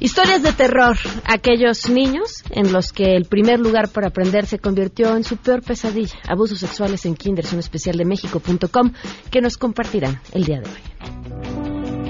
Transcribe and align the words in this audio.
Historias 0.00 0.42
de 0.42 0.52
terror, 0.52 0.98
aquellos 1.24 1.88
niños 1.88 2.44
en 2.50 2.70
los 2.70 2.92
que 2.92 3.16
el 3.16 3.24
primer 3.24 3.60
lugar 3.60 3.88
para 3.88 4.08
aprender 4.08 4.44
se 4.44 4.58
convirtió 4.58 5.16
en 5.16 5.24
su 5.24 5.38
peor 5.38 5.62
pesadilla, 5.62 6.18
abusos 6.28 6.58
sexuales 6.58 7.06
en 7.06 7.14
Kinders, 7.14 7.54
un 7.54 7.60
especial 7.60 7.96
de 7.96 8.04
México.com 8.04 8.92
que 9.30 9.40
nos 9.40 9.56
compartirán 9.56 10.20
el 10.32 10.44
día 10.44 10.60
de 10.60 10.68
hoy. 10.68 10.97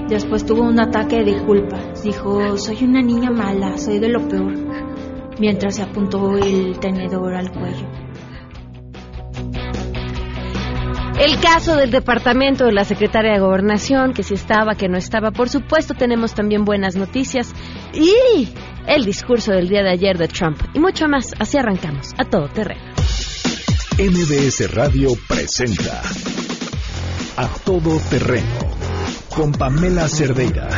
Después 0.08 0.46
tuvo 0.46 0.62
un 0.62 0.80
ataque 0.80 1.16
de 1.16 1.24
disculpas. 1.24 2.02
Dijo, 2.02 2.56
soy 2.56 2.84
una 2.84 3.02
niña 3.02 3.30
mala, 3.30 3.76
soy 3.76 3.98
de 3.98 4.08
lo 4.08 4.26
peor, 4.26 4.54
mientras 5.38 5.76
se 5.76 5.82
apuntó 5.82 6.36
el 6.38 6.78
tenedor 6.78 7.34
al 7.34 7.52
cuello. 7.52 7.86
El 11.20 11.38
caso 11.40 11.76
del 11.76 11.90
departamento 11.90 12.64
de 12.64 12.72
la 12.72 12.84
secretaria 12.84 13.32
de 13.32 13.40
Gobernación, 13.40 14.14
que 14.14 14.22
si 14.22 14.34
estaba, 14.34 14.76
que 14.76 14.88
no 14.88 14.96
estaba. 14.96 15.30
Por 15.30 15.48
supuesto, 15.48 15.94
tenemos 15.94 16.32
también 16.32 16.64
buenas 16.64 16.96
noticias. 16.96 17.52
Y 17.92 18.48
el 18.86 19.04
discurso 19.04 19.52
del 19.52 19.68
día 19.68 19.82
de 19.82 19.90
ayer 19.90 20.16
de 20.16 20.28
Trump. 20.28 20.58
Y 20.74 20.78
mucho 20.78 21.06
más. 21.08 21.34
Así 21.38 21.58
arrancamos 21.58 22.14
a 22.16 22.24
todo 22.24 22.48
terreno. 22.48 22.94
MBS 23.98 24.72
Radio 24.72 25.10
presenta 25.28 26.00
A 27.36 27.48
Todo 27.64 27.98
Terreno 28.08 28.77
con 29.38 29.52
Pamela 29.52 30.08
Cerdeira. 30.08 30.68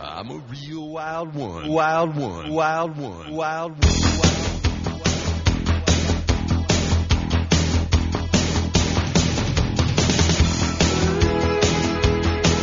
I'm 0.00 0.30
a 0.30 0.38
real 0.48 0.88
wild 0.88 1.34
one. 1.34 1.68
Wild 1.68 2.16
one. 2.16 2.50
Wild 2.50 2.96
one. 2.96 3.30
Wild 3.34 3.84
one. 3.84 4.27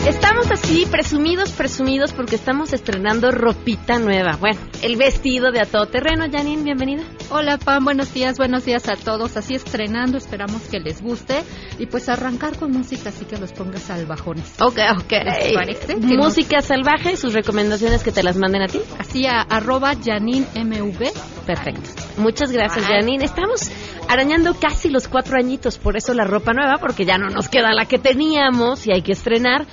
Estamos 0.08 0.52
así, 0.52 0.86
presumidos, 0.86 1.52
presumidos, 1.52 2.14
porque 2.14 2.36
estamos 2.36 2.74
estrenando 2.74 3.32
ropita 3.32 3.98
nueva. 3.98 4.38
Bueno, 4.40 4.60
el 4.84 4.98
vestido 4.98 5.52
de 5.52 5.62
a 5.62 5.66
todo 5.66 5.88
terreno. 5.88 6.26
Janine, 6.32 6.62
bienvenida. 6.62 7.02
Hola, 7.32 7.58
Pam, 7.58 7.84
buenos 7.86 8.14
días, 8.14 8.38
buenos 8.38 8.66
días 8.66 8.88
a 8.88 8.96
todos. 8.98 9.36
Así 9.36 9.56
estrenando, 9.56 10.18
esperamos 10.20 10.62
que 10.64 10.80
les 10.80 11.02
guste. 11.02 11.42
Y 11.80 11.88
pues 11.88 12.08
arrancar 12.08 12.56
con 12.58 12.72
música, 12.72 13.10
así 13.10 13.26
que 13.26 13.38
los 13.38 13.52
pongas 13.52 13.82
salvajones. 13.82 14.54
Ok, 14.62 14.78
ok. 15.00 15.12
¿Les 15.26 15.54
parece? 15.54 15.96
Música 15.96 16.62
salvaje, 16.62 17.18
sus 17.18 17.34
recomendaciones 17.34 18.04
que 18.04 18.12
te 18.12 18.22
las 18.22 18.38
manden 18.38 18.62
a 18.62 18.68
ti. 18.68 18.78
nos- 18.78 19.00
Así 19.00 19.26
a 19.26 19.42
arroba 19.42 19.94
MV. 19.94 21.12
Perfecto. 21.48 21.90
Muchas 22.18 22.52
gracias, 22.52 22.86
Janine. 22.86 23.26
Estamos 23.26 23.72
arañando 24.08 24.54
casi 24.54 24.90
los 24.90 25.08
cuatro 25.08 25.38
añitos, 25.38 25.80
por 25.80 25.98
eso 25.98 26.14
la 26.14 26.26
ropa 26.26 26.54
nueva, 26.54 26.78
porque 26.80 27.06
ya 27.06 27.18
no 27.18 27.28
nos 27.30 27.50
queda 27.50 27.74
la 27.74 27.86
que 27.86 27.98
teníamos 27.98 28.86
y 28.86 28.92
hay 28.92 29.02
que 29.02 29.12
estrenar. 29.14 29.66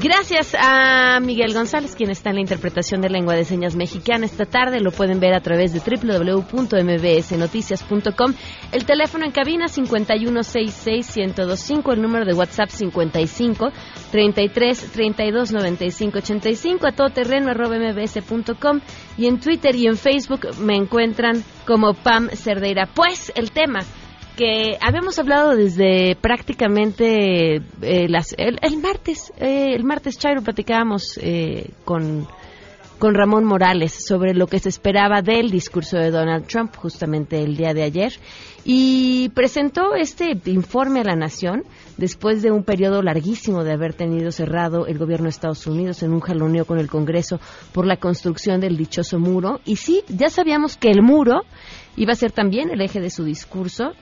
Gracias 0.00 0.54
a 0.56 1.18
Miguel 1.18 1.52
González, 1.52 1.96
quien 1.96 2.10
está 2.10 2.30
en 2.30 2.36
la 2.36 2.42
interpretación 2.42 3.00
de 3.00 3.10
lengua 3.10 3.34
de 3.34 3.44
señas 3.44 3.74
mexicana 3.74 4.26
esta 4.26 4.46
tarde. 4.46 4.78
Lo 4.78 4.92
pueden 4.92 5.18
ver 5.18 5.34
a 5.34 5.40
través 5.40 5.72
de 5.72 5.80
www.mbsnoticias.com. 5.80 8.34
El 8.70 8.84
teléfono 8.84 9.24
en 9.24 9.32
cabina 9.32 9.66
5166125, 9.66 11.94
el 11.94 12.00
número 12.00 12.24
de 12.24 12.32
WhatsApp 12.32 12.68
55 12.68 13.72
33 14.12 14.92
32 14.92 15.50
95 15.50 16.18
85, 16.18 16.86
a 16.86 16.92
todoterreno 16.92 17.50
arroba 17.50 17.80
mbs.com 17.80 18.78
y 19.16 19.26
en 19.26 19.40
Twitter 19.40 19.74
y 19.74 19.88
en 19.88 19.96
Facebook 19.96 20.56
me 20.60 20.76
encuentran 20.76 21.42
como 21.66 21.94
Pam 21.94 22.28
Cerdeira. 22.28 22.86
Pues 22.86 23.32
el 23.34 23.50
tema 23.50 23.80
que 24.38 24.78
habíamos 24.80 25.18
hablado 25.18 25.56
desde 25.56 26.14
prácticamente 26.14 27.56
eh, 27.56 27.60
el 27.82 28.78
martes, 28.80 29.32
eh, 29.36 29.74
el 29.74 29.82
martes 29.82 30.16
Chairo 30.16 30.42
platicábamos 30.42 31.18
eh, 31.20 31.72
con, 31.84 32.24
con 33.00 33.14
Ramón 33.14 33.44
Morales 33.44 33.92
sobre 34.06 34.34
lo 34.34 34.46
que 34.46 34.60
se 34.60 34.68
esperaba 34.68 35.22
del 35.22 35.50
discurso 35.50 35.98
de 35.98 36.12
Donald 36.12 36.46
Trump 36.46 36.76
justamente 36.76 37.42
el 37.42 37.56
día 37.56 37.74
de 37.74 37.82
ayer 37.82 38.12
y 38.64 39.28
presentó 39.30 39.96
este 39.96 40.40
informe 40.44 41.00
a 41.00 41.04
la 41.04 41.16
nación 41.16 41.64
después 41.96 42.40
de 42.40 42.52
un 42.52 42.62
periodo 42.62 43.02
larguísimo 43.02 43.64
de 43.64 43.72
haber 43.72 43.94
tenido 43.94 44.30
cerrado 44.30 44.86
el 44.86 44.98
gobierno 44.98 45.24
de 45.24 45.30
Estados 45.30 45.66
Unidos 45.66 46.04
en 46.04 46.12
un 46.12 46.20
jaloneo 46.20 46.64
con 46.64 46.78
el 46.78 46.88
Congreso 46.88 47.40
por 47.72 47.86
la 47.86 47.96
construcción 47.96 48.60
del 48.60 48.76
dichoso 48.76 49.18
muro. 49.18 49.58
Y 49.64 49.76
sí, 49.76 50.04
ya 50.06 50.30
sabíamos 50.30 50.76
que 50.76 50.90
el 50.92 51.02
muro 51.02 51.40
iba 51.96 52.12
a 52.12 52.16
ser 52.16 52.30
también 52.30 52.70
el 52.70 52.80
eje 52.80 53.00
de 53.00 53.10
su 53.10 53.24
discurso 53.24 53.94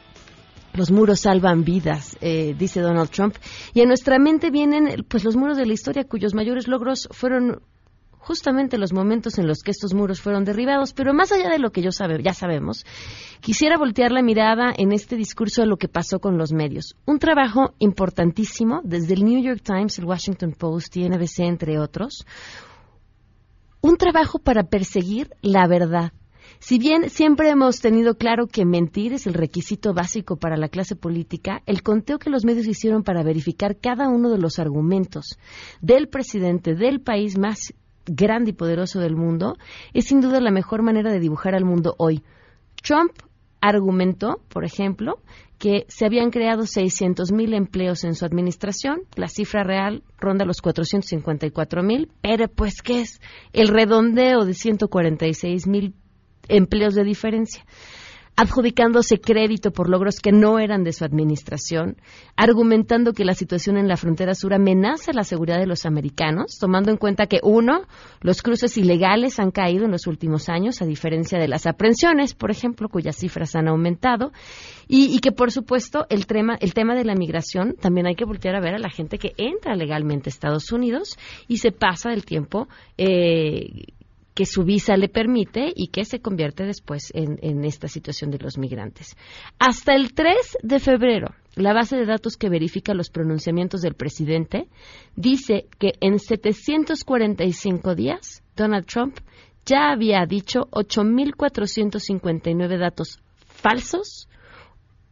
los 0.76 0.90
muros 0.90 1.20
salvan 1.20 1.64
vidas, 1.64 2.16
eh, 2.20 2.54
dice 2.58 2.80
Donald 2.80 3.10
Trump. 3.10 3.36
Y 3.74 3.80
en 3.80 3.88
nuestra 3.88 4.18
mente 4.18 4.50
vienen 4.50 5.04
pues 5.08 5.24
los 5.24 5.36
muros 5.36 5.56
de 5.56 5.66
la 5.66 5.72
historia 5.72 6.04
cuyos 6.04 6.34
mayores 6.34 6.68
logros 6.68 7.08
fueron 7.10 7.62
justamente 8.26 8.76
los 8.76 8.92
momentos 8.92 9.38
en 9.38 9.46
los 9.46 9.62
que 9.62 9.70
estos 9.70 9.94
muros 9.94 10.20
fueron 10.20 10.44
derribados. 10.44 10.92
Pero 10.92 11.14
más 11.14 11.30
allá 11.30 11.48
de 11.48 11.60
lo 11.60 11.70
que 11.70 11.80
yo 11.80 11.92
sabe, 11.92 12.20
ya 12.22 12.34
sabemos, 12.34 12.84
quisiera 13.40 13.78
voltear 13.78 14.10
la 14.10 14.22
mirada 14.22 14.72
en 14.76 14.92
este 14.92 15.16
discurso 15.16 15.62
a 15.62 15.66
lo 15.66 15.76
que 15.76 15.88
pasó 15.88 16.18
con 16.18 16.36
los 16.36 16.52
medios. 16.52 16.96
Un 17.06 17.20
trabajo 17.20 17.74
importantísimo 17.78 18.80
desde 18.82 19.14
el 19.14 19.24
New 19.24 19.40
York 19.40 19.62
Times, 19.62 19.98
el 19.98 20.06
Washington 20.06 20.54
Post 20.58 20.96
y 20.96 21.08
NBC, 21.08 21.40
entre 21.40 21.78
otros. 21.78 22.26
Un 23.80 23.96
trabajo 23.96 24.40
para 24.40 24.64
perseguir 24.64 25.30
la 25.42 25.68
verdad. 25.68 26.12
Si 26.58 26.78
bien 26.78 27.10
siempre 27.10 27.50
hemos 27.50 27.80
tenido 27.80 28.16
claro 28.16 28.46
que 28.46 28.64
mentir 28.64 29.12
es 29.12 29.26
el 29.26 29.34
requisito 29.34 29.92
básico 29.92 30.36
para 30.36 30.56
la 30.56 30.68
clase 30.68 30.96
política, 30.96 31.62
el 31.66 31.82
conteo 31.82 32.18
que 32.18 32.30
los 32.30 32.44
medios 32.44 32.66
hicieron 32.66 33.02
para 33.02 33.22
verificar 33.22 33.76
cada 33.76 34.08
uno 34.08 34.30
de 34.30 34.38
los 34.38 34.58
argumentos 34.58 35.38
del 35.80 36.08
presidente 36.08 36.74
del 36.74 37.00
país 37.00 37.38
más 37.38 37.74
grande 38.06 38.50
y 38.50 38.54
poderoso 38.54 39.00
del 39.00 39.16
mundo 39.16 39.56
es 39.92 40.06
sin 40.06 40.20
duda 40.20 40.40
la 40.40 40.50
mejor 40.50 40.82
manera 40.82 41.10
de 41.12 41.20
dibujar 41.20 41.54
al 41.54 41.64
mundo 41.64 41.94
hoy. 41.98 42.22
Trump 42.82 43.12
argumentó, 43.60 44.40
por 44.48 44.64
ejemplo, 44.64 45.18
que 45.58 45.86
se 45.88 46.06
habían 46.06 46.30
creado 46.30 46.62
600.000 46.62 47.54
empleos 47.54 48.04
en 48.04 48.14
su 48.14 48.24
administración, 48.24 49.00
la 49.16 49.28
cifra 49.28 49.64
real 49.64 50.02
ronda 50.18 50.44
los 50.44 50.62
454.000, 50.62 52.08
pero 52.20 52.48
pues 52.48 52.82
¿qué 52.82 53.00
es? 53.00 53.20
El 53.52 53.68
redondeo 53.68 54.44
de 54.44 54.52
146.000 54.52 55.94
empleos 56.48 56.94
de 56.94 57.04
diferencia, 57.04 57.64
adjudicándose 58.36 59.18
crédito 59.18 59.70
por 59.70 59.88
logros 59.88 60.20
que 60.20 60.30
no 60.30 60.58
eran 60.58 60.84
de 60.84 60.92
su 60.92 61.04
administración, 61.04 61.96
argumentando 62.36 63.14
que 63.14 63.24
la 63.24 63.32
situación 63.32 63.78
en 63.78 63.88
la 63.88 63.96
frontera 63.96 64.34
sur 64.34 64.52
amenaza 64.52 65.12
la 65.14 65.24
seguridad 65.24 65.58
de 65.58 65.66
los 65.66 65.86
americanos, 65.86 66.58
tomando 66.60 66.90
en 66.90 66.98
cuenta 66.98 67.26
que, 67.26 67.40
uno, 67.42 67.84
los 68.20 68.42
cruces 68.42 68.76
ilegales 68.76 69.40
han 69.40 69.50
caído 69.50 69.86
en 69.86 69.90
los 69.90 70.06
últimos 70.06 70.50
años, 70.50 70.82
a 70.82 70.86
diferencia 70.86 71.38
de 71.38 71.48
las 71.48 71.66
aprehensiones, 71.66 72.34
por 72.34 72.50
ejemplo, 72.50 72.90
cuyas 72.90 73.16
cifras 73.16 73.56
han 73.56 73.68
aumentado, 73.68 74.32
y, 74.86 75.18
que, 75.20 75.32
por 75.32 75.50
supuesto, 75.50 76.06
el 76.10 76.26
tema, 76.26 76.56
el 76.60 76.74
tema 76.74 76.94
de 76.94 77.04
la 77.04 77.14
migración 77.14 77.74
también 77.80 78.06
hay 78.06 78.16
que 78.16 78.26
voltear 78.26 78.54
a 78.54 78.60
ver 78.60 78.74
a 78.74 78.78
la 78.78 78.90
gente 78.90 79.18
que 79.18 79.32
entra 79.38 79.74
legalmente 79.74 80.28
a 80.28 80.30
Estados 80.30 80.70
Unidos 80.70 81.16
y 81.48 81.56
se 81.56 81.72
pasa 81.72 82.12
el 82.12 82.24
tiempo 82.24 82.68
eh, 82.98 83.86
que 84.36 84.44
su 84.44 84.62
visa 84.64 84.96
le 84.98 85.08
permite 85.08 85.72
y 85.74 85.88
que 85.88 86.04
se 86.04 86.20
convierte 86.20 86.64
después 86.64 87.10
en, 87.14 87.64
esta 87.64 87.88
situación 87.88 88.30
de 88.30 88.38
los 88.38 88.58
migrantes. 88.58 89.16
Hasta 89.58 89.94
el 89.94 90.12
3 90.12 90.58
de 90.62 90.78
febrero, 90.78 91.28
la 91.54 91.72
base 91.72 91.96
de 91.96 92.04
datos 92.04 92.36
que 92.36 92.50
verifica 92.50 92.92
los 92.92 93.08
pronunciamientos 93.08 93.80
del 93.80 93.94
presidente 93.94 94.68
dice 95.16 95.68
que 95.78 95.94
en 96.00 96.18
745 96.18 97.94
días 97.94 98.42
Donald 98.54 98.84
Trump 98.84 99.16
ya 99.64 99.90
había 99.90 100.26
dicho 100.26 100.68
8.459 100.70 102.78
datos 102.78 103.18
falsos 103.46 104.28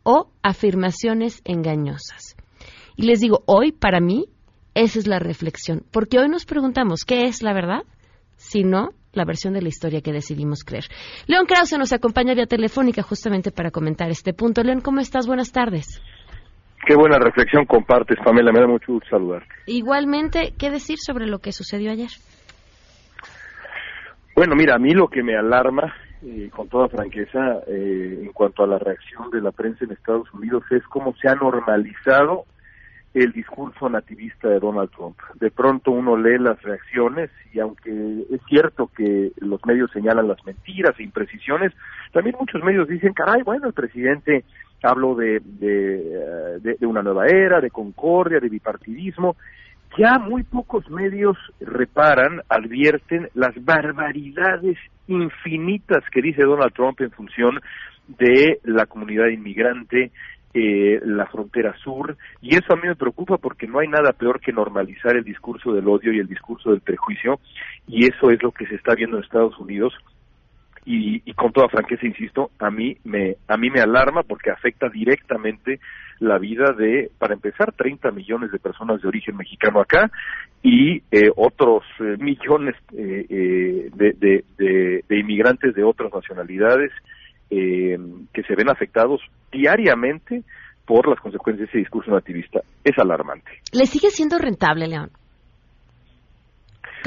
o 0.02 0.28
afirmaciones 0.42 1.40
engañosas. 1.46 2.36
Y 2.94 3.06
les 3.06 3.20
digo, 3.20 3.42
hoy 3.46 3.72
para 3.72 4.00
mí 4.00 4.26
esa 4.74 4.98
es 4.98 5.06
la 5.06 5.18
reflexión, 5.18 5.82
porque 5.90 6.18
hoy 6.18 6.28
nos 6.28 6.44
preguntamos, 6.44 7.06
¿qué 7.06 7.24
es 7.24 7.42
la 7.42 7.54
verdad? 7.54 7.84
Si 8.36 8.64
no, 8.64 8.90
la 9.14 9.24
versión 9.24 9.54
de 9.54 9.62
la 9.62 9.68
historia 9.68 10.00
que 10.00 10.12
decidimos 10.12 10.64
creer. 10.64 10.84
León 11.26 11.46
Krause 11.46 11.78
nos 11.78 11.92
acompaña 11.92 12.34
vía 12.34 12.46
telefónica 12.46 13.02
justamente 13.02 13.50
para 13.50 13.70
comentar 13.70 14.10
este 14.10 14.32
punto. 14.32 14.62
León, 14.62 14.80
¿cómo 14.80 15.00
estás? 15.00 15.26
Buenas 15.26 15.52
tardes. 15.52 16.02
Qué 16.86 16.94
buena 16.94 17.18
reflexión 17.18 17.64
compartes, 17.64 18.18
Pamela. 18.22 18.52
Me 18.52 18.60
da 18.60 18.66
mucho 18.66 18.92
gusto 18.92 19.08
saludarte. 19.08 19.48
Igualmente, 19.66 20.52
¿qué 20.58 20.70
decir 20.70 20.98
sobre 20.98 21.26
lo 21.26 21.38
que 21.38 21.52
sucedió 21.52 21.90
ayer? 21.90 22.10
Bueno, 24.36 24.54
mira, 24.54 24.74
a 24.74 24.78
mí 24.78 24.90
lo 24.92 25.08
que 25.08 25.22
me 25.22 25.36
alarma, 25.36 25.94
eh, 26.22 26.50
con 26.54 26.68
toda 26.68 26.88
franqueza, 26.88 27.60
eh, 27.68 28.20
en 28.24 28.32
cuanto 28.32 28.64
a 28.64 28.66
la 28.66 28.78
reacción 28.78 29.30
de 29.30 29.40
la 29.40 29.52
prensa 29.52 29.84
en 29.84 29.92
Estados 29.92 30.32
Unidos, 30.34 30.64
es 30.70 30.82
cómo 30.88 31.14
se 31.16 31.28
ha 31.28 31.34
normalizado 31.36 32.44
el 33.14 33.32
discurso 33.32 33.88
nativista 33.88 34.48
de 34.48 34.58
Donald 34.58 34.90
Trump. 34.90 35.16
De 35.36 35.50
pronto 35.50 35.92
uno 35.92 36.16
lee 36.16 36.38
las 36.38 36.60
reacciones 36.62 37.30
y 37.52 37.60
aunque 37.60 37.90
es 38.30 38.40
cierto 38.48 38.90
que 38.94 39.30
los 39.38 39.64
medios 39.64 39.90
señalan 39.92 40.26
las 40.26 40.44
mentiras 40.44 40.98
e 40.98 41.04
imprecisiones, 41.04 41.72
también 42.12 42.36
muchos 42.38 42.62
medios 42.62 42.88
dicen, 42.88 43.12
caray, 43.12 43.42
bueno, 43.42 43.68
el 43.68 43.72
presidente 43.72 44.44
habló 44.82 45.14
de, 45.14 45.40
de, 45.44 46.58
de, 46.60 46.74
de 46.74 46.86
una 46.86 47.02
nueva 47.02 47.26
era, 47.26 47.60
de 47.60 47.70
concordia, 47.70 48.40
de 48.40 48.48
bipartidismo. 48.48 49.36
Ya 49.96 50.18
muy 50.18 50.42
pocos 50.42 50.90
medios 50.90 51.38
reparan, 51.60 52.40
advierten 52.48 53.28
las 53.34 53.54
barbaridades 53.64 54.76
infinitas 55.06 56.02
que 56.10 56.20
dice 56.20 56.42
Donald 56.42 56.72
Trump 56.72 57.00
en 57.00 57.12
función 57.12 57.60
de 58.08 58.58
la 58.64 58.86
comunidad 58.86 59.28
inmigrante, 59.28 60.10
eh, 60.54 61.00
la 61.04 61.26
frontera 61.26 61.76
sur, 61.78 62.16
y 62.40 62.54
eso 62.54 62.72
a 62.72 62.76
mí 62.76 62.86
me 62.86 62.94
preocupa 62.94 63.38
porque 63.38 63.66
no 63.66 63.80
hay 63.80 63.88
nada 63.88 64.12
peor 64.12 64.40
que 64.40 64.52
normalizar 64.52 65.16
el 65.16 65.24
discurso 65.24 65.72
del 65.72 65.88
odio 65.88 66.12
y 66.12 66.20
el 66.20 66.28
discurso 66.28 66.70
del 66.70 66.80
prejuicio, 66.80 67.40
y 67.88 68.04
eso 68.04 68.30
es 68.30 68.40
lo 68.40 68.52
que 68.52 68.66
se 68.66 68.76
está 68.76 68.94
viendo 68.94 69.16
en 69.16 69.24
Estados 69.24 69.58
Unidos. 69.58 69.92
Y, 70.86 71.32
con 71.32 71.50
toda 71.50 71.70
franqueza 71.70 72.06
insisto 72.06 72.50
a 72.58 72.70
mí 72.70 72.98
me 73.04 73.36
a 73.48 73.56
mí 73.56 73.70
me 73.70 73.80
alarma 73.80 74.22
porque 74.22 74.50
afecta 74.50 74.90
directamente 74.90 75.80
la 76.20 76.38
vida 76.38 76.74
de 76.76 77.10
para 77.18 77.32
empezar 77.32 77.72
30 77.72 78.10
millones 78.10 78.52
de 78.52 78.58
personas 78.58 79.00
de 79.00 79.08
origen 79.08 79.34
mexicano 79.34 79.80
acá 79.80 80.10
y 80.62 81.02
eh, 81.10 81.30
otros 81.36 81.84
eh, 82.00 82.16
millones 82.18 82.76
eh, 82.92 83.24
eh, 83.30 83.90
de, 83.94 85.02
de 85.08 85.18
inmigrantes 85.18 85.74
de 85.74 85.82
otras 85.82 86.12
nacionalidades 86.12 86.92
eh, 87.56 87.96
que 88.32 88.42
se 88.42 88.54
ven 88.56 88.68
afectados 88.70 89.20
diariamente 89.52 90.42
por 90.86 91.08
las 91.08 91.18
consecuencias 91.20 91.66
de 91.66 91.70
ese 91.70 91.78
discurso 91.78 92.10
nativista. 92.10 92.60
Es 92.82 92.98
alarmante. 92.98 93.50
¿Le 93.72 93.86
sigue 93.86 94.10
siendo 94.10 94.38
rentable, 94.38 94.86
León? 94.86 95.10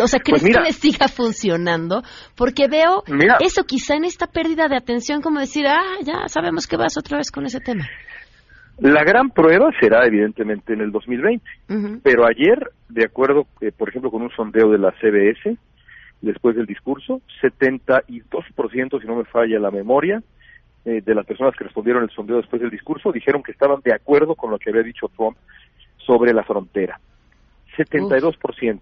O 0.01 0.07
sea, 0.07 0.19
¿crees 0.19 0.41
Pues 0.41 0.43
mira. 0.43 0.61
que 0.61 0.67
le 0.67 0.73
siga 0.73 1.07
funcionando? 1.07 2.03
Porque 2.35 2.67
veo 2.67 3.03
Mira. 3.07 3.37
eso 3.39 3.63
quizá 3.63 3.95
en 3.95 4.05
esta 4.05 4.27
pérdida 4.27 4.67
de 4.67 4.77
atención, 4.77 5.21
como 5.21 5.39
decir, 5.39 5.65
ah, 5.67 5.97
ya 6.03 6.27
sabemos 6.27 6.67
que 6.67 6.77
vas 6.77 6.97
otra 6.97 7.17
vez 7.17 7.31
con 7.31 7.45
ese 7.45 7.59
tema. 7.59 7.85
La 8.79 9.03
gran 9.03 9.31
prueba 9.31 9.71
será 9.81 10.05
evidentemente 10.05 10.73
en 10.73 10.81
el 10.81 10.91
2020, 10.91 11.43
Ujú. 11.69 11.99
pero 12.03 12.27
ayer, 12.27 12.69
de 12.89 13.05
acuerdo, 13.05 13.47
eh, 13.59 13.71
por 13.75 13.89
ejemplo, 13.89 14.11
con 14.11 14.21
un 14.21 14.29
sondeo 14.35 14.69
de 14.69 14.77
la 14.77 14.91
CBS, 15.01 15.57
después 16.21 16.55
del 16.55 16.67
discurso, 16.67 17.21
72%, 17.41 19.01
si 19.01 19.07
no 19.07 19.15
me 19.15 19.25
falla 19.25 19.59
la 19.59 19.71
memoria, 19.71 20.21
eh, 20.87 21.01
de 21.05 21.13
las 21.13 21.25
personas 21.25 21.53
que 21.53 21.65
respondieron 21.65 22.03
el 22.03 22.09
sondeo 22.11 22.37
después 22.37 22.61
del 22.61 22.71
discurso 22.71 23.11
dijeron 23.11 23.43
que 23.43 23.51
estaban 23.51 23.81
de 23.83 23.93
acuerdo 23.93 24.35
con 24.35 24.51
lo 24.51 24.57
que 24.57 24.69
había 24.69 24.83
dicho 24.83 25.11
Trump 25.17 25.35
sobre 25.97 26.33
la 26.33 26.45
frontera. 26.45 26.97
72%. 27.75 28.79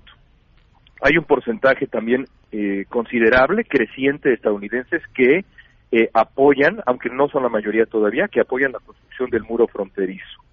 Hay 1.01 1.17
un 1.17 1.23
porcentaje 1.23 1.87
también 1.87 2.27
eh, 2.51 2.85
considerable, 2.89 3.63
creciente 3.65 4.29
de 4.29 4.35
estadounidenses 4.35 5.01
que 5.15 5.45
eh, 5.91 6.09
apoyan, 6.13 6.79
aunque 6.85 7.09
no 7.09 7.27
son 7.27 7.41
la 7.41 7.49
mayoría 7.49 7.87
todavía, 7.87 8.27
que 8.27 8.41
apoyan 8.41 8.73
la 8.73 8.79
construcción 8.81 9.31
del 9.31 9.41
muro 9.41 9.67
fronterizo. 9.67 10.43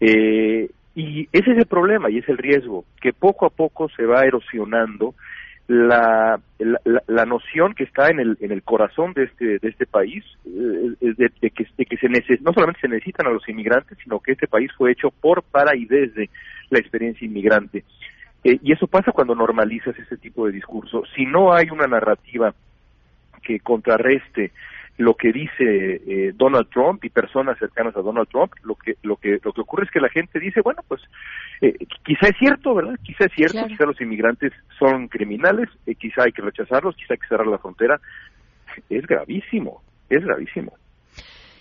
Eh, 0.00 0.68
y 0.94 1.28
ese 1.32 1.52
es 1.52 1.58
el 1.58 1.66
problema 1.66 2.10
y 2.10 2.18
es 2.18 2.28
el 2.28 2.36
riesgo, 2.36 2.84
que 3.00 3.14
poco 3.14 3.46
a 3.46 3.50
poco 3.50 3.88
se 3.88 4.04
va 4.04 4.24
erosionando 4.24 5.14
la, 5.66 6.40
la, 6.58 6.80
la- 6.84 7.24
noción 7.24 7.74
que 7.74 7.84
está 7.84 8.08
en 8.08 8.20
el, 8.20 8.36
en 8.40 8.52
el 8.52 8.62
corazón 8.62 9.14
de 9.14 9.24
este, 9.24 9.58
de 9.58 9.68
este 9.68 9.86
país, 9.86 10.22
eh, 10.44 10.94
de, 11.00 11.32
de 11.40 11.50
que, 11.50 11.64
se 11.96 12.08
neces- 12.08 12.40
no 12.40 12.52
solamente 12.52 12.80
se 12.82 12.88
necesitan 12.88 13.26
a 13.26 13.30
los 13.30 13.48
inmigrantes, 13.48 13.96
sino 14.02 14.20
que 14.20 14.32
este 14.32 14.46
país 14.46 14.70
fue 14.76 14.92
hecho 14.92 15.10
por, 15.10 15.42
para 15.42 15.74
y 15.76 15.86
desde 15.86 16.28
la 16.70 16.78
experiencia 16.78 17.24
inmigrante. 17.24 17.84
Eh, 18.44 18.58
y 18.62 18.72
eso 18.72 18.86
pasa 18.86 19.12
cuando 19.12 19.34
normalizas 19.34 19.98
ese 19.98 20.18
tipo 20.18 20.46
de 20.46 20.52
discurso. 20.52 21.02
Si 21.16 21.24
no 21.24 21.54
hay 21.54 21.70
una 21.70 21.86
narrativa 21.86 22.54
que 23.42 23.60
contrarreste 23.60 24.52
lo 24.96 25.14
que 25.14 25.32
dice 25.32 25.54
eh, 26.06 26.32
Donald 26.34 26.68
Trump 26.70 27.04
y 27.04 27.10
personas 27.10 27.58
cercanas 27.58 27.96
a 27.96 28.00
Donald 28.02 28.28
Trump, 28.28 28.52
lo 28.62 28.76
que 28.76 28.94
lo 29.02 29.16
que 29.16 29.38
lo 29.42 29.52
que 29.52 29.60
ocurre 29.60 29.84
es 29.84 29.90
que 29.90 30.00
la 30.00 30.08
gente 30.08 30.38
dice, 30.38 30.60
bueno, 30.62 30.82
pues 30.86 31.02
eh, 31.60 31.74
quizá 32.04 32.28
es 32.28 32.36
cierto, 32.38 32.74
¿verdad? 32.74 32.94
Quizá 33.02 33.24
es 33.24 33.32
cierto, 33.34 33.54
Claro. 33.54 33.68
quizá 33.68 33.84
los 33.86 34.00
inmigrantes 34.00 34.52
son 34.78 35.08
criminales, 35.08 35.68
eh, 35.86 35.94
quizá 35.96 36.22
hay 36.24 36.32
que 36.32 36.42
rechazarlos, 36.42 36.94
quizá 36.96 37.14
hay 37.14 37.18
que 37.18 37.26
cerrar 37.28 37.46
la 37.46 37.58
frontera. 37.58 38.00
Es 38.88 39.06
gravísimo, 39.06 39.82
es 40.08 40.24
gravísimo. 40.24 40.72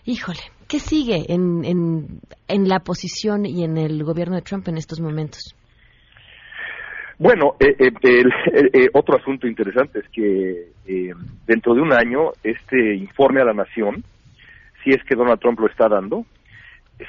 Híjole, 0.05 0.39
¿qué 0.67 0.79
sigue 0.79 1.31
en, 1.31 1.63
en, 1.63 2.19
en 2.47 2.67
la 2.67 2.79
posición 2.81 3.45
y 3.45 3.63
en 3.63 3.77
el 3.77 4.03
gobierno 4.03 4.35
de 4.35 4.41
Trump 4.41 4.67
en 4.67 4.77
estos 4.77 4.99
momentos? 4.99 5.55
Bueno, 7.23 7.55
eh, 7.57 7.73
eh, 7.79 7.91
el- 8.01 8.27
eh, 8.53 8.69
eh, 8.73 8.89
otro 8.93 9.15
asunto 9.15 9.47
interesante 9.47 9.99
es 9.99 10.05
que 10.11 10.73
dentro 11.47 11.73
de 11.73 11.79
un 11.81 11.93
año 11.93 12.31
este 12.43 12.95
informe 12.95 13.39
a 13.41 13.45
la 13.45 13.53
nación, 13.53 14.03
si 14.83 14.89
es 14.89 15.01
que 15.07 15.15
Donald 15.15 15.39
Trump 15.39 15.57
lo 15.61 15.67
está 15.67 15.87
dando, 15.87 16.25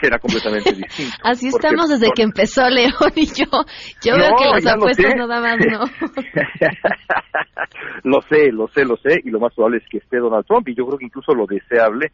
será 0.00 0.20
completamente 0.20 0.72
distinto. 0.76 1.16
Así 1.24 1.48
estamos 1.48 1.88
desde 1.88 2.12
que 2.14 2.22
empezó 2.22 2.62
León 2.70 2.92
y 3.16 3.26
yo. 3.26 3.46
Yo 4.04 4.14
veo 4.16 4.30
No, 4.30 4.36
que 4.36 4.44
las 4.50 4.66
apuestas 4.66 5.14
no 5.16 5.26
daban, 5.26 5.58
no. 5.58 5.80
lo 8.04 8.22
sé, 8.22 8.52
lo 8.52 8.68
sé, 8.68 8.84
lo 8.84 8.96
sé, 8.96 9.20
y 9.24 9.30
lo 9.30 9.40
más 9.40 9.52
probable 9.52 9.78
es 9.78 9.84
que 9.90 9.98
esté 9.98 10.18
Donald 10.18 10.46
Trump, 10.46 10.68
y 10.68 10.76
yo 10.76 10.86
creo 10.86 10.98
que 10.98 11.06
incluso 11.06 11.34
lo 11.34 11.44
deseable 11.46 12.12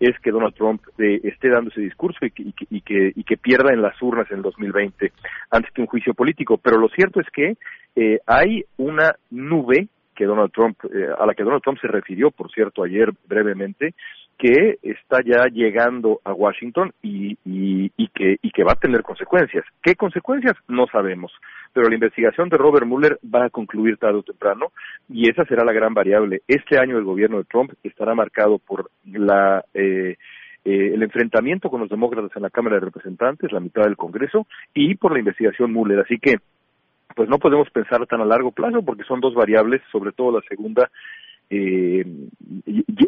es 0.00 0.18
que 0.20 0.30
Donald 0.30 0.54
Trump 0.54 0.82
eh, 0.98 1.20
esté 1.24 1.48
dando 1.48 1.70
ese 1.70 1.80
discurso 1.80 2.24
y 2.26 2.30
que, 2.30 2.42
y, 2.42 2.80
que, 2.80 3.12
y, 3.14 3.24
que, 3.24 3.36
pierda 3.36 3.72
en 3.72 3.82
las 3.82 4.00
urnas 4.02 4.30
en 4.30 4.38
el 4.38 4.42
2020 4.42 5.12
antes 5.50 5.72
que 5.72 5.80
un 5.80 5.86
juicio 5.86 6.14
político. 6.14 6.58
Pero 6.58 6.78
lo 6.78 6.88
cierto 6.88 7.20
es 7.20 7.26
que 7.30 7.56
eh, 7.94 8.20
hay 8.26 8.64
una 8.78 9.14
nube 9.30 9.88
que 10.14 10.24
Donald 10.24 10.52
Trump, 10.52 10.78
eh, 10.92 11.08
a 11.18 11.24
la 11.26 11.34
que 11.34 11.44
Donald 11.44 11.62
Trump 11.62 11.78
se 11.80 11.88
refirió, 11.88 12.30
por 12.30 12.50
cierto, 12.50 12.82
ayer 12.82 13.12
brevemente, 13.26 13.94
que 14.42 14.80
está 14.82 15.18
ya 15.24 15.46
llegando 15.46 16.20
a 16.24 16.32
Washington 16.32 16.92
y, 17.00 17.36
que, 18.12 18.38
y 18.42 18.50
que 18.50 18.64
va 18.64 18.72
a 18.72 18.80
tener 18.80 19.04
consecuencias. 19.04 19.64
¿Qué 19.80 19.94
consecuencias? 19.94 20.54
No 20.66 20.88
sabemos. 20.88 21.30
Pero 21.72 21.88
la 21.88 21.94
investigación 21.94 22.48
de 22.48 22.56
Robert 22.56 22.84
Mueller 22.84 23.20
va 23.22 23.44
a 23.44 23.50
concluir 23.50 23.98
tarde 23.98 24.18
o 24.18 24.22
temprano 24.24 24.72
y 25.08 25.30
esa 25.30 25.44
será 25.44 25.64
la 25.64 25.72
gran 25.72 25.94
variable. 25.94 26.42
Este 26.48 26.76
año 26.76 26.98
el 26.98 27.04
gobierno 27.04 27.38
de 27.38 27.44
Trump 27.44 27.72
estará 27.84 28.16
marcado 28.16 28.58
por 28.58 28.90
la, 29.04 29.64
eh, 29.74 30.16
eh, 30.64 30.90
el 30.92 31.04
enfrentamiento 31.04 31.70
con 31.70 31.80
los 31.80 31.88
demócratas 31.88 32.32
en 32.34 32.42
la 32.42 32.50
Cámara 32.50 32.76
de 32.76 32.86
Representantes, 32.86 33.52
la 33.52 33.60
mitad 33.60 33.84
del 33.84 33.96
Congreso, 33.96 34.48
y 34.74 34.96
por 34.96 35.12
la 35.12 35.20
investigación 35.20 35.72
Mueller. 35.72 36.00
Así 36.00 36.18
que 36.18 36.38
pues 37.14 37.28
no 37.28 37.38
podemos 37.38 37.70
pensar 37.70 38.04
tan 38.08 38.20
a 38.20 38.24
largo 38.24 38.50
plazo 38.50 38.82
porque 38.82 39.04
son 39.04 39.20
dos 39.20 39.34
variables, 39.34 39.82
sobre 39.92 40.10
todo 40.10 40.32
la 40.32 40.44
segunda, 40.48 40.90
eh, 41.54 42.04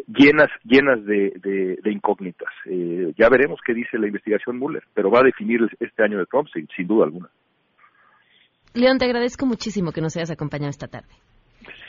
llenas 0.07 0.49
llenas 0.63 1.03
de, 1.03 1.33
de, 1.41 1.79
de 1.81 1.91
incógnitas. 1.91 2.53
Eh, 2.65 3.11
ya 3.17 3.27
veremos 3.29 3.59
qué 3.65 3.73
dice 3.73 3.97
la 3.97 4.07
investigación 4.07 4.59
Mueller, 4.59 4.83
pero 4.93 5.09
va 5.09 5.21
a 5.21 5.23
definir 5.23 5.61
este 5.79 6.03
año 6.03 6.19
de 6.19 6.25
Trump 6.27 6.47
sin, 6.53 6.67
sin 6.75 6.85
duda 6.85 7.05
alguna. 7.05 7.29
León, 8.75 8.99
te 8.99 9.05
agradezco 9.05 9.45
muchísimo 9.45 9.91
que 9.91 10.01
nos 10.01 10.15
hayas 10.15 10.31
acompañado 10.31 10.69
esta 10.69 10.87
tarde. 10.87 11.09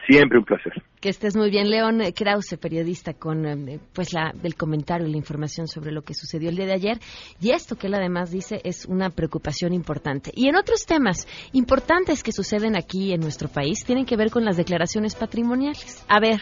Siempre 0.06 0.38
un 0.38 0.44
placer. 0.44 0.72
Que 1.00 1.08
estés 1.08 1.36
muy 1.36 1.50
bien, 1.50 1.68
León 1.68 2.00
Krause, 2.14 2.56
periodista, 2.60 3.14
con 3.14 3.68
eh, 3.68 3.80
pues 3.92 4.12
la, 4.12 4.32
el 4.42 4.54
comentario 4.54 5.06
y 5.06 5.10
la 5.10 5.16
información 5.16 5.66
sobre 5.66 5.90
lo 5.90 6.02
que 6.02 6.14
sucedió 6.14 6.48
el 6.48 6.56
día 6.56 6.66
de 6.66 6.74
ayer. 6.74 6.98
Y 7.40 7.50
esto 7.50 7.76
que 7.76 7.88
él 7.88 7.94
además 7.94 8.30
dice 8.30 8.60
es 8.64 8.86
una 8.86 9.10
preocupación 9.10 9.72
importante. 9.72 10.30
Y 10.34 10.48
en 10.48 10.56
otros 10.56 10.86
temas 10.86 11.26
importantes 11.52 12.22
que 12.22 12.32
suceden 12.32 12.76
aquí 12.76 13.12
en 13.12 13.20
nuestro 13.20 13.48
país 13.48 13.84
tienen 13.84 14.06
que 14.06 14.16
ver 14.16 14.30
con 14.30 14.44
las 14.44 14.56
declaraciones 14.56 15.14
patrimoniales. 15.14 16.04
A 16.08 16.20
ver, 16.20 16.40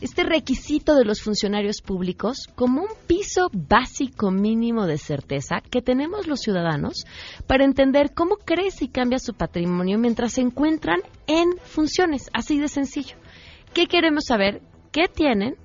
este 0.00 0.22
requisito 0.22 0.94
de 0.94 1.04
los 1.04 1.22
funcionarios 1.22 1.80
públicos 1.82 2.46
como 2.54 2.82
un 2.82 2.88
piso 3.06 3.48
básico 3.52 4.30
mínimo 4.30 4.86
de 4.86 4.98
certeza 4.98 5.60
que 5.60 5.82
tenemos 5.82 6.26
los 6.26 6.40
ciudadanos 6.40 7.04
para 7.46 7.64
entender 7.64 8.14
cómo 8.14 8.36
crece 8.36 8.84
y 8.84 8.88
cambia 8.88 9.18
su 9.18 9.34
patrimonio 9.34 9.98
mientras 9.98 10.34
se 10.34 10.40
encuentran 10.40 11.00
en 11.26 11.56
funciones, 11.64 12.30
así 12.32 12.58
de 12.58 12.68
sencillo. 12.68 13.16
¿Qué 13.74 13.86
queremos 13.86 14.24
saber? 14.26 14.62
¿Qué 14.92 15.08
tienen? 15.08 15.56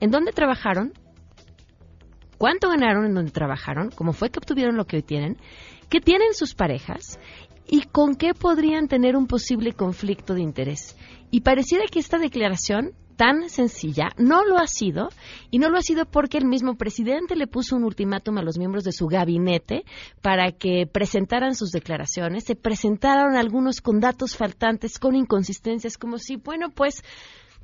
¿En 0.00 0.10
dónde 0.10 0.32
trabajaron? 0.32 0.92
¿Cuánto 2.36 2.68
ganaron 2.68 3.06
en 3.06 3.14
donde 3.14 3.32
trabajaron? 3.32 3.90
¿Cómo 3.90 4.12
fue 4.12 4.30
que 4.30 4.38
obtuvieron 4.38 4.76
lo 4.76 4.84
que 4.86 4.96
hoy 4.96 5.02
tienen? 5.02 5.38
¿Qué 5.88 6.00
tienen 6.00 6.34
sus 6.34 6.54
parejas? 6.54 7.18
¿Y 7.66 7.82
con 7.82 8.14
qué 8.14 8.32
podrían 8.34 8.86
tener 8.86 9.16
un 9.16 9.26
posible 9.26 9.72
conflicto 9.72 10.34
de 10.34 10.42
interés? 10.42 10.96
Y 11.30 11.40
pareciera 11.40 11.84
que 11.90 11.98
esta 11.98 12.18
declaración 12.18 12.92
tan 13.18 13.50
sencilla, 13.50 14.10
no 14.16 14.44
lo 14.44 14.58
ha 14.58 14.68
sido, 14.68 15.08
y 15.50 15.58
no 15.58 15.70
lo 15.70 15.78
ha 15.78 15.82
sido 15.82 16.06
porque 16.06 16.38
el 16.38 16.46
mismo 16.46 16.76
presidente 16.76 17.34
le 17.34 17.48
puso 17.48 17.74
un 17.74 17.82
ultimátum 17.82 18.38
a 18.38 18.42
los 18.42 18.58
miembros 18.58 18.84
de 18.84 18.92
su 18.92 19.08
gabinete 19.08 19.84
para 20.22 20.52
que 20.52 20.86
presentaran 20.86 21.56
sus 21.56 21.72
declaraciones, 21.72 22.44
se 22.44 22.54
presentaron 22.54 23.36
algunos 23.36 23.80
con 23.80 23.98
datos 23.98 24.36
faltantes, 24.36 25.00
con 25.00 25.16
inconsistencias, 25.16 25.98
como 25.98 26.18
si, 26.18 26.36
bueno, 26.36 26.70
pues 26.70 27.02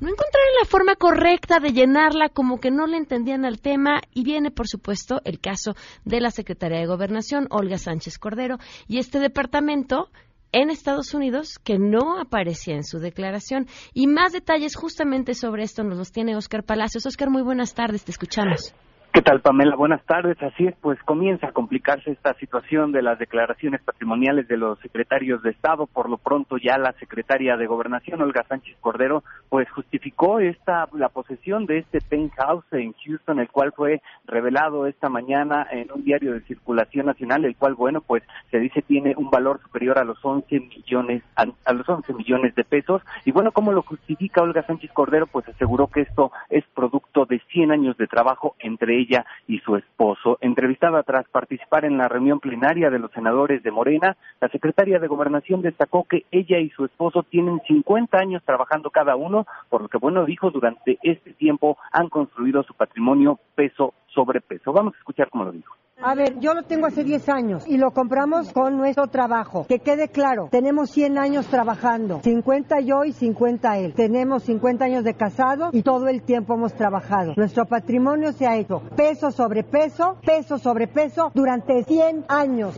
no 0.00 0.08
encontraron 0.08 0.54
la 0.60 0.66
forma 0.66 0.96
correcta 0.96 1.60
de 1.60 1.72
llenarla, 1.72 2.30
como 2.30 2.58
que 2.58 2.72
no 2.72 2.88
le 2.88 2.96
entendían 2.96 3.44
al 3.44 3.60
tema, 3.60 4.00
y 4.12 4.24
viene, 4.24 4.50
por 4.50 4.66
supuesto, 4.66 5.20
el 5.24 5.38
caso 5.38 5.76
de 6.04 6.20
la 6.20 6.32
Secretaría 6.32 6.80
de 6.80 6.86
Gobernación, 6.86 7.46
Olga 7.50 7.78
Sánchez 7.78 8.18
Cordero, 8.18 8.58
y 8.88 8.98
este 8.98 9.20
departamento 9.20 10.08
en 10.54 10.70
Estados 10.70 11.14
Unidos 11.14 11.58
que 11.58 11.78
no 11.78 12.18
aparecía 12.18 12.76
en 12.76 12.84
su 12.84 12.98
declaración. 12.98 13.66
Y 13.92 14.06
más 14.06 14.32
detalles 14.32 14.76
justamente 14.76 15.34
sobre 15.34 15.64
esto 15.64 15.82
nos 15.82 15.98
los 15.98 16.12
tiene 16.12 16.36
Oscar 16.36 16.62
Palacios. 16.62 17.06
Oscar, 17.06 17.28
muy 17.28 17.42
buenas 17.42 17.74
tardes, 17.74 18.04
te 18.04 18.12
escuchamos. 18.12 18.72
¿Qué 19.14 19.22
tal, 19.22 19.42
Pamela? 19.42 19.76
Buenas 19.76 20.04
tardes. 20.06 20.42
Así 20.42 20.66
es, 20.66 20.74
pues 20.80 21.00
comienza 21.04 21.46
a 21.46 21.52
complicarse 21.52 22.10
esta 22.10 22.34
situación 22.34 22.90
de 22.90 23.00
las 23.00 23.16
declaraciones 23.16 23.80
patrimoniales 23.80 24.48
de 24.48 24.56
los 24.56 24.76
secretarios 24.80 25.40
de 25.44 25.50
Estado. 25.50 25.86
Por 25.86 26.10
lo 26.10 26.18
pronto, 26.18 26.56
ya 26.56 26.78
la 26.78 26.94
secretaria 26.94 27.56
de 27.56 27.68
Gobernación, 27.68 28.20
Olga 28.22 28.44
Sánchez 28.48 28.76
Cordero, 28.80 29.22
pues 29.50 29.70
justificó 29.70 30.40
esta 30.40 30.88
la 30.94 31.10
posesión 31.10 31.64
de 31.66 31.78
este 31.78 32.00
penthouse 32.00 32.64
en 32.72 32.92
Houston, 33.04 33.38
el 33.38 33.48
cual 33.50 33.72
fue 33.76 34.02
revelado 34.26 34.88
esta 34.88 35.08
mañana 35.08 35.64
en 35.70 35.92
un 35.92 36.02
diario 36.02 36.32
de 36.32 36.40
circulación 36.40 37.06
nacional, 37.06 37.44
el 37.44 37.54
cual, 37.54 37.74
bueno, 37.76 38.00
pues 38.00 38.24
se 38.50 38.58
dice 38.58 38.82
tiene 38.82 39.14
un 39.16 39.30
valor 39.30 39.60
superior 39.62 39.96
a 40.00 40.04
los 40.04 40.18
11 40.24 40.58
millones 40.58 41.22
a, 41.36 41.46
a 41.66 41.72
los 41.72 41.88
11 41.88 42.14
millones 42.14 42.56
de 42.56 42.64
pesos. 42.64 43.00
Y 43.24 43.30
bueno, 43.30 43.52
¿cómo 43.52 43.70
lo 43.70 43.82
justifica 43.82 44.42
Olga 44.42 44.66
Sánchez 44.66 44.90
Cordero? 44.92 45.28
Pues 45.28 45.48
aseguró 45.48 45.86
que 45.86 46.00
esto 46.00 46.32
es 46.50 46.64
producto 46.74 47.26
de 47.26 47.40
100 47.52 47.70
años 47.70 47.96
de 47.96 48.08
trabajo 48.08 48.56
entre 48.58 49.03
ella 49.04 49.24
y 49.46 49.58
su 49.60 49.76
esposo. 49.76 50.38
Entrevistada 50.40 51.02
tras 51.02 51.28
participar 51.28 51.84
en 51.84 51.98
la 51.98 52.08
reunión 52.08 52.40
plenaria 52.40 52.90
de 52.90 52.98
los 52.98 53.10
senadores 53.12 53.62
de 53.62 53.70
Morena, 53.70 54.16
la 54.40 54.48
secretaria 54.48 54.98
de 54.98 55.08
Gobernación 55.08 55.62
destacó 55.62 56.04
que 56.04 56.24
ella 56.30 56.58
y 56.58 56.70
su 56.70 56.84
esposo 56.84 57.22
tienen 57.22 57.60
50 57.66 58.18
años 58.18 58.42
trabajando 58.44 58.90
cada 58.90 59.16
uno, 59.16 59.46
por 59.68 59.82
lo 59.82 59.88
que, 59.88 59.98
bueno, 59.98 60.24
dijo, 60.24 60.50
durante 60.50 60.98
este 61.02 61.32
tiempo 61.34 61.78
han 61.92 62.08
construido 62.08 62.62
su 62.62 62.74
patrimonio 62.74 63.38
peso 63.54 63.94
sobre 64.06 64.40
peso. 64.40 64.72
Vamos 64.72 64.94
a 64.94 64.98
escuchar 64.98 65.28
cómo 65.30 65.44
lo 65.44 65.52
dijo. 65.52 65.74
A 66.02 66.14
ver, 66.14 66.38
yo 66.38 66.52
lo 66.54 66.64
tengo 66.64 66.86
hace 66.86 67.02
10 67.02 67.28
años 67.28 67.64
y 67.66 67.78
lo 67.78 67.92
compramos 67.92 68.52
con 68.52 68.76
nuestro 68.76 69.06
trabajo. 69.06 69.64
Que 69.66 69.78
quede 69.78 70.08
claro, 70.08 70.48
tenemos 70.50 70.90
100 70.90 71.16
años 71.18 71.46
trabajando, 71.46 72.20
50 72.22 72.80
yo 72.80 73.04
y 73.04 73.12
50 73.12 73.78
él. 73.78 73.94
Tenemos 73.94 74.42
50 74.42 74.84
años 74.84 75.04
de 75.04 75.14
casado 75.14 75.70
y 75.72 75.82
todo 75.82 76.08
el 76.08 76.22
tiempo 76.22 76.54
hemos 76.54 76.74
trabajado. 76.74 77.32
Nuestro 77.36 77.64
patrimonio 77.64 78.32
se 78.32 78.46
ha 78.46 78.56
hecho 78.56 78.82
peso 78.96 79.30
sobre 79.30 79.62
peso, 79.62 80.18
peso 80.26 80.58
sobre 80.58 80.88
peso 80.88 81.30
durante 81.34 81.84
100 81.84 82.26
años. 82.28 82.76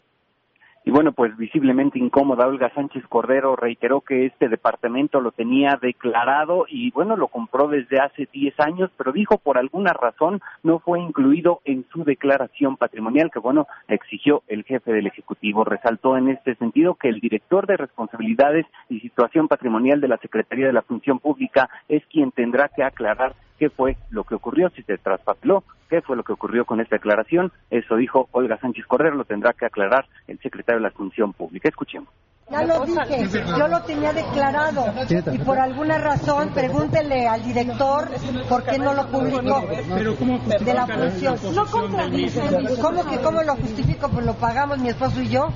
Y 0.89 0.93
bueno, 0.93 1.11
pues 1.11 1.37
visiblemente 1.37 1.99
incómoda, 1.99 2.47
Olga 2.47 2.73
Sánchez 2.73 3.03
Cordero 3.09 3.57
reiteró 3.57 4.03
que 4.03 4.25
este 4.27 4.49
departamento 4.49 5.21
lo 5.21 5.33
tenía 5.33 5.77
declarado 5.83 6.65
y 6.69 6.93
bueno, 6.93 7.17
lo 7.17 7.27
compró 7.27 7.67
desde 7.67 7.99
hace 7.99 8.29
10 8.33 8.61
años, 8.61 8.93
pero 8.97 9.11
dijo 9.11 9.37
por 9.39 9.59
alguna 9.59 9.93
razón 9.95 10.41
no 10.63 10.79
fue 10.79 11.01
incluido 11.01 11.61
en 11.65 11.85
su 11.93 12.05
declaración 12.05 12.77
patrimonial, 12.77 13.33
que 13.33 13.41
bueno, 13.41 13.67
exigió 13.89 14.45
el 14.47 14.63
jefe 14.63 14.93
del 14.93 15.09
Ejecutivo. 15.09 15.65
Resaltó 15.65 16.17
en 16.17 16.29
este 16.29 16.55
sentido 16.55 16.95
que 16.95 17.09
el 17.09 17.19
director 17.19 17.67
de 17.67 17.79
responsabilidades 17.79 18.65
y 18.89 19.01
situación 19.01 19.49
patrimonial 19.49 20.01
de 20.01 20.07
la 20.07 20.19
Secretaría 20.19 20.69
de 20.69 20.73
la 20.73 20.83
Función 20.83 21.19
Pública 21.19 21.69
es 21.89 22.07
quien 22.07 22.31
tendrá 22.31 22.69
que 22.69 22.85
aclarar 22.85 23.35
qué 23.59 23.71
fue 23.71 23.97
lo 24.11 24.25
que 24.25 24.35
ocurrió, 24.35 24.71
si 24.71 24.83
se 24.83 24.99
traspapeló, 24.99 25.65
qué 25.89 26.03
fue 26.03 26.17
lo 26.17 26.23
que 26.23 26.33
ocurrió 26.33 26.65
con 26.65 26.81
esta 26.81 26.97
declaración. 26.97 27.53
Eso 27.71 27.97
dijo 27.97 28.29
Olga 28.33 28.59
Sánchez 28.59 28.87
Cordero, 28.87 29.17
lo 29.17 29.25
tendrá 29.25 29.53
que 29.53 29.67
aclarar 29.67 30.07
el 30.27 30.39
secretario 30.39 30.81
de 30.81 30.89
la 30.89 30.91
Función 30.91 31.33
Pública. 31.33 31.69
Escuchemos. 31.69 32.09
Ya 32.49 32.63
lo 32.63 32.85
dije, 32.85 33.27
yo 33.59 33.67
lo 33.67 33.83
tenía 33.83 34.13
declarado 34.13 34.85
y 35.33 35.39
por 35.39 35.59
alguna 35.59 35.99
razón 35.99 36.51
pregúntele 36.55 37.27
al 37.27 37.43
director 37.43 38.09
por 38.49 38.63
qué 38.63 38.79
no 38.79 38.95
lo 38.95 39.05
publicó 39.09 39.63
de 39.67 40.75
la 40.75 40.87
función. 40.87 41.37
No 41.55 41.67
contradice. 41.67 42.41
¿Cómo 42.81 43.05
que 43.05 43.19
cómo 43.19 43.43
lo 43.43 43.57
justifico? 43.57 44.09
Pues 44.09 44.25
lo 44.25 44.35
pagamos 44.35 44.79
mi 44.79 44.91
esposo 44.91 45.21
y 45.21 45.29
yo. 45.29 45.49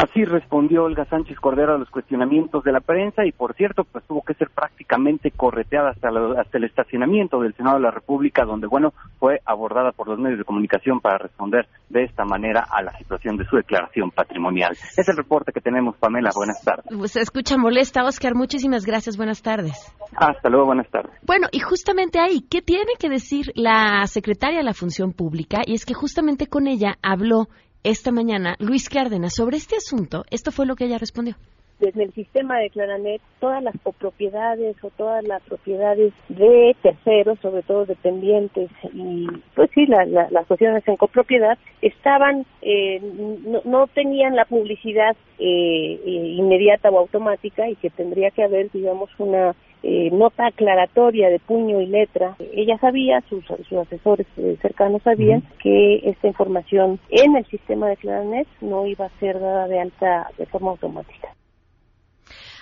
Así 0.00 0.24
respondió 0.24 0.84
Olga 0.84 1.04
Sánchez 1.06 1.40
Cordero 1.40 1.74
a 1.74 1.78
los 1.78 1.90
cuestionamientos 1.90 2.62
de 2.62 2.70
la 2.70 2.78
prensa 2.78 3.26
y, 3.26 3.32
por 3.32 3.54
cierto, 3.54 3.82
pues 3.82 4.04
tuvo 4.06 4.22
que 4.22 4.34
ser 4.34 4.48
prácticamente 4.48 5.32
correteada 5.32 5.90
hasta, 5.90 6.12
lo- 6.12 6.38
hasta 6.38 6.56
el 6.56 6.64
estacionamiento 6.64 7.40
del 7.40 7.52
Senado 7.54 7.78
de 7.78 7.82
la 7.82 7.90
República, 7.90 8.44
donde, 8.44 8.68
bueno, 8.68 8.92
fue 9.18 9.40
abordada 9.44 9.90
por 9.90 10.06
los 10.06 10.16
medios 10.20 10.38
de 10.38 10.44
comunicación 10.44 11.00
para 11.00 11.18
responder 11.18 11.66
de 11.88 12.04
esta 12.04 12.24
manera 12.24 12.64
a 12.70 12.80
la 12.80 12.96
situación 12.96 13.36
de 13.38 13.44
su 13.46 13.56
declaración 13.56 14.12
patrimonial. 14.12 14.70
Es 14.96 15.08
el 15.08 15.16
reporte 15.16 15.50
que 15.52 15.60
tenemos, 15.60 15.96
Pamela. 15.96 16.30
Buenas 16.32 16.62
tardes. 16.62 17.10
Se 17.10 17.20
escucha 17.20 17.56
molesta, 17.58 18.04
Oscar. 18.04 18.36
Muchísimas 18.36 18.86
gracias. 18.86 19.16
Buenas 19.16 19.42
tardes. 19.42 19.92
Hasta 20.16 20.48
luego, 20.48 20.66
buenas 20.66 20.88
tardes. 20.90 21.10
Bueno, 21.26 21.48
y 21.50 21.58
justamente 21.58 22.20
ahí, 22.20 22.42
¿qué 22.48 22.62
tiene 22.62 22.92
que 23.00 23.08
decir 23.08 23.46
la 23.56 24.06
secretaria 24.06 24.58
de 24.58 24.64
la 24.64 24.74
Función 24.74 25.12
Pública? 25.12 25.62
Y 25.66 25.74
es 25.74 25.84
que 25.84 25.94
justamente 25.94 26.46
con 26.46 26.68
ella 26.68 26.94
habló 27.02 27.48
esta 27.84 28.10
mañana 28.12 28.56
Luis 28.58 28.88
Cárdenas 28.88 29.34
sobre 29.34 29.56
este 29.56 29.76
asunto. 29.76 30.24
Esto 30.30 30.50
fue 30.50 30.66
lo 30.66 30.76
que 30.76 30.84
ella 30.86 30.98
respondió. 30.98 31.36
desde 31.80 32.02
el 32.02 32.12
sistema 32.12 32.58
de 32.58 32.70
Claranet 32.70 33.22
todas 33.38 33.62
las 33.62 33.72
copropiedades 33.84 34.74
o 34.82 34.90
todas 34.90 35.22
las 35.22 35.40
propiedades 35.44 36.12
de 36.28 36.74
terceros, 36.82 37.38
sobre 37.38 37.62
todo 37.62 37.86
dependientes 37.86 38.68
y 38.92 39.28
pues 39.54 39.70
sí, 39.76 39.86
la- 39.86 40.04
la- 40.06 40.28
las 40.32 40.44
sociedades 40.48 40.82
en 40.88 40.96
copropiedad 40.96 41.56
estaban, 41.80 42.44
eh, 42.62 42.98
no, 43.46 43.60
no 43.64 43.86
tenían 43.86 44.34
la 44.34 44.44
publicidad 44.46 45.14
eh, 45.38 46.00
eh, 46.04 46.34
inmediata 46.36 46.90
o 46.90 46.98
automática 46.98 47.68
y 47.68 47.76
que 47.76 47.90
tendría 47.90 48.32
que 48.32 48.42
haber, 48.42 48.72
digamos, 48.72 49.08
una 49.18 49.54
eh, 49.82 50.10
nota 50.12 50.46
aclaratoria 50.46 51.28
de 51.28 51.38
puño 51.38 51.80
y 51.80 51.86
letra. 51.86 52.36
Ella 52.52 52.78
sabía, 52.78 53.22
sus, 53.28 53.44
sus 53.44 53.78
asesores 53.78 54.26
eh, 54.36 54.56
cercanos 54.60 55.02
sabían 55.02 55.42
que 55.62 56.00
esta 56.04 56.28
información 56.28 56.98
en 57.10 57.36
el 57.36 57.46
sistema 57.46 57.88
de 57.88 57.96
Claranet 57.96 58.48
no 58.60 58.86
iba 58.86 59.06
a 59.06 59.20
ser 59.20 59.38
dada 59.38 59.68
de 59.68 59.80
alta 59.80 60.30
de 60.36 60.46
forma 60.46 60.70
automática. 60.70 61.28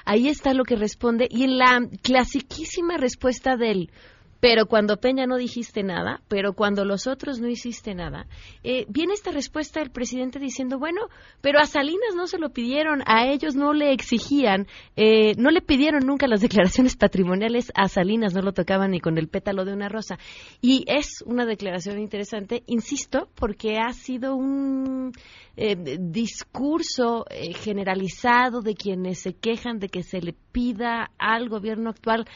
Ahí 0.04 0.28
está 0.28 0.54
lo 0.54 0.64
que 0.64 0.76
responde. 0.76 1.26
Y 1.28 1.44
en 1.44 1.58
la 1.58 1.80
clasiquísima 2.02 2.96
respuesta 2.96 3.56
del 3.56 3.90
pero 4.40 4.66
cuando 4.66 4.98
Peña 4.98 5.26
no 5.26 5.36
dijiste 5.36 5.82
nada, 5.82 6.20
pero 6.28 6.52
cuando 6.52 6.84
los 6.84 7.06
otros 7.06 7.40
no 7.40 7.48
hiciste 7.48 7.94
nada, 7.94 8.26
eh, 8.62 8.86
viene 8.88 9.14
esta 9.14 9.30
respuesta 9.30 9.80
del 9.80 9.90
presidente 9.90 10.38
diciendo, 10.38 10.78
bueno, 10.78 11.08
pero 11.40 11.58
a 11.58 11.66
Salinas 11.66 12.14
no 12.14 12.26
se 12.26 12.38
lo 12.38 12.50
pidieron, 12.50 13.02
a 13.06 13.26
ellos 13.26 13.54
no 13.54 13.72
le 13.72 13.92
exigían, 13.92 14.66
eh, 14.96 15.34
no 15.36 15.50
le 15.50 15.60
pidieron 15.60 16.06
nunca 16.06 16.26
las 16.26 16.40
declaraciones 16.46 16.96
patrimoniales, 16.96 17.72
a 17.74 17.88
Salinas 17.88 18.34
no 18.34 18.42
lo 18.42 18.52
tocaban 18.52 18.90
ni 18.90 19.00
con 19.00 19.18
el 19.18 19.28
pétalo 19.28 19.64
de 19.64 19.72
una 19.72 19.88
rosa. 19.88 20.18
Y 20.60 20.84
es 20.86 21.22
una 21.26 21.46
declaración 21.46 21.98
interesante, 21.98 22.62
insisto, 22.66 23.28
porque 23.34 23.78
ha 23.78 23.92
sido 23.92 24.34
un 24.34 25.12
eh, 25.56 25.96
discurso 25.98 27.24
eh, 27.30 27.54
generalizado 27.54 28.60
de 28.60 28.74
quienes 28.74 29.20
se 29.20 29.34
quejan 29.34 29.78
de 29.78 29.88
que 29.88 30.02
se 30.02 30.20
le 30.20 30.34
pida 30.52 31.10
al 31.18 31.48
gobierno 31.48 31.90
actual 31.90 32.26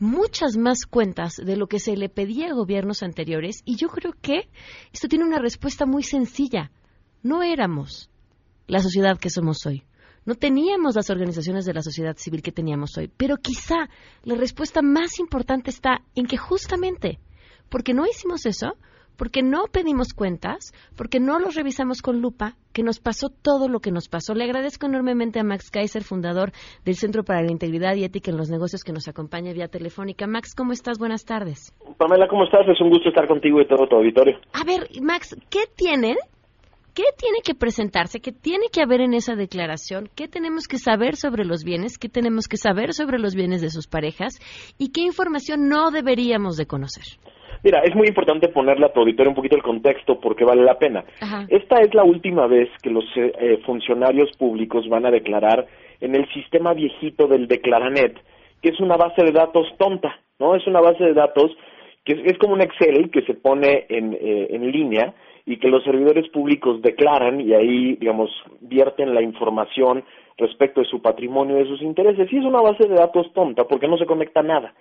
muchas 0.00 0.56
más 0.56 0.86
cuentas 0.86 1.36
de 1.36 1.56
lo 1.56 1.68
que 1.68 1.78
se 1.78 1.96
le 1.96 2.08
pedía 2.08 2.48
a 2.48 2.54
gobiernos 2.54 3.02
anteriores 3.02 3.62
y 3.64 3.76
yo 3.76 3.88
creo 3.88 4.12
que 4.20 4.48
esto 4.92 5.08
tiene 5.08 5.24
una 5.24 5.38
respuesta 5.38 5.86
muy 5.86 6.02
sencilla. 6.02 6.72
No 7.22 7.42
éramos 7.42 8.10
la 8.66 8.80
sociedad 8.80 9.18
que 9.18 9.30
somos 9.30 9.64
hoy. 9.66 9.84
No 10.24 10.34
teníamos 10.34 10.96
las 10.96 11.10
organizaciones 11.10 11.64
de 11.64 11.74
la 11.74 11.82
sociedad 11.82 12.16
civil 12.16 12.42
que 12.42 12.52
teníamos 12.52 12.96
hoy. 12.96 13.10
Pero 13.16 13.36
quizá 13.36 13.88
la 14.22 14.34
respuesta 14.34 14.82
más 14.82 15.18
importante 15.18 15.70
está 15.70 16.02
en 16.14 16.26
que 16.26 16.36
justamente 16.36 17.20
porque 17.68 17.94
no 17.94 18.06
hicimos 18.06 18.44
eso, 18.46 18.76
porque 19.20 19.42
no 19.42 19.64
pedimos 19.70 20.14
cuentas, 20.14 20.72
porque 20.96 21.20
no 21.20 21.38
los 21.38 21.54
revisamos 21.54 22.00
con 22.00 22.22
lupa, 22.22 22.54
que 22.72 22.82
nos 22.82 23.00
pasó 23.00 23.28
todo 23.28 23.68
lo 23.68 23.80
que 23.80 23.90
nos 23.90 24.08
pasó. 24.08 24.32
Le 24.32 24.44
agradezco 24.44 24.86
enormemente 24.86 25.38
a 25.38 25.44
Max 25.44 25.70
Kaiser, 25.70 26.04
fundador 26.04 26.52
del 26.86 26.94
Centro 26.94 27.22
para 27.22 27.42
la 27.42 27.52
Integridad 27.52 27.96
y 27.96 28.04
Ética 28.04 28.30
en 28.30 28.38
los 28.38 28.48
Negocios, 28.48 28.82
que 28.82 28.94
nos 28.94 29.08
acompaña 29.08 29.52
vía 29.52 29.68
telefónica. 29.68 30.26
Max, 30.26 30.54
¿cómo 30.56 30.72
estás? 30.72 30.98
Buenas 30.98 31.26
tardes. 31.26 31.70
Pamela, 31.98 32.28
¿cómo 32.28 32.44
estás? 32.44 32.66
Es 32.66 32.80
un 32.80 32.88
gusto 32.88 33.10
estar 33.10 33.28
contigo 33.28 33.60
y 33.60 33.68
todo 33.68 33.86
tu 33.86 33.96
auditorio. 33.96 34.38
A 34.54 34.64
ver, 34.64 34.88
Max, 35.02 35.36
¿qué 35.50 35.64
tienen? 35.76 36.16
¿Qué 36.94 37.04
tiene 37.18 37.40
que 37.44 37.54
presentarse? 37.54 38.20
¿Qué 38.20 38.32
tiene 38.32 38.68
que 38.72 38.80
haber 38.80 39.02
en 39.02 39.12
esa 39.12 39.34
declaración? 39.34 40.08
¿Qué 40.16 40.28
tenemos 40.28 40.66
que 40.66 40.78
saber 40.78 41.16
sobre 41.16 41.44
los 41.44 41.62
bienes? 41.62 41.98
¿Qué 41.98 42.08
tenemos 42.08 42.48
que 42.48 42.56
saber 42.56 42.94
sobre 42.94 43.18
los 43.18 43.34
bienes 43.34 43.60
de 43.60 43.68
sus 43.68 43.86
parejas? 43.86 44.40
¿Y 44.78 44.92
qué 44.92 45.02
información 45.02 45.68
no 45.68 45.90
deberíamos 45.90 46.56
de 46.56 46.64
conocer? 46.64 47.04
Mira, 47.62 47.80
es 47.80 47.94
muy 47.94 48.08
importante 48.08 48.48
ponerle 48.48 48.86
a 48.86 48.92
tu 48.92 49.00
auditorio 49.00 49.30
un 49.30 49.36
poquito 49.36 49.56
el 49.56 49.62
contexto 49.62 50.18
porque 50.18 50.44
vale 50.44 50.62
la 50.62 50.78
pena. 50.78 51.04
Ajá. 51.20 51.46
Esta 51.48 51.80
es 51.80 51.94
la 51.94 52.04
última 52.04 52.46
vez 52.46 52.68
que 52.82 52.90
los 52.90 53.04
eh, 53.16 53.32
eh, 53.38 53.58
funcionarios 53.66 54.30
públicos 54.36 54.88
van 54.88 55.06
a 55.06 55.10
declarar 55.10 55.66
en 56.00 56.14
el 56.14 56.26
sistema 56.32 56.72
viejito 56.72 57.26
del 57.26 57.46
Declaranet, 57.46 58.18
que 58.62 58.70
es 58.70 58.80
una 58.80 58.96
base 58.96 59.22
de 59.22 59.32
datos 59.32 59.66
tonta. 59.78 60.18
¿no? 60.38 60.56
Es 60.56 60.66
una 60.66 60.80
base 60.80 61.04
de 61.04 61.14
datos 61.14 61.50
que 62.04 62.14
es, 62.14 62.32
es 62.32 62.38
como 62.38 62.54
un 62.54 62.62
Excel 62.62 63.10
que 63.10 63.22
se 63.22 63.34
pone 63.34 63.86
en, 63.88 64.14
eh, 64.14 64.48
en 64.50 64.70
línea 64.72 65.14
y 65.46 65.58
que 65.58 65.68
los 65.68 65.84
servidores 65.84 66.28
públicos 66.28 66.80
declaran 66.80 67.40
y 67.40 67.52
ahí, 67.54 67.96
digamos, 67.96 68.30
vierten 68.60 69.14
la 69.14 69.22
información 69.22 70.04
respecto 70.38 70.80
de 70.80 70.86
su 70.86 71.02
patrimonio 71.02 71.56
y 71.56 71.64
de 71.64 71.68
sus 71.68 71.82
intereses. 71.82 72.32
Y 72.32 72.38
es 72.38 72.44
una 72.44 72.60
base 72.60 72.88
de 72.88 72.94
datos 72.94 73.32
tonta 73.34 73.64
porque 73.64 73.88
no 73.88 73.98
se 73.98 74.06
conecta 74.06 74.42
nada. 74.42 74.72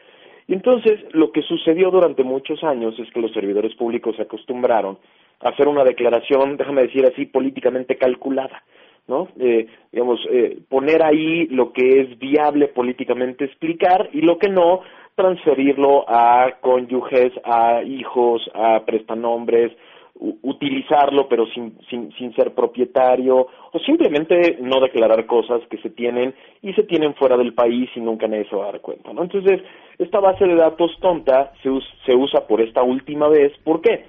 Y 0.49 0.53
entonces 0.53 0.99
lo 1.11 1.31
que 1.31 1.43
sucedió 1.43 1.91
durante 1.91 2.23
muchos 2.23 2.63
años 2.63 2.97
es 2.97 3.07
que 3.11 3.21
los 3.21 3.31
servidores 3.33 3.75
públicos 3.75 4.15
se 4.15 4.23
acostumbraron 4.23 4.97
a 5.41 5.49
hacer 5.49 5.67
una 5.67 5.83
declaración, 5.83 6.57
déjame 6.57 6.81
decir 6.81 7.05
así, 7.05 7.27
políticamente 7.27 7.97
calculada. 7.97 8.63
¿no? 9.07 9.27
Eh, 9.39 9.67
digamos, 9.91 10.19
eh, 10.31 10.57
poner 10.67 11.03
ahí 11.03 11.45
lo 11.49 11.71
que 11.71 12.01
es 12.01 12.17
viable 12.17 12.67
políticamente 12.67 13.45
explicar 13.45 14.09
y 14.11 14.21
lo 14.21 14.39
que 14.39 14.49
no, 14.49 14.81
transferirlo 15.13 16.05
a 16.07 16.55
cónyuges, 16.61 17.31
a 17.43 17.83
hijos, 17.83 18.49
a 18.55 18.83
prestanombres, 18.85 19.71
utilizarlo 20.19 21.29
pero 21.29 21.45
sin, 21.47 21.77
sin, 21.89 22.11
sin 22.13 22.33
ser 22.35 22.53
propietario 22.53 23.47
o 23.71 23.79
simplemente 23.79 24.57
no 24.61 24.81
declarar 24.81 25.25
cosas 25.25 25.61
que 25.69 25.77
se 25.77 25.89
tienen 25.89 26.33
y 26.61 26.73
se 26.73 26.83
tienen 26.83 27.15
fuera 27.15 27.37
del 27.37 27.53
país 27.53 27.89
y 27.95 28.01
nunca 28.01 28.27
nadie 28.27 28.47
se 28.49 28.55
va 28.55 28.63
a 28.63 28.71
dar 28.71 28.81
cuenta. 28.81 29.13
¿no? 29.13 29.23
Entonces, 29.23 29.61
esta 29.97 30.19
base 30.19 30.45
de 30.45 30.55
datos 30.55 30.91
tonta 30.99 31.53
se, 31.63 31.69
se 32.05 32.15
usa 32.15 32.45
por 32.47 32.61
esta 32.61 32.83
última 32.83 33.29
vez. 33.29 33.53
¿Por 33.63 33.81
qué? 33.81 34.05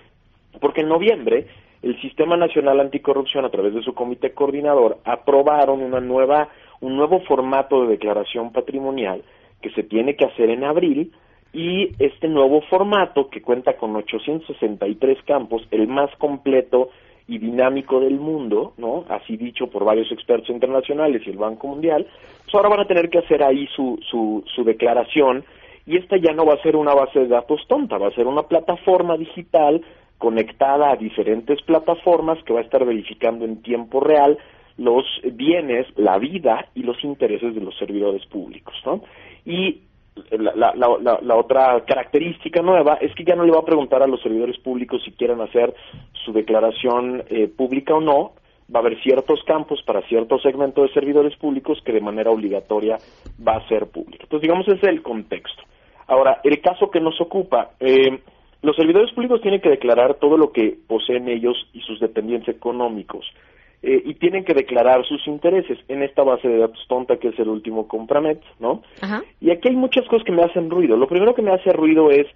Porque 0.61 0.81
en 0.81 0.89
noviembre 0.89 1.47
el 1.83 1.99
Sistema 2.01 2.37
Nacional 2.37 2.81
Anticorrupción, 2.81 3.45
a 3.45 3.51
través 3.51 3.73
de 3.75 3.83
su 3.83 3.95
comité 3.95 4.35
coordinador, 4.35 4.99
aprobaron 5.05 5.81
una 5.81 6.01
nueva, 6.01 6.49
un 6.81 6.97
nuevo 6.97 7.21
formato 7.21 7.83
de 7.83 7.93
declaración 7.93 8.53
patrimonial 8.53 9.23
que 9.63 9.71
se 9.71 9.83
tiene 9.85 10.17
que 10.17 10.25
hacer 10.25 10.51
en 10.51 10.65
abril 10.65 11.13
y 11.53 11.91
este 11.99 12.29
nuevo 12.29 12.61
formato 12.63 13.29
que 13.29 13.43
cuenta 13.43 13.77
con 13.77 13.97
863 13.97 15.23
campos, 15.25 15.67
el 15.71 15.89
más 15.89 16.15
completo 16.17 16.91
y 17.27 17.39
dinámico 17.39 18.01
del 18.01 18.19
mundo, 18.19 18.73
¿no? 18.77 19.05
Así 19.09 19.37
dicho 19.37 19.69
por 19.69 19.85
varios 19.85 20.11
expertos 20.13 20.51
internacionales 20.51 21.23
y 21.25 21.31
el 21.31 21.39
Banco 21.39 21.69
Mundial, 21.69 22.07
pues 22.43 22.55
ahora 22.55 22.69
van 22.69 22.81
a 22.81 22.87
tener 22.89 23.09
que 23.09 23.19
hacer 23.19 23.43
ahí 23.43 23.69
su, 23.75 23.99
su, 24.09 24.45
su 24.55 24.65
declaración 24.65 25.45
y 25.87 25.97
esta 25.97 26.17
ya 26.17 26.33
no 26.33 26.45
va 26.45 26.55
a 26.55 26.63
ser 26.63 26.77
una 26.77 26.95
base 26.95 27.21
de 27.21 27.29
datos 27.29 27.61
tonta, 27.69 27.99
va 27.99 28.09
a 28.09 28.15
ser 28.15 28.27
una 28.27 28.43
plataforma 28.43 29.17
digital 29.17 29.81
conectada 30.19 30.93
a 30.93 30.97
diferentes 30.97 31.63
plataformas 31.63 32.43
que 32.45 32.53
va 32.53 32.61
a 32.61 32.65
estar 32.65 32.85
verificando 32.85 33.45
en 33.45 33.63
tiempo 33.63 34.01
real 34.01 34.39
los 34.77 35.05
bienes, 35.33 35.87
la 35.97 36.19
vida 36.19 36.67
y 36.75 36.83
los 36.83 37.03
intereses 37.05 37.55
de 37.55 37.61
los 37.61 37.77
servidores 37.79 38.25
públicos, 38.27 38.75
¿no? 38.85 39.03
Y 39.45 39.83
la, 40.31 41.37
otra 41.37 41.83
característica 41.87 42.63
nueva 42.63 42.95
es 43.01 43.15
que 43.15 43.25
ya 43.25 43.35
no 43.35 43.45
le 43.45 43.53
va 43.53 43.61
a 43.61 43.65
preguntar 43.65 44.03
a 44.03 44.07
los 44.07 44.21
servidores 44.23 44.59
públicos 44.59 45.03
si 45.05 45.13
quieren 45.13 45.41
hacer 45.41 45.75
su 46.25 46.33
declaración 46.33 47.25
eh, 47.29 47.49
pública 47.49 47.95
o 47.95 48.01
no. 48.01 48.33
Va 48.73 48.79
a 48.79 48.83
haber 48.83 49.03
ciertos 49.03 49.43
campos 49.45 49.83
para 49.85 50.01
cierto 50.03 50.39
segmento 50.39 50.83
de 50.83 50.93
servidores 50.93 51.37
públicos 51.37 51.81
que 51.85 51.93
de 51.93 52.01
manera 52.01 52.31
obligatoria 52.31 52.99
va 53.47 53.57
a 53.57 53.69
ser 53.69 53.87
público. 53.87 54.23
Entonces, 54.23 54.43
digamos, 54.43 54.69
ese 54.69 54.77
es 54.77 54.85
el 54.85 55.03
contexto. 55.03 55.63
Ahora, 56.07 56.41
el 56.45 56.61
caso 56.61 56.89
que 56.89 57.01
nos 57.01 57.21
ocupa, 57.21 57.71
eh, 57.81 58.21
los 58.63 58.77
servidores 58.77 59.13
públicos 59.13 59.41
tienen 59.41 59.61
que 59.61 59.71
declarar 59.71 60.15
todo 60.15 60.37
lo 60.37 60.53
que 60.53 60.77
poseen 60.87 61.29
ellos 61.29 61.57
y 61.73 61.81
sus 61.81 61.99
dependientes 61.99 62.55
económicos. 62.55 63.27
Eh, 63.83 64.03
y 64.05 64.15
tienen 64.15 64.45
que 64.45 64.53
declarar 64.53 65.07
sus 65.07 65.27
intereses 65.27 65.79
en 65.89 66.03
esta 66.03 66.23
base 66.23 66.47
de 66.47 66.59
datos 66.59 66.85
tonta 66.87 67.17
que 67.17 67.29
es 67.29 67.39
el 67.39 67.49
último 67.49 67.89
Compranet, 67.89 68.43
¿no? 68.59 68.83
Y 69.41 69.51
aquí 69.51 69.69
hay 69.69 69.77
muchas 69.77 70.07
cosas 70.07 70.25
que 70.25 70.33
me 70.33 70.43
hacen 70.43 70.69
ruido. 70.69 70.99
Lo 70.99 71.09
primero 71.09 71.35
que 71.35 71.41
me 71.41 71.53
hace 71.53 71.73
ruido 71.73 72.11
es 72.11 72.27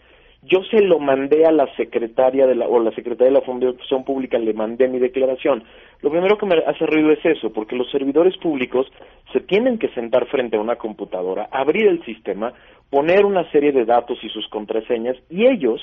yo 0.46 0.62
se 0.70 0.80
lo 0.80 0.98
mandé 0.98 1.46
a 1.46 1.52
la 1.52 1.66
secretaria 1.76 2.46
de 2.46 2.54
la 2.54 2.66
o 2.66 2.78
la 2.78 2.92
secretaria 2.92 3.32
de 3.32 3.40
la 3.40 3.44
Función 3.44 4.04
Pública 4.04 4.38
le 4.38 4.52
mandé 4.52 4.88
mi 4.88 4.98
declaración. 4.98 5.64
Lo 6.00 6.10
primero 6.10 6.36
que 6.38 6.46
me 6.46 6.56
hace 6.66 6.86
ruido 6.86 7.10
es 7.12 7.24
eso, 7.24 7.52
porque 7.52 7.76
los 7.76 7.90
servidores 7.90 8.36
públicos 8.38 8.86
se 9.32 9.40
tienen 9.40 9.78
que 9.78 9.88
sentar 9.88 10.26
frente 10.26 10.56
a 10.56 10.60
una 10.60 10.76
computadora, 10.76 11.48
abrir 11.50 11.86
el 11.86 12.04
sistema, 12.04 12.52
poner 12.90 13.24
una 13.24 13.50
serie 13.52 13.72
de 13.72 13.84
datos 13.84 14.18
y 14.22 14.28
sus 14.28 14.46
contraseñas 14.48 15.16
y 15.30 15.46
ellos 15.46 15.80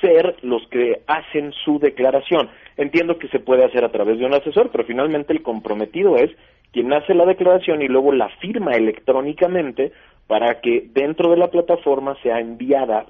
ser 0.00 0.36
los 0.42 0.66
que 0.68 1.00
hacen 1.06 1.52
su 1.64 1.78
declaración. 1.78 2.48
Entiendo 2.76 3.18
que 3.18 3.28
se 3.28 3.40
puede 3.40 3.64
hacer 3.64 3.84
a 3.84 3.92
través 3.92 4.18
de 4.18 4.26
un 4.26 4.34
asesor, 4.34 4.70
pero 4.70 4.84
finalmente 4.84 5.32
el 5.32 5.42
comprometido 5.42 6.16
es 6.16 6.30
quien 6.72 6.92
hace 6.92 7.14
la 7.14 7.26
declaración 7.26 7.82
y 7.82 7.88
luego 7.88 8.12
la 8.12 8.28
firma 8.40 8.72
electrónicamente 8.72 9.92
para 10.26 10.60
que 10.60 10.86
dentro 10.92 11.30
de 11.30 11.36
la 11.36 11.48
plataforma 11.48 12.16
sea 12.22 12.38
enviada 12.38 13.06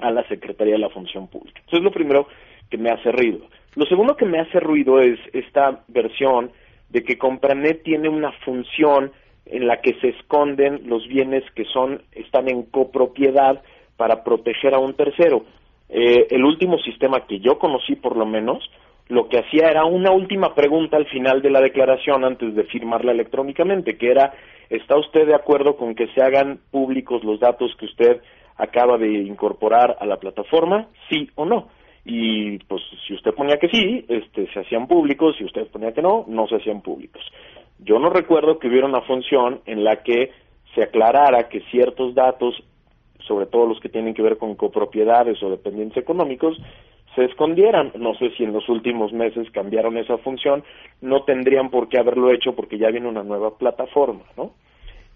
a 0.00 0.10
la 0.10 0.26
Secretaría 0.28 0.74
de 0.74 0.80
la 0.80 0.90
Función 0.90 1.28
Pública. 1.28 1.60
Eso 1.66 1.76
es 1.76 1.82
lo 1.82 1.92
primero 1.92 2.26
que 2.70 2.78
me 2.78 2.90
hace 2.90 3.12
ruido. 3.12 3.46
Lo 3.74 3.86
segundo 3.86 4.16
que 4.16 4.26
me 4.26 4.40
hace 4.40 4.60
ruido 4.60 5.00
es 5.00 5.18
esta 5.32 5.84
versión 5.88 6.50
de 6.90 7.04
que 7.04 7.18
Compranet 7.18 7.82
tiene 7.82 8.08
una 8.08 8.32
función 8.44 9.12
en 9.46 9.66
la 9.66 9.80
que 9.80 9.94
se 10.00 10.08
esconden 10.08 10.82
los 10.86 11.06
bienes 11.06 11.44
que 11.54 11.64
son 11.64 12.02
están 12.12 12.48
en 12.48 12.64
copropiedad 12.64 13.62
para 13.96 14.24
proteger 14.24 14.74
a 14.74 14.78
un 14.78 14.94
tercero. 14.94 15.44
Eh, 15.88 16.26
el 16.30 16.44
último 16.44 16.78
sistema 16.78 17.26
que 17.26 17.40
yo 17.40 17.58
conocí 17.58 17.96
por 17.96 18.16
lo 18.16 18.26
menos, 18.26 18.68
lo 19.08 19.28
que 19.28 19.38
hacía 19.38 19.70
era 19.70 19.84
una 19.84 20.10
última 20.10 20.54
pregunta 20.54 20.96
al 20.96 21.06
final 21.06 21.40
de 21.40 21.50
la 21.50 21.60
declaración 21.60 22.24
antes 22.24 22.54
de 22.54 22.64
firmarla 22.64 23.12
electrónicamente, 23.12 23.96
que 23.96 24.10
era, 24.10 24.34
¿está 24.68 24.98
usted 24.98 25.26
de 25.26 25.34
acuerdo 25.34 25.76
con 25.76 25.94
que 25.94 26.08
se 26.08 26.22
hagan 26.22 26.60
públicos 26.70 27.24
los 27.24 27.40
datos 27.40 27.74
que 27.78 27.86
usted 27.86 28.20
acaba 28.56 28.98
de 28.98 29.10
incorporar 29.10 29.96
a 29.98 30.04
la 30.04 30.18
plataforma? 30.18 30.88
Sí 31.08 31.30
o 31.36 31.46
no. 31.46 31.68
Y 32.04 32.58
pues 32.60 32.82
si 33.06 33.14
usted 33.14 33.32
ponía 33.34 33.58
que 33.58 33.68
sí, 33.68 34.04
este, 34.08 34.50
se 34.52 34.60
hacían 34.60 34.86
públicos, 34.86 35.36
si 35.36 35.44
usted 35.44 35.66
ponía 35.68 35.92
que 35.92 36.02
no, 36.02 36.24
no 36.28 36.46
se 36.46 36.56
hacían 36.56 36.82
públicos. 36.82 37.22
Yo 37.78 37.98
no 37.98 38.10
recuerdo 38.10 38.58
que 38.58 38.68
hubiera 38.68 38.86
una 38.86 39.02
función 39.02 39.60
en 39.66 39.84
la 39.84 40.02
que 40.02 40.32
se 40.74 40.82
aclarara 40.82 41.48
que 41.48 41.60
ciertos 41.70 42.14
datos 42.14 42.62
sobre 43.28 43.46
todo 43.46 43.66
los 43.66 43.78
que 43.80 43.88
tienen 43.88 44.14
que 44.14 44.22
ver 44.22 44.38
con 44.38 44.56
copropiedades 44.56 45.40
o 45.42 45.50
dependientes 45.50 45.98
económicos, 45.98 46.58
se 47.14 47.24
escondieran. 47.24 47.92
No 47.98 48.14
sé 48.14 48.30
si 48.36 48.44
en 48.44 48.52
los 48.52 48.68
últimos 48.68 49.12
meses 49.12 49.50
cambiaron 49.52 49.96
esa 49.98 50.18
función, 50.18 50.64
no 51.00 51.24
tendrían 51.24 51.70
por 51.70 51.88
qué 51.88 51.98
haberlo 51.98 52.32
hecho 52.32 52.54
porque 52.54 52.78
ya 52.78 52.90
viene 52.90 53.08
una 53.08 53.22
nueva 53.22 53.56
plataforma, 53.56 54.22
¿no? 54.36 54.52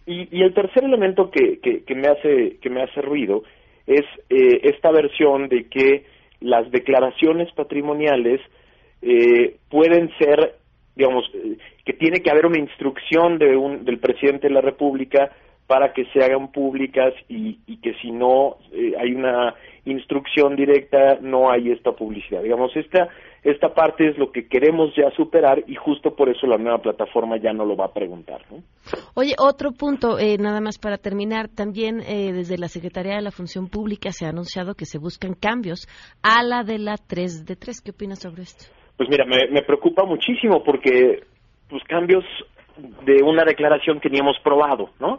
Y, 0.06 0.28
y 0.36 0.42
el 0.42 0.52
tercer 0.52 0.84
elemento 0.84 1.30
que, 1.30 1.60
que, 1.60 1.94
me 1.94 2.08
hace 2.08 2.58
que 2.60 2.70
me 2.70 2.82
hace 2.82 3.00
ruido 3.02 3.44
es 3.86 4.04
eh, 4.30 4.60
esta 4.64 4.90
versión 4.90 5.48
de 5.48 5.68
que 5.68 6.04
las 6.40 6.68
declaraciones 6.72 7.52
patrimoniales 7.52 8.40
eh, 9.00 9.56
pueden 9.68 10.10
ser, 10.18 10.56
digamos, 10.96 11.24
eh, 11.34 11.56
que 11.84 11.92
tiene 11.92 12.20
que 12.20 12.30
haber 12.30 12.46
una 12.46 12.58
instrucción 12.58 13.38
de 13.38 13.56
un, 13.56 13.84
del 13.84 13.98
presidente 13.98 14.48
de 14.48 14.54
la 14.54 14.60
República 14.60 15.30
para 15.72 15.94
que 15.94 16.04
se 16.12 16.22
hagan 16.22 16.52
públicas 16.52 17.14
y, 17.30 17.54
que 17.78 17.94
si 18.02 18.10
no 18.10 18.58
eh, 18.72 18.92
hay 19.00 19.14
una 19.14 19.54
instrucción 19.86 20.54
directa 20.54 21.16
no 21.22 21.50
hay 21.50 21.70
esta 21.70 21.92
publicidad. 21.92 22.42
Digamos, 22.42 22.76
esta, 22.76 23.08
esta 23.42 23.72
parte 23.72 24.06
es 24.10 24.18
lo 24.18 24.30
que 24.30 24.48
queremos 24.48 24.94
ya 24.94 25.10
superar 25.16 25.64
y 25.66 25.74
justo 25.74 26.14
por 26.14 26.28
eso 26.28 26.46
la 26.46 26.58
nueva 26.58 26.76
plataforma 26.76 27.38
ya 27.38 27.54
no 27.54 27.64
lo 27.64 27.74
va 27.74 27.86
a 27.86 27.92
preguntar. 27.94 28.42
Oye, 29.14 29.32
otro 29.38 29.72
punto, 29.72 30.18
eh, 30.18 30.36
nada 30.38 30.60
más 30.60 30.78
para 30.78 30.98
terminar, 30.98 31.48
también 31.48 32.02
eh, 32.02 32.34
desde 32.34 32.58
la 32.58 32.68
Secretaría 32.68 33.16
de 33.16 33.22
la 33.22 33.30
Función 33.30 33.70
Pública 33.70 34.12
se 34.12 34.26
ha 34.26 34.28
anunciado 34.28 34.74
que 34.74 34.84
se 34.84 34.98
buscan 34.98 35.32
cambios 35.32 35.88
a 36.22 36.42
la 36.42 36.64
de 36.64 36.80
la 36.80 36.96
3 36.98 37.46
de 37.46 37.56
3. 37.56 37.80
¿Qué 37.80 37.92
opinas 37.92 38.20
sobre 38.20 38.42
esto? 38.42 38.66
Pues 38.98 39.08
mira, 39.08 39.24
me, 39.24 39.48
me 39.50 39.62
preocupa 39.62 40.04
muchísimo 40.04 40.62
porque 40.62 41.22
pues 41.70 41.82
cambios 41.84 42.24
de 43.04 43.22
una 43.22 43.44
declaración 43.44 44.00
que 44.00 44.10
ni 44.10 44.18
hemos 44.18 44.38
probado, 44.40 44.90
¿no? 45.00 45.18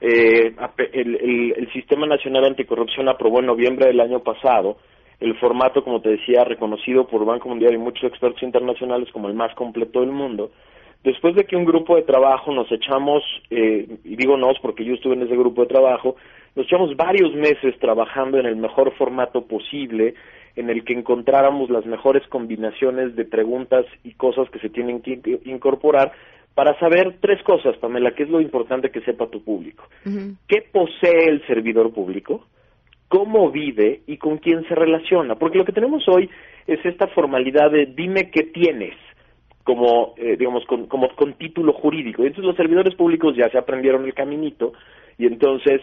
eh, 0.00 0.54
el, 0.92 1.54
el, 1.56 1.72
Sistema 1.72 2.06
Nacional 2.06 2.44
Anticorrupción 2.44 3.08
aprobó 3.08 3.40
en 3.40 3.46
noviembre 3.46 3.86
del 3.86 4.00
año 4.00 4.20
pasado 4.20 4.78
el 5.20 5.36
formato, 5.38 5.82
como 5.82 6.00
te 6.00 6.10
decía, 6.10 6.44
reconocido 6.44 7.06
por 7.06 7.24
Banco 7.24 7.48
Mundial 7.48 7.74
y 7.74 7.78
muchos 7.78 8.04
expertos 8.04 8.42
internacionales 8.42 9.08
como 9.12 9.28
el 9.28 9.34
más 9.34 9.54
completo 9.54 10.00
del 10.00 10.12
mundo. 10.12 10.50
Después 11.02 11.34
de 11.34 11.44
que 11.44 11.56
un 11.56 11.64
grupo 11.64 11.96
de 11.96 12.02
trabajo 12.02 12.52
nos 12.52 12.70
echamos, 12.70 13.22
eh, 13.50 13.86
y 14.04 14.16
digo 14.16 14.36
nos 14.36 14.58
porque 14.60 14.84
yo 14.84 14.94
estuve 14.94 15.14
en 15.14 15.22
ese 15.22 15.36
grupo 15.36 15.62
de 15.62 15.68
trabajo, 15.68 16.16
nos 16.56 16.66
echamos 16.66 16.96
varios 16.96 17.34
meses 17.34 17.78
trabajando 17.78 18.38
en 18.38 18.46
el 18.46 18.56
mejor 18.56 18.92
formato 18.96 19.42
posible, 19.42 20.14
en 20.56 20.70
el 20.70 20.84
que 20.84 20.92
encontráramos 20.92 21.70
las 21.70 21.86
mejores 21.86 22.26
combinaciones 22.28 23.14
de 23.14 23.24
preguntas 23.24 23.86
y 24.02 24.14
cosas 24.14 24.50
que 24.50 24.58
se 24.58 24.68
tienen 24.68 25.00
que 25.00 25.20
incorporar 25.44 26.12
para 26.58 26.76
saber 26.80 27.18
tres 27.20 27.40
cosas, 27.44 27.76
Pamela, 27.76 28.16
que 28.16 28.24
es 28.24 28.28
lo 28.28 28.40
importante 28.40 28.90
que 28.90 29.00
sepa 29.02 29.28
tu 29.28 29.44
público. 29.44 29.84
¿Qué 30.48 30.64
posee 30.72 31.28
el 31.28 31.46
servidor 31.46 31.92
público? 31.92 32.48
¿Cómo 33.06 33.52
vive 33.52 34.00
y 34.08 34.16
con 34.16 34.38
quién 34.38 34.66
se 34.66 34.74
relaciona? 34.74 35.36
Porque 35.36 35.58
lo 35.58 35.64
que 35.64 35.70
tenemos 35.70 36.02
hoy 36.08 36.28
es 36.66 36.84
esta 36.84 37.06
formalidad 37.06 37.70
de 37.70 37.86
dime 37.86 38.32
qué 38.32 38.42
tienes 38.42 38.96
como 39.62 40.14
eh, 40.16 40.34
digamos 40.36 40.64
con, 40.64 40.88
como 40.88 41.14
con 41.14 41.34
título 41.34 41.74
jurídico. 41.74 42.22
Entonces 42.22 42.46
los 42.46 42.56
servidores 42.56 42.96
públicos 42.96 43.36
ya 43.36 43.48
se 43.50 43.58
aprendieron 43.58 44.04
el 44.04 44.14
caminito 44.14 44.72
y 45.16 45.26
entonces 45.26 45.80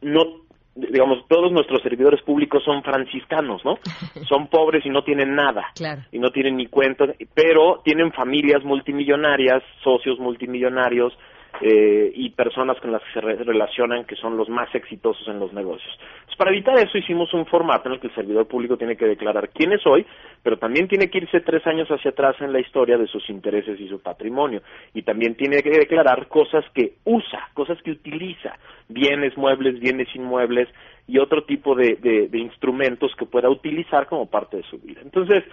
no 0.00 0.44
digamos, 0.74 1.26
todos 1.28 1.52
nuestros 1.52 1.82
servidores 1.82 2.20
públicos 2.22 2.62
son 2.64 2.82
franciscanos, 2.82 3.64
¿no? 3.64 3.78
Son 4.28 4.48
pobres 4.48 4.84
y 4.84 4.90
no 4.90 5.04
tienen 5.04 5.34
nada. 5.34 5.66
Claro. 5.74 6.02
Y 6.10 6.18
no 6.18 6.30
tienen 6.30 6.56
ni 6.56 6.66
cuenta, 6.66 7.06
pero 7.34 7.80
tienen 7.84 8.12
familias 8.12 8.64
multimillonarias, 8.64 9.62
socios 9.82 10.18
multimillonarios, 10.18 11.12
eh, 11.60 12.10
y 12.14 12.30
personas 12.30 12.78
con 12.80 12.92
las 12.92 13.02
que 13.04 13.12
se 13.12 13.20
re- 13.20 13.36
relacionan 13.36 14.04
que 14.04 14.16
son 14.16 14.36
los 14.36 14.48
más 14.48 14.74
exitosos 14.74 15.26
en 15.28 15.38
los 15.38 15.52
negocios. 15.52 15.92
Entonces, 16.14 16.36
para 16.36 16.50
evitar 16.50 16.76
eso 16.78 16.98
hicimos 16.98 17.32
un 17.32 17.46
formato 17.46 17.88
en 17.88 17.94
el 17.94 18.00
que 18.00 18.08
el 18.08 18.14
servidor 18.14 18.46
público 18.46 18.76
tiene 18.76 18.96
que 18.96 19.06
declarar 19.06 19.50
quién 19.50 19.72
es 19.72 19.86
hoy, 19.86 20.04
pero 20.42 20.58
también 20.58 20.88
tiene 20.88 21.08
que 21.08 21.18
irse 21.18 21.40
tres 21.40 21.66
años 21.66 21.88
hacia 21.88 22.10
atrás 22.10 22.36
en 22.40 22.52
la 22.52 22.60
historia 22.60 22.98
de 22.98 23.06
sus 23.06 23.28
intereses 23.30 23.78
y 23.80 23.88
su 23.88 24.00
patrimonio. 24.00 24.62
Y 24.94 25.02
también 25.02 25.36
tiene 25.36 25.62
que 25.62 25.70
declarar 25.70 26.28
cosas 26.28 26.64
que 26.74 26.94
usa, 27.04 27.48
cosas 27.54 27.80
que 27.82 27.92
utiliza, 27.92 28.58
bienes 28.88 29.36
muebles, 29.36 29.78
bienes 29.78 30.08
inmuebles 30.14 30.68
y 31.06 31.18
otro 31.18 31.44
tipo 31.44 31.74
de, 31.74 31.96
de- 32.00 32.28
de 32.28 32.38
instrumentos 32.38 33.14
que 33.16 33.26
pueda 33.26 33.48
utilizar 33.48 34.06
como 34.06 34.28
parte 34.28 34.56
de 34.58 34.62
su 34.64 34.78
vida. 34.78 35.00
Entonces, 35.02 35.44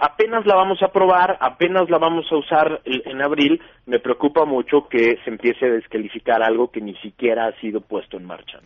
apenas 0.00 0.46
la 0.46 0.56
vamos 0.56 0.82
a 0.82 0.88
probar, 0.88 1.36
apenas 1.40 1.88
la 1.90 1.98
vamos 1.98 2.26
a 2.30 2.36
usar 2.36 2.80
en 2.84 3.22
abril, 3.22 3.60
me 3.86 3.98
preocupa 3.98 4.44
mucho 4.44 4.88
que 4.88 5.18
se 5.24 5.30
empiece 5.30 5.66
a 5.66 5.70
descalificar 5.70 6.42
algo 6.42 6.70
que 6.70 6.80
ni 6.80 6.94
siquiera 6.96 7.46
ha 7.46 7.60
sido 7.60 7.80
puesto 7.80 8.16
en 8.16 8.24
marcha. 8.24 8.58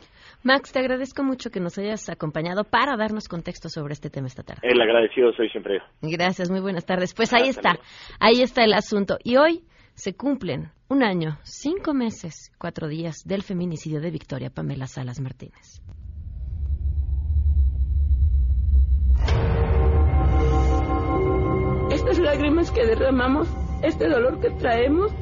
Max, 0.42 0.72
te 0.72 0.78
agradezco 0.78 1.22
mucho 1.22 1.50
que 1.50 1.60
nos 1.60 1.78
hayas 1.78 2.08
acompañado 2.08 2.64
para 2.64 2.96
darnos 2.96 3.28
contexto 3.28 3.68
sobre 3.68 3.94
este 3.94 4.10
tema 4.10 4.26
esta 4.26 4.42
tarde. 4.42 4.60
El 4.62 4.80
agradecido 4.80 5.32
soy 5.32 5.48
siempre 5.50 5.78
yo. 5.78 5.84
Gracias, 6.02 6.50
muy 6.50 6.60
buenas 6.60 6.86
tardes. 6.86 7.14
Pues 7.14 7.32
ahí 7.32 7.48
Hasta 7.48 7.72
está, 7.72 7.82
ahí 8.20 8.42
está 8.42 8.64
el 8.64 8.74
asunto. 8.74 9.16
Y 9.24 9.36
hoy 9.36 9.64
se 9.94 10.16
cumplen 10.16 10.70
un 10.88 11.02
año, 11.02 11.38
cinco 11.42 11.94
meses, 11.94 12.52
cuatro 12.58 12.88
días 12.88 13.22
del 13.24 13.42
feminicidio 13.42 14.00
de 14.00 14.10
Victoria 14.10 14.50
Pamela 14.50 14.86
Salas 14.86 15.20
Martínez. 15.20 15.80
Lágrimas 22.34 22.70
que 22.72 22.84
derramamos, 22.84 23.48
este 23.82 24.08
dolor 24.08 24.40
que 24.40 24.50
traemos, 24.50 25.12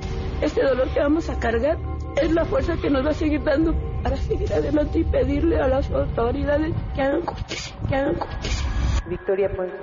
este 0.40 0.62
dolor 0.62 0.88
que 0.94 1.00
vamos 1.00 1.28
a 1.28 1.38
cargar, 1.38 1.76
es 2.16 2.32
la 2.32 2.46
fuerza 2.46 2.74
que 2.80 2.88
nos 2.88 3.04
va 3.04 3.10
a 3.10 3.14
seguir 3.14 3.42
dando 3.44 3.74
para 4.02 4.16
seguir 4.16 4.50
adelante 4.50 5.00
y 5.00 5.04
pedirle 5.04 5.60
a 5.60 5.68
las 5.68 5.90
autoridades 5.90 6.74
que 6.94 7.02
hagan 7.02 7.20
justicia, 7.20 7.76
que 7.86 7.94
hagan 7.96 8.14
justicia. 8.14 8.66
Victoria 9.08 9.50
Ponce. 9.54 9.74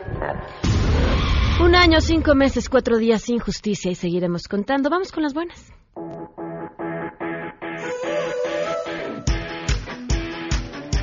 Un 1.64 1.76
año, 1.76 2.02
cinco 2.02 2.34
meses, 2.34 2.68
cuatro 2.68 2.98
días 2.98 3.22
sin 3.22 3.38
justicia 3.38 3.92
y 3.92 3.96
seguiremos 3.96 4.48
contando. 4.48 4.90
Vamos 4.90 5.12
con 5.12 5.22
las 5.22 5.36
buenas. 5.36 5.72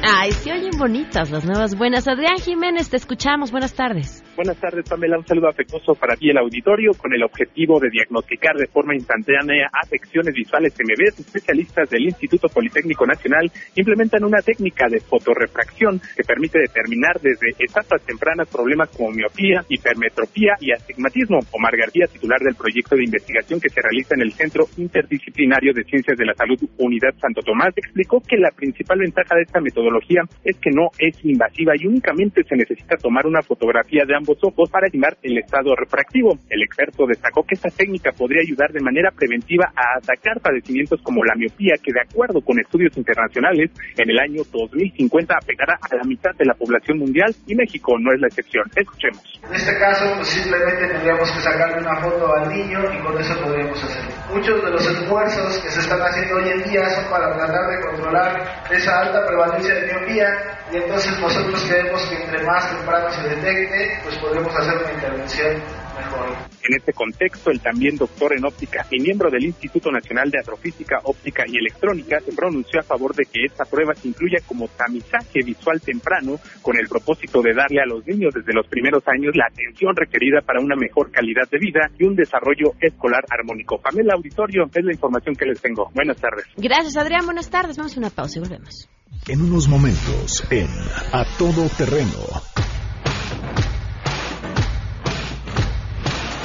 Ay, 0.03 0.33
se 0.33 0.53
oyen 0.53 0.77
bonitas 0.77 1.31
las 1.31 1.45
nuevas 1.45 1.77
buenas. 1.77 2.09
Adrián 2.09 2.39
Jiménez, 2.39 2.91
te 2.91 2.97
escuchamos. 2.97 3.53
Buenas 3.53 3.75
tardes. 3.75 4.25
Buenas 4.37 4.61
tardes, 4.61 4.87
Pamela. 4.87 5.17
Un 5.17 5.27
saludo 5.27 5.49
afectuoso 5.49 5.95
para 5.95 6.15
ti, 6.15 6.29
el 6.29 6.37
auditorio, 6.37 6.93
con 6.93 7.11
el 7.15 7.23
objetivo 7.23 7.81
de 7.81 7.89
diagnosticar 7.89 8.55
de 8.55 8.67
forma 8.67 8.95
instantánea 8.95 9.71
afecciones 9.73 10.35
visuales 10.35 10.75
MBs. 10.79 11.21
Especialistas 11.21 11.89
del 11.89 12.05
Instituto 12.05 12.47
Politécnico 12.49 13.07
Nacional 13.07 13.51
implementan 13.75 14.25
una 14.25 14.43
técnica 14.45 14.89
de 14.91 15.01
fotorefracción 15.01 16.03
que 16.15 16.23
permite 16.23 16.59
determinar 16.59 17.19
desde 17.19 17.57
etapas 17.59 18.03
tempranas 18.05 18.47
problemas 18.51 18.91
como 18.95 19.11
miopía, 19.11 19.65
hipermetropía 19.71 20.53
y 20.61 20.71
astigmatismo. 20.71 21.39
Omar 21.53 21.75
García, 21.75 22.07
titular 22.07 22.41
del 22.41 22.57
proyecto 22.57 22.95
de 22.95 23.05
investigación 23.05 23.59
que 23.59 23.71
se 23.71 23.81
realiza 23.81 24.17
en 24.17 24.21
el 24.21 24.35
Centro 24.35 24.67
Interdisciplinario 24.77 25.73
de 25.73 25.85
Ciencias 25.85 26.19
de 26.19 26.27
la 26.27 26.35
Salud 26.35 26.61
Unidad 26.77 27.17
Santo 27.23 27.41
Tomás, 27.41 27.73
explicó 27.75 28.21
que 28.21 28.37
la 28.37 28.51
principal 28.51 28.99
ventaja 28.99 29.35
de 29.35 29.49
esta 29.49 29.63
metodología 29.63 30.25
es 30.45 30.59
que 30.59 30.73
no 30.73 30.91
es 30.99 31.25
invasiva 31.25 31.73
y 31.81 31.87
únicamente 31.87 32.45
se 32.45 32.55
necesita 32.55 32.99
tomar 32.99 33.27
una 33.27 33.41
fotografía 33.41 34.05
de 34.05 34.15
ambos 34.15 34.26
ojos 34.43 34.71
para 34.71 34.87
estimar 34.87 35.17
el 35.23 35.39
estado 35.39 35.75
refractivo. 35.77 36.39
El 36.49 36.63
experto 36.63 37.07
destacó 37.07 37.43
que 37.43 37.55
esta 37.55 37.71
técnica 37.71 38.13
podría 38.13 38.43
ayudar 38.43 38.73
de 38.73 38.81
manera 38.81 39.11
preventiva 39.11 39.73
a 39.75 39.99
atacar 39.99 40.41
padecimientos 40.41 41.01
como 41.03 41.25
la 41.25 41.35
miopía, 41.35 41.75
que 41.83 41.93
de 41.93 42.01
acuerdo 42.01 42.41
con 42.41 42.59
estudios 42.59 42.97
internacionales, 42.97 43.71
en 43.97 44.11
el 44.11 44.19
año 44.19 44.43
2050 44.51 45.35
afectará 45.35 45.79
a 45.81 45.97
la 45.97 46.05
mitad 46.05 46.31
de 46.39 46.45
la 46.45 46.55
población 46.55 46.99
mundial 46.99 47.35
y 47.47 47.55
México 47.55 47.99
no 47.99 48.13
es 48.13 48.21
la 48.21 48.29
excepción. 48.29 48.65
Escuchemos. 48.75 49.41
En 49.49 49.55
este 49.55 49.79
caso, 49.79 50.05
pues 50.17 50.29
simplemente 50.29 50.89
tendríamos 50.89 51.31
que 51.33 51.41
sacarle 51.41 51.79
una 51.79 51.97
foto 52.01 52.35
al 52.35 52.49
niño 52.49 52.81
y 52.93 52.99
con 53.03 53.21
eso 53.21 53.41
podríamos 53.43 53.83
hacerlo. 53.83 54.11
Muchos 54.33 54.65
de 54.65 54.71
los 54.71 54.87
esfuerzos 54.87 55.59
que 55.59 55.71
se 55.71 55.81
están 55.81 56.01
haciendo 56.01 56.37
hoy 56.37 56.49
en 56.51 56.63
día 56.71 56.89
son 56.91 57.11
para 57.11 57.35
tratar 57.37 57.71
de 57.71 57.81
controlar 57.87 58.65
esa 58.71 59.01
alta 59.01 59.27
prevalencia 59.27 59.75
de 59.75 59.87
miopía 59.87 60.27
y 60.73 60.77
entonces 60.79 61.19
nosotros 61.21 61.65
creemos 61.69 62.03
que 62.07 62.23
entre 62.25 62.45
más 62.45 62.71
temprano 62.71 63.11
se 63.11 63.29
detecte, 63.29 64.01
pues 64.03 64.16
podemos 64.21 64.55
hacer 64.55 64.79
una 64.83 64.93
intervención 64.93 65.63
mejor. 65.97 66.29
En 66.63 66.77
este 66.77 66.93
contexto, 66.93 67.51
el 67.51 67.61
también 67.61 67.97
doctor 67.97 68.33
en 68.37 68.45
óptica 68.45 68.87
y 68.91 69.01
miembro 69.01 69.31
del 69.31 69.45
Instituto 69.45 69.91
Nacional 69.91 70.31
de 70.31 70.39
Astrofísica, 70.39 70.99
Óptica 71.05 71.45
y 71.47 71.57
Electrónica 71.57 72.21
se 72.21 72.33
pronunció 72.33 72.81
a 72.81 72.83
favor 72.83 73.15
de 73.15 73.25
que 73.25 73.45
esta 73.47 73.65
prueba 73.65 73.95
se 73.95 74.09
incluya 74.09 74.39
como 74.47 74.69
tamizaje 74.69 75.41
visual 75.45 75.81
temprano 75.81 76.39
con 76.63 76.77
el 76.77 76.89
propósito 76.89 77.41
de 77.41 77.55
darle 77.55 77.81
a 77.81 77.87
los 77.87 78.07
niños 78.07 78.35
desde 78.35 78.53
los 78.53 78.67
primeros 78.67 79.03
años 79.07 79.35
la 79.35 79.47
atención 79.47 79.95
requerida 79.95 80.41
para 80.45 80.61
una 80.61 80.77
mejor 80.77 81.11
calidad 81.11 81.49
de 81.51 81.59
vida 81.59 81.89
y 81.99 82.05
un 82.05 82.17
desarrollo 82.17 82.73
escolar 82.81 83.25
armónico. 83.31 83.81
Pamela 83.81 84.15
Auditorio, 84.15 84.65
es 84.73 84.85
la 84.85 84.93
información 84.93 85.35
que 85.35 85.47
les 85.47 85.61
tengo. 85.61 85.91
Buenas 85.95 86.17
tardes. 86.17 86.47
Gracias, 86.57 86.97
Adrián. 86.97 87.25
Buenas 87.25 87.49
tardes. 87.49 87.77
Vamos 87.77 87.97
a 87.97 88.01
una 88.01 88.11
pausa 88.11 88.39
y 88.39 88.43
volvemos. 88.43 88.89
En 89.29 89.41
unos 89.41 89.69
momentos, 89.69 90.47
en 90.51 90.69
A 91.13 91.25
Todo 91.39 91.69
Terreno, 91.77 92.23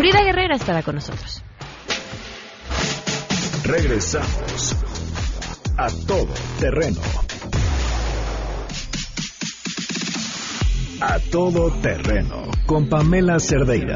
Frida 0.02 0.24
Guerrera 0.24 0.56
estará 0.56 0.82
con 0.82 0.96
nosotros. 0.96 1.44
regresamos. 3.64 4.76
A 5.78 5.90
Todo 6.08 6.34
Terreno. 6.60 7.02
A 11.02 11.20
Todo 11.32 11.70
Terreno, 11.84 12.50
con 12.66 12.90
Pamela 12.90 13.40
Cerdeira. 13.40 13.94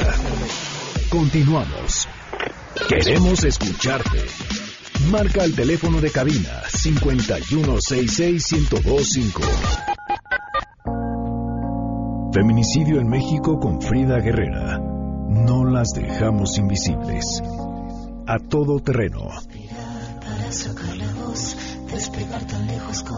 Continuamos. 1.10 2.08
Queremos 2.88 3.44
escucharte. 3.44 4.26
Marca 5.10 5.44
el 5.44 5.56
teléfono 5.56 6.02
de 6.02 6.12
cabina 6.12 6.62
5166125. 6.68 9.42
Feminicidio 12.32 13.00
en 13.00 13.08
México 13.08 13.60
con 13.60 13.82
Frida 13.82 14.20
Guerrera. 14.20 14.95
No 15.28 15.66
las 15.66 15.94
dejamos 15.94 16.58
invisibles. 16.58 17.42
A 18.28 18.38
todo 18.40 18.80
terreno. 18.80 19.30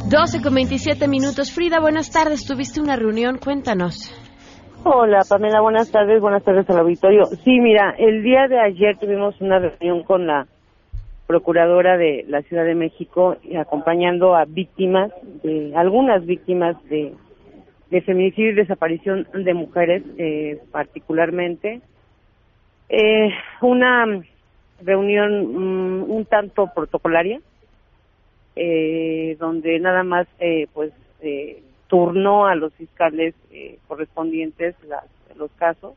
12 0.10 0.42
con 0.42 0.54
27 0.54 1.08
minutos. 1.08 1.52
Frida, 1.52 1.80
buenas 1.80 2.12
tardes. 2.12 2.46
Tuviste 2.46 2.82
una 2.82 2.96
reunión. 2.96 3.38
Cuéntanos. 3.38 4.14
Hola 4.84 5.20
Pamela, 5.28 5.60
buenas 5.60 5.92
tardes, 5.92 6.22
buenas 6.22 6.44
tardes 6.44 6.70
al 6.70 6.80
auditorio. 6.80 7.26
Sí, 7.44 7.60
mira, 7.60 7.94
el 7.98 8.24
día 8.24 8.48
de 8.48 8.60
ayer 8.60 8.98
tuvimos 8.98 9.40
una 9.42 9.60
reunión 9.60 10.04
con 10.04 10.28
la 10.28 10.48
procuradora 11.26 11.98
de 11.98 12.24
la 12.30 12.42
Ciudad 12.44 12.64
de 12.64 12.76
México 12.76 13.36
y 13.44 13.58
acompañando 13.58 14.34
a 14.34 14.46
víctimas, 14.46 15.12
de 15.44 15.74
algunas 15.76 16.26
víctimas 16.26 16.82
de, 16.90 17.14
de 17.90 18.02
feminicidio 18.02 18.52
y 18.52 18.56
desaparición 18.56 19.28
de 19.34 19.54
mujeres 19.54 20.04
eh, 20.18 20.62
particularmente. 20.72 21.82
Eh, 22.90 23.30
una 23.62 24.06
reunión 24.82 26.02
mm, 26.02 26.12
un 26.12 26.26
tanto 26.26 26.68
protocolaria, 26.74 27.40
eh, 28.56 29.36
donde 29.40 29.80
nada 29.80 30.04
más 30.04 30.28
eh, 30.40 30.68
pues 30.74 30.92
eh, 31.22 31.62
turnó 31.88 32.48
a 32.48 32.56
los 32.56 32.74
fiscales 32.74 33.34
eh, 33.52 33.78
correspondientes 33.88 34.76
las- 34.88 35.06
los 35.36 35.52
casos 35.52 35.96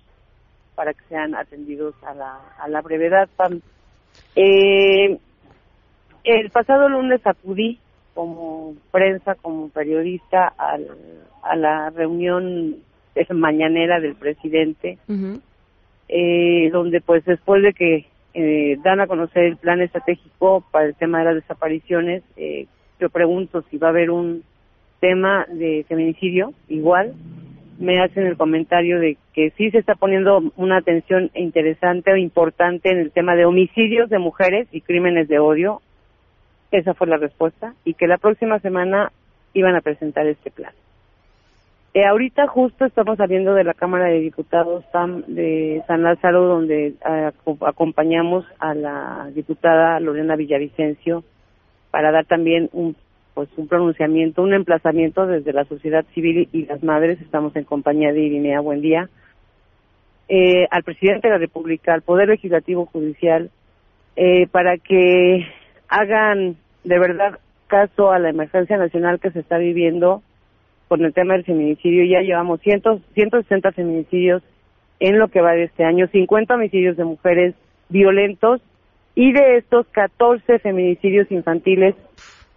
para 0.75 0.93
que 0.93 1.03
sean 1.09 1.35
atendidos 1.35 1.95
a 2.05 2.15
la, 2.15 2.39
a 2.59 2.69
la 2.69 2.81
brevedad. 2.83 3.29
Eh, 4.37 5.19
el 6.25 6.51
pasado 6.51 6.89
lunes 6.89 7.21
acudí 7.27 7.79
como 8.15 8.75
prensa, 8.91 9.35
como 9.37 9.69
periodista 9.71 10.49
al, 10.59 10.87
a 11.43 11.57
la 11.57 11.91
reunión 11.91 12.77
mañanera 13.31 14.01
del 14.01 14.15
presidente, 14.15 14.99
eh, 16.13 16.71
donde 16.73 17.01
pues 17.01 17.25
después 17.25 17.63
de 17.63 17.73
que 17.73 18.07
eh, 18.35 18.77
dan 18.83 19.01
a 19.01 19.07
conocer 19.07 19.45
el 19.45 19.57
plan 19.57 19.81
estratégico 19.81 20.65
para 20.73 20.87
el 20.87 20.97
tema 20.97 21.21
de 21.21 21.25
las 21.27 21.35
desapariciones, 21.37 22.25
eh, 22.37 22.67
yo 22.99 23.11
pregunto 23.11 23.63
si 23.71 23.79
va 23.79 23.89
a 23.89 23.91
haber 23.91 24.11
un 24.11 24.43
tema 24.99 25.47
de 25.49 25.85
feminicidio 25.89 26.53
igual, 26.69 27.15
me 27.79 28.03
hacen 28.03 28.27
el 28.27 28.37
comentario 28.37 28.99
de 28.99 29.19
que 29.33 29.51
sí 29.57 29.71
se 29.71 29.79
está 29.79 29.95
poniendo 29.95 30.53
una 30.57 30.79
atención 30.79 31.31
interesante 31.35 32.13
o 32.13 32.17
importante 32.17 32.91
en 32.91 32.99
el 32.99 33.13
tema 33.13 33.37
de 33.37 33.45
homicidios 33.45 34.11
de 34.11 34.19
mujeres 34.19 34.67
y 34.73 34.81
crímenes 34.81 35.29
de 35.29 35.39
odio. 35.39 35.81
Esa 36.73 36.93
fue 36.93 37.07
la 37.07 37.17
respuesta. 37.19 37.75
Y 37.85 37.95
que 37.95 38.07
la 38.07 38.19
próxima 38.19 38.59
semana 38.59 39.13
iban 39.55 39.77
a 39.77 39.81
presentar 39.81 40.27
este 40.27 40.51
plan. 40.51 40.73
Eh, 41.93 42.05
ahorita 42.05 42.47
justo 42.47 42.85
estamos 42.85 43.17
saliendo 43.17 43.53
de 43.55 43.65
la 43.65 43.75
Cámara 43.75 44.05
de 44.07 44.21
Diputados 44.21 44.85
de 45.27 45.83
San 45.89 46.03
Lázaro, 46.05 46.45
donde 46.47 46.89
eh, 46.89 46.95
aco- 47.05 47.67
acompañamos 47.67 48.45
a 48.61 48.75
la 48.75 49.29
diputada 49.35 49.99
Lorena 49.99 50.37
Villavicencio 50.37 51.25
para 51.91 52.13
dar 52.13 52.27
también 52.27 52.69
un 52.73 52.95
pues 53.35 53.49
un 53.57 53.69
pronunciamiento, 53.69 54.43
un 54.43 54.53
emplazamiento 54.55 55.27
desde 55.27 55.53
la 55.53 55.65
sociedad 55.65 56.05
civil 56.15 56.49
y 56.53 56.67
las 56.67 56.83
madres. 56.83 57.21
Estamos 57.21 57.55
en 57.57 57.65
compañía 57.65 58.13
de 58.13 58.21
Irinea 58.21 58.61
Buendía, 58.61 59.09
eh, 60.29 60.67
al 60.71 60.83
presidente 60.85 61.29
de 61.29 61.35
la 61.35 61.39
República, 61.39 61.95
al 61.95 62.03
Poder 62.03 62.29
Legislativo 62.29 62.87
Judicial, 62.87 63.51
eh, 64.17 64.47
para 64.49 64.79
que 64.79 65.47
hagan 65.89 66.57
de 66.85 66.99
verdad 66.99 67.39
caso 67.69 68.11
a 68.13 68.19
la 68.19 68.31
emergencia 68.31 68.77
nacional 68.77 69.21
que 69.21 69.31
se 69.31 69.41
está 69.41 69.59
viviendo 69.59 70.23
con 70.91 71.05
el 71.05 71.15
tema 71.15 71.35
del 71.35 71.45
feminicidio. 71.45 72.05
Ya 72.05 72.21
llevamos 72.21 72.61
cientos, 72.63 73.01
160 73.15 73.71
feminicidios 73.71 74.43
en 74.99 75.21
lo 75.21 75.29
que 75.29 75.41
va 75.41 75.53
de 75.53 75.63
este 75.63 75.85
año, 75.85 76.09
50 76.09 76.53
homicidios 76.53 76.97
de 76.97 77.05
mujeres 77.05 77.55
violentos 77.89 78.61
y 79.15 79.33
de 79.33 79.59
estos 79.59 79.87
14 79.93 80.59
feminicidios 80.59 81.31
infantiles 81.31 81.95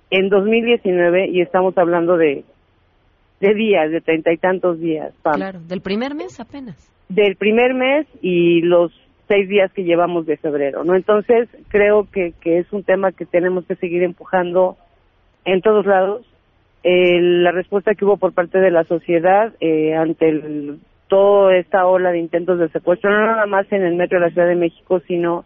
en 0.10 0.30
2019 0.30 1.28
y 1.30 1.42
estamos 1.42 1.78
hablando 1.78 2.18
de 2.18 2.44
de 3.40 3.54
días, 3.54 3.92
de 3.92 4.02
treinta 4.02 4.32
y 4.32 4.38
tantos 4.38 4.80
días. 4.80 5.14
Pam. 5.22 5.36
Claro, 5.36 5.60
del 5.60 5.82
primer 5.82 6.16
mes 6.16 6.40
apenas. 6.40 6.76
Del 7.10 7.36
primer 7.36 7.76
mes 7.76 8.08
y 8.22 8.62
los 8.62 8.92
seis 9.28 9.48
días 9.48 9.72
que 9.74 9.84
llevamos 9.84 10.26
de 10.26 10.38
febrero, 10.38 10.84
¿no? 10.84 10.96
Entonces 10.96 11.50
creo 11.68 12.08
que, 12.12 12.34
que 12.42 12.58
es 12.58 12.74
un 12.74 12.84
tema 12.84 13.12
que 13.12 13.26
tenemos 13.26 13.66
que 13.66 13.76
seguir 13.76 14.02
empujando 14.02 14.78
en 15.46 15.62
todos 15.62 15.86
lados. 15.86 16.26
Eh, 16.84 17.20
la 17.22 17.52
respuesta 17.52 17.96
que 17.96 18.04
hubo 18.04 18.18
por 18.18 18.34
parte 18.34 18.60
de 18.60 18.72
la 18.72 18.84
sociedad 18.84 19.54
eh, 19.62 19.96
ante 19.96 20.28
el- 20.30 20.80
toda 21.08 21.56
esta 21.56 21.86
ola 21.86 22.12
de 22.12 22.20
intentos 22.20 22.60
de 22.60 22.70
secuestro, 22.70 23.12
no 23.12 23.26
nada 23.26 23.46
más 23.46 23.72
en 23.72 23.84
el 23.84 23.96
metro 23.96 24.20
de 24.20 24.26
la 24.26 24.32
Ciudad 24.32 24.48
de 24.48 24.56
México, 24.56 25.00
sino 25.08 25.46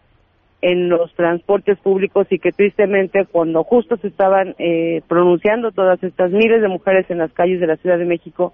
en 0.62 0.90
los 0.90 1.14
transportes 1.14 1.78
públicos 1.80 2.26
y 2.32 2.40
que 2.40 2.52
tristemente 2.52 3.26
cuando 3.26 3.64
justo 3.64 3.98
se 3.98 4.08
estaban 4.08 4.56
eh, 4.58 5.02
pronunciando 5.08 5.72
todas 5.72 6.02
estas 6.04 6.32
miles 6.32 6.62
de 6.62 6.68
mujeres 6.68 7.06
en 7.12 7.20
las 7.20 7.32
calles 7.34 7.60
de 7.60 7.68
la 7.68 7.76
Ciudad 7.78 7.98
de 8.00 8.06
México, 8.06 8.54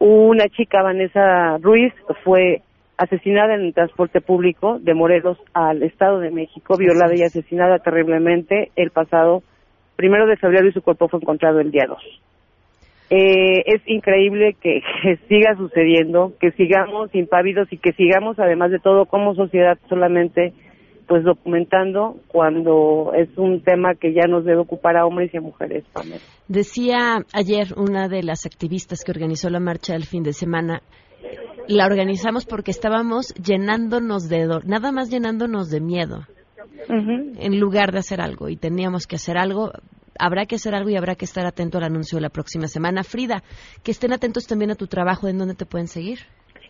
una 0.00 0.48
chica, 0.48 0.82
Vanessa 0.82 1.58
Ruiz, 1.58 1.92
fue 2.24 2.62
asesinada 2.96 3.54
en 3.54 3.60
el 3.62 3.74
transporte 3.74 4.20
público 4.20 4.78
de 4.80 4.94
Morelos 4.94 5.38
al 5.54 5.82
Estado 5.82 6.18
de 6.18 6.30
México, 6.30 6.76
violada 6.76 7.14
y 7.14 7.22
asesinada 7.22 7.78
terriblemente 7.78 8.70
el 8.74 8.90
pasado 8.90 9.42
primero 9.98 10.26
de 10.28 10.36
febrero 10.36 10.68
y 10.68 10.72
su 10.72 10.80
cuerpo 10.80 11.08
fue 11.08 11.18
encontrado 11.18 11.58
el 11.58 11.72
día 11.72 11.86
2. 11.88 11.98
Eh, 13.10 13.64
es 13.66 13.82
increíble 13.86 14.54
que, 14.62 14.80
siga 15.28 15.56
sucediendo, 15.56 16.34
que 16.40 16.52
sigamos 16.52 17.12
impávidos 17.14 17.66
y 17.72 17.78
que 17.78 17.92
sigamos, 17.92 18.38
además 18.38 18.70
de 18.70 18.78
todo, 18.78 19.06
como 19.06 19.34
sociedad 19.34 19.76
solamente 19.88 20.54
pues 21.08 21.24
documentando 21.24 22.16
cuando 22.28 23.12
es 23.16 23.30
un 23.38 23.62
tema 23.62 23.94
que 23.94 24.12
ya 24.12 24.28
nos 24.28 24.44
debe 24.44 24.58
ocupar 24.58 24.98
a 24.98 25.06
hombres 25.06 25.32
y 25.32 25.38
a 25.38 25.40
mujeres. 25.40 25.82
Decía 26.48 27.24
ayer 27.32 27.68
una 27.78 28.08
de 28.08 28.22
las 28.22 28.44
activistas 28.44 29.04
que 29.04 29.12
organizó 29.12 29.48
la 29.48 29.58
marcha 29.58 29.94
del 29.94 30.04
fin 30.04 30.22
de 30.22 30.34
semana, 30.34 30.82
la 31.66 31.86
organizamos 31.86 32.44
porque 32.44 32.70
estábamos 32.70 33.32
llenándonos 33.42 34.28
de, 34.28 34.48
nada 34.66 34.92
más 34.92 35.08
llenándonos 35.08 35.70
de 35.70 35.80
miedo, 35.80 36.26
en 36.88 37.60
lugar 37.60 37.92
de 37.92 37.98
hacer 37.98 38.20
algo, 38.20 38.48
y 38.48 38.56
teníamos 38.56 39.06
que 39.06 39.16
hacer 39.16 39.36
algo. 39.38 39.72
Habrá 40.18 40.46
que 40.46 40.56
hacer 40.56 40.74
algo 40.74 40.90
y 40.90 40.96
habrá 40.96 41.14
que 41.14 41.24
estar 41.24 41.46
atento 41.46 41.78
al 41.78 41.84
anuncio 41.84 42.16
de 42.16 42.22
la 42.22 42.30
próxima 42.30 42.66
semana. 42.66 43.04
Frida, 43.04 43.42
que 43.84 43.92
estén 43.92 44.12
atentos 44.12 44.46
también 44.46 44.70
a 44.70 44.74
tu 44.74 44.86
trabajo, 44.86 45.28
¿en 45.28 45.38
dónde 45.38 45.54
te 45.54 45.64
pueden 45.64 45.86
seguir? 45.86 46.18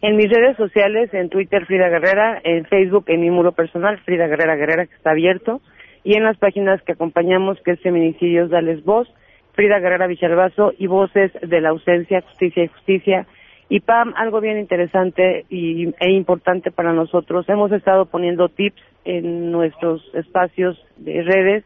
En 0.01 0.17
mis 0.17 0.31
redes 0.31 0.57
sociales, 0.57 1.13
en 1.13 1.29
Twitter 1.29 1.67
Frida 1.67 1.89
Guerrera, 1.89 2.41
en 2.45 2.65
Facebook 2.67 3.05
en 3.09 3.21
mi 3.21 3.31
muro 3.31 3.53
personal 3.53 3.99
Frida 4.05 4.29
Guerrera 4.29 4.55
Guerrera 4.55 4.87
que 4.87 4.95
está 4.95 5.11
abierto 5.11 5.61
y 6.05 6.17
en 6.17 6.25
las 6.25 6.39
páginas 6.39 6.81
que 6.83 6.93
acompañamos 6.93 7.59
que 7.65 7.73
es 7.73 7.81
Feminicidios 7.81 8.49
Dales 8.49 8.85
Voz, 8.85 9.09
Frida 9.55 9.81
Guerrera 9.81 10.07
Villalbazo 10.07 10.73
y 10.79 10.87
Voces 10.87 11.33
de 11.43 11.61
la 11.61 11.71
Ausencia, 11.71 12.21
Justicia 12.21 12.65
y 12.65 12.69
Justicia. 12.69 13.27
Y 13.69 13.81
Pam, 13.81 14.15
algo 14.17 14.41
bien 14.41 14.59
interesante 14.59 15.45
y, 15.51 15.95
e 16.01 16.11
importante 16.11 16.71
para 16.71 16.93
nosotros, 16.93 17.49
hemos 17.49 17.71
estado 17.73 18.07
poniendo 18.07 18.49
tips 18.49 18.81
en 19.05 19.53
nuestros 19.53 20.03
espacios 20.15 20.83
de 20.97 21.23
redes 21.23 21.65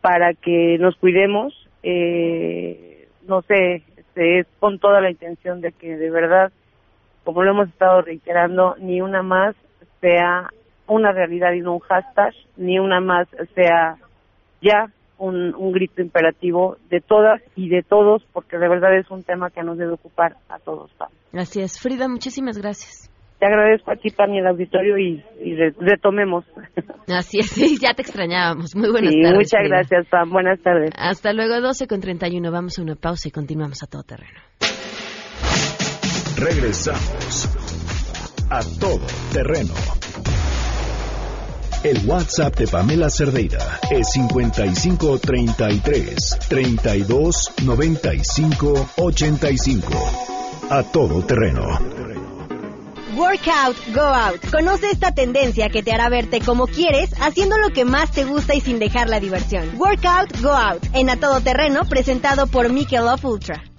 para 0.00 0.34
que 0.34 0.78
nos 0.78 0.96
cuidemos, 0.96 1.52
eh, 1.82 3.08
no 3.26 3.42
sé, 3.42 3.82
este, 3.96 4.40
es 4.40 4.46
con 4.58 4.78
toda 4.78 5.00
la 5.00 5.10
intención 5.10 5.60
de 5.60 5.72
que 5.72 5.96
de 5.96 6.10
verdad 6.10 6.52
como 7.24 7.42
lo 7.42 7.50
hemos 7.50 7.68
estado 7.68 8.02
reiterando, 8.02 8.76
ni 8.78 9.00
una 9.00 9.22
más 9.22 9.54
sea 10.00 10.48
una 10.86 11.12
realidad 11.12 11.52
y 11.52 11.60
no 11.60 11.74
un 11.74 11.80
hashtag, 11.80 12.34
ni 12.56 12.78
una 12.78 13.00
más 13.00 13.28
sea 13.54 13.96
ya 14.60 14.90
un, 15.20 15.54
un 15.54 15.70
grito 15.72 16.02
imperativo 16.02 16.76
de 16.90 17.00
todas 17.00 17.40
y 17.54 17.68
de 17.68 17.82
todos, 17.82 18.22
porque 18.32 18.58
de 18.58 18.68
verdad 18.68 18.98
es 18.98 19.08
un 19.10 19.22
tema 19.22 19.50
que 19.50 19.62
nos 19.62 19.78
debe 19.78 19.92
ocupar 19.92 20.34
a 20.48 20.58
todos. 20.58 20.90
Pam. 20.98 21.08
Así 21.34 21.60
es. 21.60 21.78
Frida, 21.78 22.08
muchísimas 22.08 22.58
gracias. 22.58 23.08
Te 23.38 23.46
agradezco 23.46 23.90
aquí, 23.90 24.10
Pam, 24.10 24.34
y 24.34 24.38
el 24.38 24.46
auditorio 24.46 24.98
y, 24.98 25.24
y 25.42 25.54
re- 25.54 25.74
retomemos. 25.78 26.44
Así 27.08 27.38
es, 27.38 27.46
sí, 27.50 27.78
ya 27.80 27.94
te 27.94 28.02
extrañábamos. 28.02 28.74
Muy 28.76 28.90
buenas 28.90 29.12
Sí, 29.12 29.22
tardes. 29.22 29.36
muchas 29.38 29.60
Frida. 29.60 29.76
gracias, 29.76 30.06
Pam. 30.08 30.30
Buenas 30.30 30.60
tardes. 30.60 30.90
Hasta 30.98 31.32
luego, 31.32 31.60
12 31.60 31.86
con 31.86 32.00
31. 32.00 32.50
Vamos 32.52 32.78
a 32.78 32.82
una 32.82 32.96
pausa 32.96 33.28
y 33.28 33.30
continuamos 33.30 33.82
a 33.82 33.86
todo 33.86 34.02
terreno. 34.02 34.40
Regresamos 36.36 37.48
a 38.50 38.60
todo 38.80 39.06
terreno. 39.32 39.74
El 41.82 42.06
WhatsApp 42.06 42.58
de 42.58 42.66
Pamela 42.66 43.08
Cerdeira 43.08 43.80
es 43.90 44.12
55 44.12 45.18
33 45.18 46.38
32 46.46 47.52
95 47.64 48.88
85. 48.98 49.88
A 50.68 50.82
todo 50.82 51.22
terreno. 51.22 51.62
Workout, 53.16 53.76
go 53.94 54.02
out. 54.02 54.44
Conoce 54.50 54.90
esta 54.90 55.12
tendencia 55.14 55.70
que 55.70 55.82
te 55.82 55.92
hará 55.92 56.10
verte 56.10 56.40
como 56.40 56.66
quieres, 56.66 57.14
haciendo 57.18 57.56
lo 57.56 57.70
que 57.70 57.86
más 57.86 58.10
te 58.12 58.24
gusta 58.24 58.54
y 58.54 58.60
sin 58.60 58.78
dejar 58.78 59.08
la 59.08 59.18
diversión. 59.18 59.70
Workout, 59.78 60.38
go 60.42 60.52
out. 60.52 60.84
En 60.92 61.08
A 61.08 61.16
Todo 61.18 61.40
Terreno, 61.40 61.86
presentado 61.88 62.46
por 62.46 62.70
Michelob 62.70 63.24
Ultra. 63.24 63.69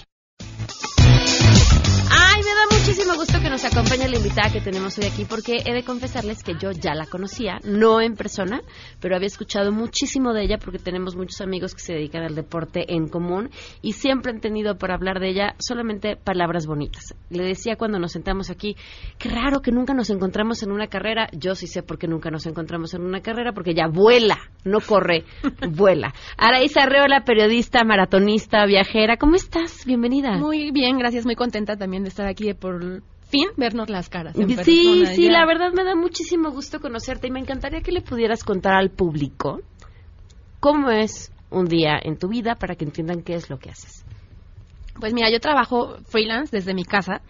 Muchísimo 2.92 3.16
gusto 3.16 3.40
que 3.40 3.50
nos 3.50 3.64
acompañe 3.64 4.10
la 4.10 4.18
invitada 4.18 4.52
que 4.52 4.60
tenemos 4.60 4.98
hoy 4.98 5.06
aquí 5.06 5.24
porque 5.24 5.64
he 5.66 5.74
de 5.74 5.84
confesarles 5.84 6.44
que 6.44 6.56
yo 6.60 6.72
ya 6.72 6.94
la 6.94 7.06
conocía, 7.06 7.58
no 7.64 8.02
en 8.02 8.18
persona, 8.18 8.60
pero 9.00 9.16
había 9.16 9.28
escuchado 9.28 9.72
muchísimo 9.72 10.34
de 10.34 10.44
ella 10.44 10.58
porque 10.58 10.78
tenemos 10.78 11.16
muchos 11.16 11.40
amigos 11.40 11.74
que 11.74 11.80
se 11.80 11.94
dedican 11.94 12.24
al 12.24 12.36
deporte 12.36 12.94
en 12.94 13.08
común 13.08 13.50
y 13.82 13.94
siempre 13.94 14.34
han 14.34 14.42
tenido 14.42 14.78
por 14.78 14.92
hablar 14.92 15.22
de 15.22 15.30
ella 15.30 15.56
solamente 15.58 16.18
palabras 16.18 16.68
bonitas. 16.68 17.16
Le 17.30 17.46
decía 17.46 17.78
cuando 17.78 17.98
nos 17.98 18.12
sentamos 18.12 18.50
aquí, 18.50 18.76
qué 19.18 19.30
raro 19.30 19.62
que 19.62 19.72
nunca 19.72 19.94
nos 19.94 20.10
encontramos 20.10 20.62
en 20.62 20.74
una 20.74 20.88
carrera. 20.88 21.30
Yo 21.32 21.56
sí 21.56 21.68
sé 21.68 21.84
por 21.84 21.98
qué 21.98 22.08
nunca 22.08 22.30
nos 22.30 22.46
encontramos 22.46 22.94
en 22.94 23.04
una 23.04 23.22
carrera 23.22 23.54
porque 23.54 23.72
ella 23.72 23.88
vuela, 23.88 24.38
no 24.66 24.80
corre, 24.82 25.24
vuela. 25.72 26.14
Araíz 26.36 26.76
Arreola, 26.76 27.24
periodista, 27.24 27.86
maratonista, 27.86 28.66
viajera, 28.66 29.16
¿cómo 29.16 29.36
estás? 29.36 29.86
Bienvenida. 29.86 30.38
Muy 30.38 30.72
bien, 30.72 30.98
gracias, 30.98 31.26
muy 31.26 31.36
contenta 31.36 31.78
también 31.78 32.04
de 32.04 32.10
estar 32.10 32.28
aquí, 32.28 32.48
de 32.48 32.56
por 32.56 32.81
fin 33.30 33.48
vernos 33.58 33.90
las 33.90 34.10
caras. 34.10 34.36
en 34.38 34.50
Sí, 34.50 34.56
persona, 34.56 35.16
sí, 35.16 35.26
ya. 35.26 35.32
la 35.32 35.46
verdad 35.46 35.72
me 35.74 35.84
da 35.84 35.96
muchísimo 35.96 36.52
gusto 36.52 36.80
conocerte 36.80 37.28
y 37.28 37.32
me 37.32 37.40
encantaría 37.40 37.82
que 37.82 37.92
le 37.92 38.02
pudieras 38.02 38.44
contar 38.44 38.74
al 38.74 38.90
público 38.90 39.62
cómo 40.60 40.90
es 40.92 41.32
un 41.50 41.66
día 41.66 42.00
en 42.02 42.18
tu 42.18 42.28
vida 42.30 42.56
para 42.56 42.76
que 42.76 42.86
entiendan 42.86 43.24
qué 43.24 43.36
es 43.36 43.50
lo 43.50 43.58
que 43.58 43.70
haces. 43.70 44.06
Pues 45.00 45.14
mira, 45.14 45.32
yo 45.32 45.40
trabajo 45.40 45.98
freelance 46.06 46.56
desde 46.56 46.74
mi 46.74 46.84
casa. 46.84 47.22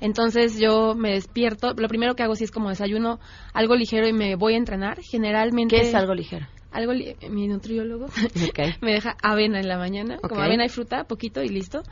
Entonces 0.00 0.58
yo 0.58 0.94
me 0.94 1.12
despierto, 1.12 1.72
lo 1.74 1.88
primero 1.88 2.14
que 2.14 2.22
hago 2.22 2.34
sí 2.34 2.44
es 2.44 2.50
como 2.50 2.68
desayuno 2.68 3.18
algo 3.54 3.74
ligero 3.74 4.06
y 4.06 4.12
me 4.12 4.36
voy 4.36 4.54
a 4.54 4.58
entrenar. 4.58 4.98
Generalmente... 5.02 5.76
¿Qué 5.76 5.88
es 5.88 5.94
algo 5.94 6.14
ligero? 6.14 6.46
Algo 6.76 6.92
mi 7.30 7.48
nutriólogo 7.48 8.06
me 8.82 8.92
deja 8.92 9.16
avena 9.22 9.58
en 9.60 9.66
la 9.66 9.78
mañana, 9.78 10.18
como 10.18 10.42
avena 10.42 10.66
y 10.66 10.68
fruta, 10.68 11.04
poquito 11.04 11.42
y 11.42 11.48
listo. 11.48 11.82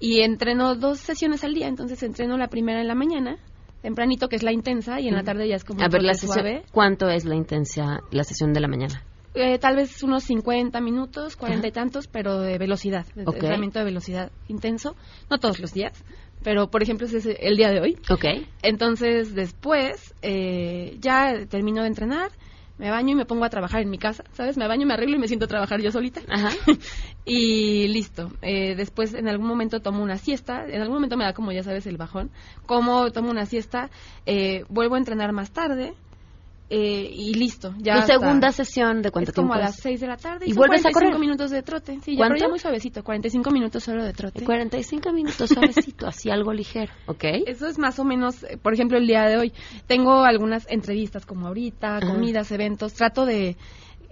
Y 0.00 0.22
entreno 0.22 0.74
dos 0.74 0.98
sesiones 0.98 1.44
al 1.44 1.54
día, 1.54 1.68
entonces 1.68 2.02
entreno 2.02 2.36
la 2.36 2.48
primera 2.48 2.80
en 2.80 2.88
la 2.88 2.96
mañana, 2.96 3.38
tempranito 3.82 4.28
que 4.28 4.34
es 4.34 4.42
la 4.42 4.52
intensa 4.52 4.98
y 4.98 5.06
en 5.06 5.14
la 5.14 5.22
tarde 5.22 5.46
ya 5.46 5.54
es 5.54 5.64
como 5.64 5.80
A 5.80 5.88
ver, 5.88 6.02
la 6.02 6.14
trote 6.14 6.26
sesión, 6.26 6.34
suave. 6.34 6.62
¿cuánto 6.72 7.08
es 7.08 7.24
la 7.24 7.36
intensa, 7.36 8.00
la 8.10 8.24
sesión 8.24 8.52
de 8.52 8.58
la 8.58 8.66
mañana? 8.66 9.04
Eh, 9.34 9.58
tal 9.58 9.76
vez 9.76 10.02
unos 10.02 10.24
50 10.24 10.80
minutos, 10.80 11.36
40 11.36 11.68
y 11.68 11.70
tantos, 11.70 12.08
pero 12.08 12.40
de 12.40 12.58
velocidad, 12.58 13.06
de 13.14 13.22
entrenamiento 13.22 13.78
de 13.78 13.84
velocidad 13.84 14.32
intenso, 14.48 14.96
no 15.30 15.38
todos 15.38 15.60
los 15.60 15.72
días, 15.72 16.04
pero 16.42 16.68
por 16.68 16.82
ejemplo 16.82 17.06
ese 17.06 17.18
es 17.18 17.38
el 17.40 17.56
día 17.56 17.70
de 17.70 17.80
hoy. 17.80 17.96
Ok. 18.10 18.24
Entonces 18.62 19.36
después 19.36 20.14
eh, 20.20 20.96
ya 21.00 21.46
termino 21.48 21.82
de 21.82 21.88
entrenar, 21.88 22.32
me 22.78 22.90
baño 22.90 23.12
y 23.12 23.14
me 23.14 23.24
pongo 23.24 23.44
a 23.44 23.50
trabajar 23.50 23.82
en 23.82 23.90
mi 23.90 23.98
casa, 23.98 24.24
¿sabes? 24.32 24.56
Me 24.56 24.66
baño, 24.66 24.86
me 24.86 24.94
arreglo 24.94 25.16
y 25.16 25.18
me 25.18 25.28
siento 25.28 25.44
a 25.44 25.48
trabajar 25.48 25.80
yo 25.80 25.92
solita. 25.92 26.20
y 27.24 27.88
listo. 27.88 28.30
Eh, 28.42 28.74
después, 28.74 29.14
en 29.14 29.28
algún 29.28 29.46
momento 29.46 29.80
tomo 29.80 30.02
una 30.02 30.18
siesta. 30.18 30.64
En 30.66 30.80
algún 30.80 30.96
momento 30.96 31.16
me 31.16 31.24
da, 31.24 31.32
como 31.32 31.52
ya 31.52 31.62
sabes, 31.62 31.86
el 31.86 31.96
bajón. 31.96 32.30
Como 32.66 33.10
tomo 33.12 33.30
una 33.30 33.46
siesta, 33.46 33.90
eh, 34.26 34.64
vuelvo 34.68 34.96
a 34.96 34.98
entrenar 34.98 35.32
más 35.32 35.52
tarde. 35.52 35.94
Eh, 36.74 37.10
y 37.12 37.34
listo. 37.34 37.74
Ya 37.80 37.92
¿Tu 37.96 38.00
hasta- 38.00 38.18
segunda 38.18 38.50
sesión 38.50 39.02
de 39.02 39.10
cuánto 39.10 39.30
es 39.30 39.34
como 39.34 39.48
tiempo 39.52 39.62
a 39.62 39.66
las 39.66 39.76
es? 39.76 39.82
6 39.82 40.00
de 40.00 40.06
la 40.06 40.16
tarde. 40.16 40.46
¿Y 40.46 40.52
son 40.52 40.56
vuelves 40.56 40.80
a 40.80 40.90
45 40.90 41.04
correr? 41.10 41.20
minutos 41.20 41.50
de 41.50 41.62
trote. 41.62 41.98
Sí, 42.02 42.12
ya, 42.12 42.16
¿Cuánto? 42.16 42.36
ya 42.38 42.48
muy 42.48 42.58
suavecito. 42.58 43.04
45 43.04 43.50
minutos 43.50 43.84
solo 43.84 44.02
de 44.02 44.14
trote. 44.14 44.42
45 44.42 45.12
minutos 45.12 45.50
suavecito, 45.50 46.06
así 46.06 46.30
algo 46.30 46.50
ligero, 46.54 46.90
¿ok? 47.06 47.24
Eso 47.46 47.66
es 47.66 47.78
más 47.78 47.98
o 47.98 48.04
menos, 48.04 48.42
eh, 48.44 48.56
por 48.56 48.72
ejemplo, 48.72 48.96
el 48.96 49.06
día 49.06 49.24
de 49.24 49.36
hoy. 49.36 49.52
Tengo 49.86 50.24
algunas 50.24 50.66
entrevistas 50.70 51.26
como 51.26 51.48
ahorita, 51.48 52.00
comidas, 52.00 52.50
eventos. 52.52 52.94
Trato 52.94 53.26
de, 53.26 53.56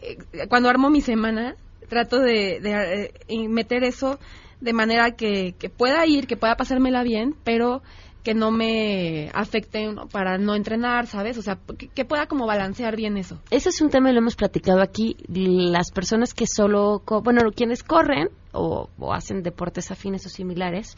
eh, 0.03 0.18
cuando 0.51 0.68
armo 0.68 0.90
mi 0.90 1.01
semana, 1.01 1.55
trato 1.88 2.20
de, 2.20 2.61
de, 2.61 3.05
eh, 3.05 3.12
y 3.27 3.49
meter 3.49 3.85
eso 3.85 4.18
de 4.61 4.75
manera 4.75 5.12
que, 5.12 5.55
que 5.59 5.70
pueda 5.70 6.05
ir, 6.07 6.27
que 6.27 6.37
pueda 6.37 6.57
pasármela 6.57 7.03
bien, 7.05 7.35
pero 7.42 7.83
que 8.22 8.35
no 8.35 8.50
me 8.50 9.30
afecte 9.33 9.92
¿no? 9.92 10.06
para 10.06 10.38
no 10.38 10.54
entrenar, 10.54 11.06
¿sabes? 11.06 11.38
O 11.38 11.42
sea, 11.42 11.59
que, 11.78 11.88
que 11.88 12.04
pueda 12.04 12.26
como 12.26 12.46
balancear 12.46 12.96
bien 12.96 13.16
eso. 13.16 13.40
Ese 13.50 13.70
es 13.70 13.80
un 13.80 13.90
tema 13.90 14.11
y 14.11 14.12
lo 14.12 14.18
hemos 14.18 14.37
platicado 14.37 14.83
aquí. 14.83 15.16
Las 15.28 15.90
personas 15.90 16.35
que 16.35 16.46
solo, 16.46 17.02
bueno, 17.22 17.42
quienes 17.54 17.83
corren 17.83 18.28
o, 18.52 18.88
o 18.98 19.12
hacen 19.12 19.42
deportes 19.42 19.90
afines 19.90 20.26
o 20.26 20.28
similares, 20.28 20.96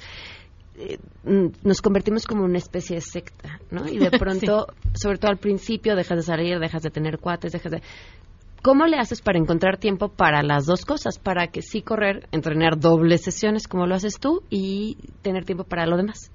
eh, 0.78 0.98
nos 1.62 1.82
convertimos 1.82 2.26
como 2.26 2.44
una 2.44 2.58
especie 2.58 2.96
de 2.96 3.02
secta, 3.02 3.60
¿no? 3.70 3.86
Y 3.86 3.98
de 3.98 4.10
pronto, 4.18 4.66
sobre 4.94 5.18
todo 5.18 5.30
al 5.30 5.38
principio, 5.38 5.94
dejas 5.94 6.18
de 6.18 6.22
salir, 6.22 6.58
dejas 6.58 6.82
de 6.82 6.90
tener 6.90 7.18
cuates, 7.18 7.52
dejas 7.52 7.72
de... 7.72 7.82
¿Cómo 8.62 8.86
le 8.86 8.96
haces 8.96 9.20
para 9.22 9.38
encontrar 9.38 9.76
tiempo 9.78 10.08
para 10.08 10.42
las 10.42 10.66
dos 10.66 10.84
cosas? 10.84 11.18
Para 11.18 11.48
que 11.48 11.62
sí 11.62 11.82
correr, 11.82 12.28
entrenar 12.30 12.78
dobles 12.78 13.22
sesiones 13.22 13.66
como 13.66 13.86
lo 13.86 13.96
haces 13.96 14.20
tú 14.20 14.42
y 14.50 14.96
tener 15.20 15.44
tiempo 15.44 15.64
para 15.64 15.84
lo 15.84 15.96
demás. 15.96 16.30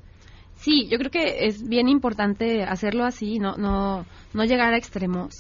Sí, 0.58 0.88
yo 0.90 0.98
creo 0.98 1.12
que 1.12 1.46
es 1.48 1.68
bien 1.68 1.88
importante 1.88 2.64
hacerlo 2.64 3.06
así, 3.06 3.40
no, 3.40 3.56
no, 3.58 4.06
no 4.34 4.44
llegar 4.46 4.74
a 4.74 4.78
extremos. 4.78 5.34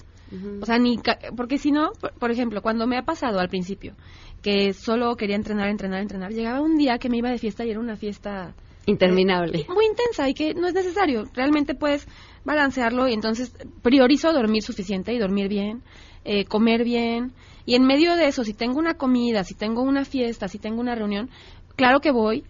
O 0.62 0.66
sea, 0.66 0.78
ni 0.78 0.98
ca- 0.98 1.18
porque 1.36 1.58
si 1.58 1.72
no, 1.72 1.92
por, 2.02 2.12
por 2.14 2.32
ejemplo, 2.32 2.62
cuando 2.62 2.86
me 2.86 2.98
ha 2.98 3.04
pasado 3.04 3.40
al 3.40 3.48
principio 3.50 3.96
que 4.42 4.74
solo 4.74 5.16
quería 5.16 5.36
entrenar, 5.36 5.70
entrenar, 5.70 6.02
entrenar, 6.02 6.32
llegaba 6.32 6.62
un 6.62 6.78
día 6.78 6.98
que 7.00 7.10
me 7.10 7.18
iba 7.18 7.30
de 7.30 7.38
fiesta 7.40 7.66
y 7.66 7.72
era 7.72 7.80
una 7.80 7.96
fiesta 7.96 8.54
Interminable. 8.86 9.66
muy 9.74 9.86
intensa 9.86 10.30
y 10.30 10.34
que 10.34 10.54
no 10.54 10.68
es 10.68 10.74
necesario. 10.74 11.26
Realmente 11.34 11.76
puedes 11.76 12.08
balancearlo 12.46 13.08
y 13.08 13.14
entonces 13.14 13.54
priorizo 13.82 14.32
dormir 14.34 14.62
suficiente 14.64 15.14
y 15.14 15.20
dormir 15.20 15.48
bien, 15.50 15.82
eh, 16.24 16.46
comer 16.46 16.84
bien. 16.84 17.34
Y 17.66 17.76
en 17.76 17.84
medio 17.86 18.16
de 18.16 18.28
eso, 18.28 18.44
si 18.44 18.54
tengo 18.54 18.80
una 18.80 18.94
comida, 18.94 19.44
si 19.44 19.56
tengo 19.56 19.82
una 19.82 20.06
fiesta, 20.06 20.48
si 20.48 20.60
tengo 20.60 20.80
una 20.80 20.96
reunión, 20.96 21.30
claro 21.76 22.00
que 22.00 22.12
voy. 22.12 22.44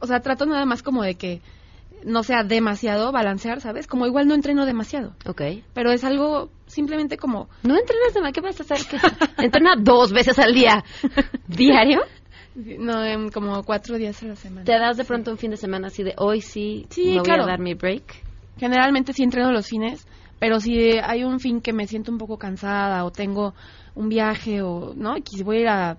O 0.00 0.06
sea, 0.06 0.20
trato 0.20 0.46
nada 0.46 0.64
más 0.66 0.82
como 0.82 1.02
de 1.02 1.14
que 1.16 1.40
no 2.04 2.22
sea 2.22 2.42
demasiado 2.44 3.12
balancear, 3.12 3.60
¿sabes? 3.60 3.86
Como 3.86 4.06
igual 4.06 4.26
no 4.26 4.34
entreno 4.34 4.66
demasiado. 4.66 5.14
Ok. 5.26 5.42
Pero 5.74 5.92
es 5.92 6.04
algo 6.04 6.50
simplemente 6.66 7.16
como... 7.16 7.48
No 7.62 7.76
entrenas 7.78 8.14
demasiado, 8.14 8.32
¿qué 8.32 8.40
vas 8.40 8.60
a 8.60 8.62
hacer? 8.62 8.78
¿Qué? 8.88 9.44
Entrena 9.44 9.74
dos 9.78 10.12
veces 10.12 10.38
al 10.38 10.54
día. 10.54 10.84
¿Diario? 11.48 12.00
No, 12.54 13.04
en 13.04 13.30
como 13.30 13.62
cuatro 13.62 13.96
días 13.96 14.22
a 14.22 14.26
la 14.26 14.36
semana. 14.36 14.64
¿Te 14.64 14.78
das 14.78 14.96
de 14.96 15.04
pronto 15.04 15.30
un 15.30 15.38
fin 15.38 15.50
de 15.50 15.56
semana 15.56 15.86
así 15.86 16.02
de 16.02 16.14
hoy 16.18 16.40
sí, 16.42 16.86
Sí, 16.90 17.06
me 17.06 17.16
voy 17.16 17.24
claro. 17.24 17.44
a 17.44 17.46
dar 17.46 17.60
mi 17.60 17.74
break? 17.74 18.02
Generalmente 18.58 19.12
sí 19.14 19.22
entreno 19.22 19.50
los 19.52 19.66
fines, 19.66 20.06
pero 20.38 20.60
si 20.60 20.98
hay 21.02 21.24
un 21.24 21.40
fin 21.40 21.60
que 21.60 21.72
me 21.72 21.86
siento 21.86 22.12
un 22.12 22.18
poco 22.18 22.36
cansada 22.36 23.04
o 23.04 23.10
tengo 23.10 23.54
un 23.94 24.08
viaje 24.08 24.60
o, 24.60 24.92
¿no? 24.94 25.16
Y 25.16 25.22
si 25.24 25.42
voy 25.42 25.58
a 25.58 25.60
ir 25.60 25.68
a 25.68 25.98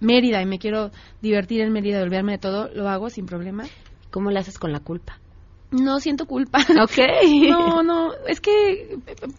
Mérida 0.00 0.42
y 0.42 0.46
me 0.46 0.58
quiero 0.58 0.90
divertir 1.22 1.62
en 1.62 1.72
Mérida 1.72 2.00
y 2.00 2.02
olvidarme 2.02 2.32
de 2.32 2.38
todo, 2.38 2.68
lo 2.74 2.88
hago 2.88 3.08
sin 3.08 3.24
problema. 3.24 3.64
¿Cómo 4.10 4.30
le 4.30 4.38
haces 4.38 4.58
con 4.58 4.72
la 4.72 4.80
culpa? 4.80 5.18
No 5.70 6.00
siento 6.00 6.26
culpa. 6.26 6.58
Ok. 6.82 6.98
No, 7.48 7.82
no, 7.82 8.12
es 8.26 8.40
que 8.40 8.98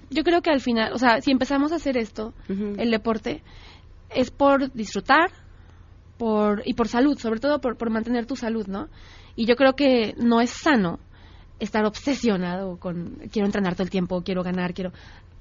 yo 0.10 0.24
creo 0.24 0.42
que 0.42 0.50
al 0.50 0.62
final, 0.62 0.94
o 0.94 0.98
sea, 0.98 1.22
si 1.22 1.32
empezamos 1.32 1.72
a 1.72 1.76
hacer 1.76 1.98
esto, 1.98 2.34
el 2.48 2.92
deporte, 2.92 3.44
es 4.10 4.32
por 4.32 4.72
disfrutar 4.74 5.32
por 6.18 6.62
y 6.66 6.74
por 6.74 6.88
salud, 6.88 7.18
sobre 7.18 7.40
todo 7.40 7.60
por, 7.60 7.78
por 7.78 7.90
mantener 7.90 8.26
tu 8.26 8.36
salud, 8.36 8.68
¿no? 8.68 8.88
Y 9.36 9.46
yo 9.46 9.56
creo 9.56 9.74
que 9.74 10.14
no 10.18 10.42
es 10.42 10.50
sano 10.50 11.00
estar 11.60 11.86
obsesionado 11.86 12.78
con 12.78 13.18
quiero 13.32 13.46
entrenar 13.46 13.76
todo 13.76 13.84
el 13.84 13.90
tiempo, 13.90 14.22
quiero 14.24 14.44
ganar, 14.44 14.74
quiero... 14.74 14.92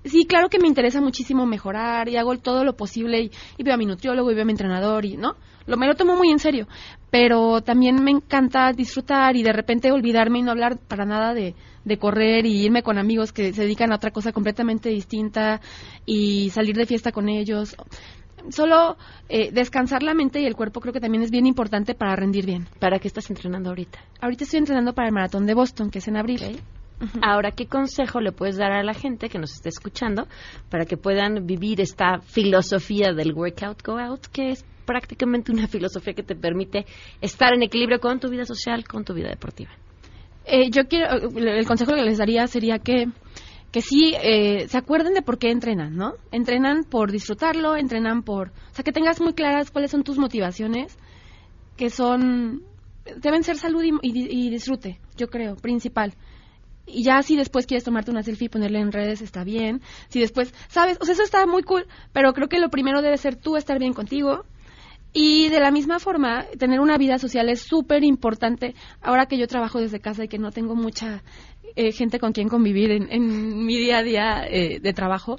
Sí, 0.04 0.26
claro 0.26 0.48
que 0.50 0.58
me 0.58 0.68
interesa 0.68 1.00
muchísimo 1.00 1.46
mejorar 1.46 2.08
y 2.08 2.16
hago 2.16 2.36
todo 2.38 2.62
lo 2.62 2.76
posible 2.76 3.22
y, 3.22 3.30
y 3.56 3.62
veo 3.62 3.74
a 3.74 3.78
mi 3.78 3.86
nutriólogo 3.86 4.30
y 4.30 4.34
veo 4.34 4.42
a 4.42 4.46
mi 4.46 4.52
entrenador 4.52 5.04
y, 5.04 5.16
¿no? 5.16 5.36
Lo, 5.66 5.78
me 5.78 5.86
lo 5.86 5.94
tomo 5.94 6.14
muy 6.14 6.30
en 6.30 6.38
serio, 6.38 6.68
pero 7.10 7.62
también 7.62 8.04
me 8.04 8.10
encanta 8.10 8.70
disfrutar 8.72 9.34
y 9.34 9.42
de 9.42 9.52
repente 9.52 9.90
olvidarme 9.90 10.40
y 10.40 10.42
no 10.42 10.50
hablar 10.50 10.78
para 10.78 11.06
nada 11.06 11.32
de, 11.32 11.54
de 11.84 11.98
correr 11.98 12.44
y 12.44 12.64
irme 12.64 12.82
con 12.82 12.98
amigos 12.98 13.32
que 13.32 13.54
se 13.54 13.62
dedican 13.62 13.92
a 13.92 13.96
otra 13.96 14.10
cosa 14.10 14.32
completamente 14.32 14.90
distinta 14.90 15.62
y 16.04 16.50
salir 16.50 16.76
de 16.76 16.84
fiesta 16.84 17.10
con 17.10 17.30
ellos. 17.30 17.74
Solo 18.50 18.98
eh, 19.30 19.52
descansar 19.52 20.02
la 20.02 20.12
mente 20.12 20.38
y 20.38 20.44
el 20.44 20.54
cuerpo 20.54 20.80
creo 20.80 20.92
que 20.92 21.00
también 21.00 21.22
es 21.22 21.30
bien 21.30 21.46
importante 21.46 21.94
para 21.94 22.14
rendir 22.14 22.44
bien. 22.44 22.68
¿Para 22.78 22.98
qué 22.98 23.08
estás 23.08 23.30
entrenando 23.30 23.70
ahorita? 23.70 23.98
Ahorita 24.20 24.44
estoy 24.44 24.58
entrenando 24.58 24.92
para 24.92 25.08
el 25.08 25.14
maratón 25.14 25.46
de 25.46 25.54
Boston, 25.54 25.90
que 25.90 26.00
es 26.00 26.08
en 26.08 26.18
abril. 26.18 26.60
Ahora, 27.22 27.50
¿qué 27.50 27.66
consejo 27.66 28.20
le 28.20 28.32
puedes 28.32 28.56
dar 28.56 28.72
a 28.72 28.82
la 28.82 28.94
gente 28.94 29.28
que 29.28 29.38
nos 29.38 29.52
esté 29.52 29.68
escuchando 29.68 30.26
para 30.70 30.84
que 30.86 30.96
puedan 30.96 31.46
vivir 31.46 31.80
esta 31.80 32.20
filosofía 32.20 33.12
del 33.12 33.32
workout 33.34 33.82
go 33.84 33.98
out, 33.98 34.26
que 34.32 34.50
es 34.50 34.64
prácticamente 34.86 35.50
una 35.52 35.66
filosofía 35.66 36.14
que 36.14 36.22
te 36.22 36.34
permite 36.36 36.86
estar 37.20 37.52
en 37.54 37.62
equilibrio 37.62 37.98
con 38.00 38.20
tu 38.20 38.28
vida 38.30 38.44
social, 38.44 38.84
con 38.86 39.04
tu 39.04 39.12
vida 39.14 39.28
deportiva? 39.28 39.70
Eh, 40.46 40.70
yo 40.70 40.84
quiero, 40.88 41.28
el 41.36 41.66
consejo 41.66 41.92
que 41.94 42.02
les 42.02 42.18
daría 42.18 42.46
sería 42.46 42.78
que, 42.78 43.06
que 43.72 43.80
sí 43.80 44.14
eh, 44.22 44.68
se 44.68 44.78
acuerden 44.78 45.14
de 45.14 45.22
por 45.22 45.38
qué 45.38 45.50
entrenan, 45.50 45.96
¿no? 45.96 46.14
Entrenan 46.32 46.84
por 46.84 47.10
disfrutarlo, 47.10 47.76
entrenan 47.76 48.22
por, 48.22 48.48
o 48.48 48.74
sea, 48.74 48.84
que 48.84 48.92
tengas 48.92 49.20
muy 49.20 49.32
claras 49.34 49.70
cuáles 49.70 49.90
son 49.90 50.04
tus 50.04 50.18
motivaciones, 50.18 50.96
que 51.76 51.90
son, 51.90 52.62
deben 53.16 53.42
ser 53.42 53.56
salud 53.56 53.82
y, 53.82 53.90
y- 54.02 54.46
y 54.46 54.50
disfrute, 54.50 55.00
yo 55.16 55.28
creo, 55.28 55.56
principal. 55.56 56.14
Y 56.86 57.02
ya 57.02 57.22
si 57.22 57.36
después 57.36 57.66
quieres 57.66 57.84
tomarte 57.84 58.10
una 58.10 58.22
selfie 58.22 58.46
y 58.46 58.48
ponerla 58.48 58.80
en 58.80 58.92
redes, 58.92 59.22
está 59.22 59.44
bien. 59.44 59.80
Si 60.08 60.20
después, 60.20 60.52
¿sabes? 60.68 60.98
O 61.00 61.04
sea, 61.04 61.14
eso 61.14 61.22
está 61.22 61.46
muy 61.46 61.62
cool, 61.62 61.86
pero 62.12 62.32
creo 62.32 62.48
que 62.48 62.58
lo 62.58 62.68
primero 62.68 63.02
debe 63.02 63.16
ser 63.16 63.36
tú 63.36 63.56
estar 63.56 63.78
bien 63.78 63.94
contigo. 63.94 64.44
Y 65.12 65.48
de 65.48 65.60
la 65.60 65.70
misma 65.70 66.00
forma, 66.00 66.44
tener 66.58 66.80
una 66.80 66.98
vida 66.98 67.18
social 67.18 67.48
es 67.48 67.60
súper 67.60 68.02
importante. 68.02 68.74
Ahora 69.00 69.26
que 69.26 69.38
yo 69.38 69.46
trabajo 69.46 69.78
desde 69.78 70.00
casa 70.00 70.24
y 70.24 70.28
que 70.28 70.38
no 70.38 70.50
tengo 70.50 70.74
mucha 70.74 71.22
eh, 71.76 71.92
gente 71.92 72.18
con 72.18 72.32
quien 72.32 72.48
convivir 72.48 72.90
en, 72.90 73.10
en 73.10 73.64
mi 73.64 73.76
día 73.76 73.98
a 73.98 74.02
día 74.02 74.46
eh, 74.48 74.80
de 74.80 74.92
trabajo, 74.92 75.38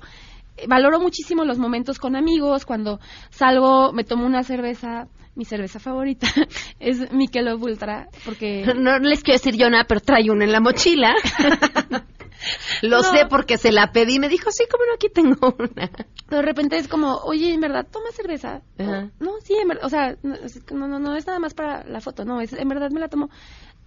valoro 0.68 1.00
muchísimo 1.00 1.44
los 1.46 1.58
momentos 1.58 2.00
con 2.00 2.15
amigos. 2.15 2.65
Cuando 2.65 3.00
salgo, 3.30 3.91
me 3.94 4.04
tomo 4.04 4.26
una 4.26 4.44
cerveza. 4.44 5.08
Mi 5.36 5.44
cerveza 5.44 5.80
favorita 5.80 6.28
es 6.80 7.12
Michelob 7.12 7.62
Ultra, 7.62 8.08
porque... 8.24 8.63
No 8.78 8.98
les 9.00 9.22
quiero 9.22 9.38
decir 9.38 9.58
yo 9.58 9.70
nada, 9.70 9.84
pero 9.84 10.00
trae 10.00 10.30
una 10.32 10.46
en 10.46 10.54
la 10.54 10.62
mochila. 10.62 11.13
Lo 12.82 12.98
No. 12.98 13.04
sé 13.04 13.26
porque 13.30 13.58
se 13.58 13.72
la 13.72 13.91
pedí 13.91 14.15
y 14.15 14.20
me 14.20 14.30
dijo, 14.30 14.52
sí, 14.52 14.65
como 14.70 14.86
no, 14.86 14.94
aquí 14.94 15.10
tengo 15.10 15.56
una. 15.58 15.89
de 16.30 16.41
repente 16.41 16.78
es 16.78 16.88
como, 16.88 17.15
oye, 17.26 17.54
en 17.54 17.60
verdad, 17.60 17.88
toma 17.91 18.12
cerveza. 18.12 18.62
Ajá. 18.78 19.10
No, 19.20 19.32
sí, 19.41 19.56
en 19.60 19.68
verdad, 19.68 19.86
o 19.86 19.89
sea, 19.89 20.15
no, 20.24 20.88
no, 20.88 21.00
no 21.00 21.15
es 21.15 21.26
nada 21.26 21.39
más 21.39 21.54
para 21.54 21.84
la 21.86 22.02
foto, 22.02 22.24
no, 22.24 22.39
es, 22.41 22.54
en 22.54 22.68
verdad 22.70 22.91
me 22.91 23.00
la 23.00 23.08
tomo. 23.08 23.30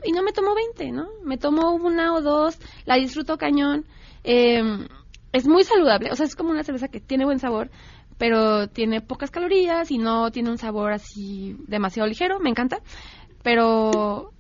Y 0.05 0.13
no 0.13 0.23
me 0.23 0.33
tomo 0.33 0.55
20, 0.55 0.91
¿no? 0.93 1.07
Me 1.25 1.39
tomo 1.39 1.73
una 1.75 2.15
o 2.15 2.21
dos, 2.21 2.59
la 2.85 2.97
disfruto 2.97 3.37
cañón. 3.39 3.85
eh, 4.25 4.63
es 5.33 5.47
muy 5.47 5.65
saludable, 5.65 6.11
o 6.11 6.17
sea, 6.17 6.27
es 6.27 6.37
como 6.37 6.51
una 6.51 6.65
cerveza 6.65 6.89
que 6.89 7.01
tiene 7.01 7.25
buen 7.25 7.39
sabor, 7.39 7.71
pero 8.19 8.69
tiene 8.69 9.01
pocas 9.01 9.31
calorías 9.31 9.91
y 9.91 9.99
no 9.99 10.31
tiene 10.31 10.51
un 10.51 10.59
sabor 10.59 10.93
así 10.93 11.57
demasiado 11.67 12.09
ligero, 12.09 12.41
me 12.41 12.51
encanta. 12.51 12.79
Pero 13.43 14.33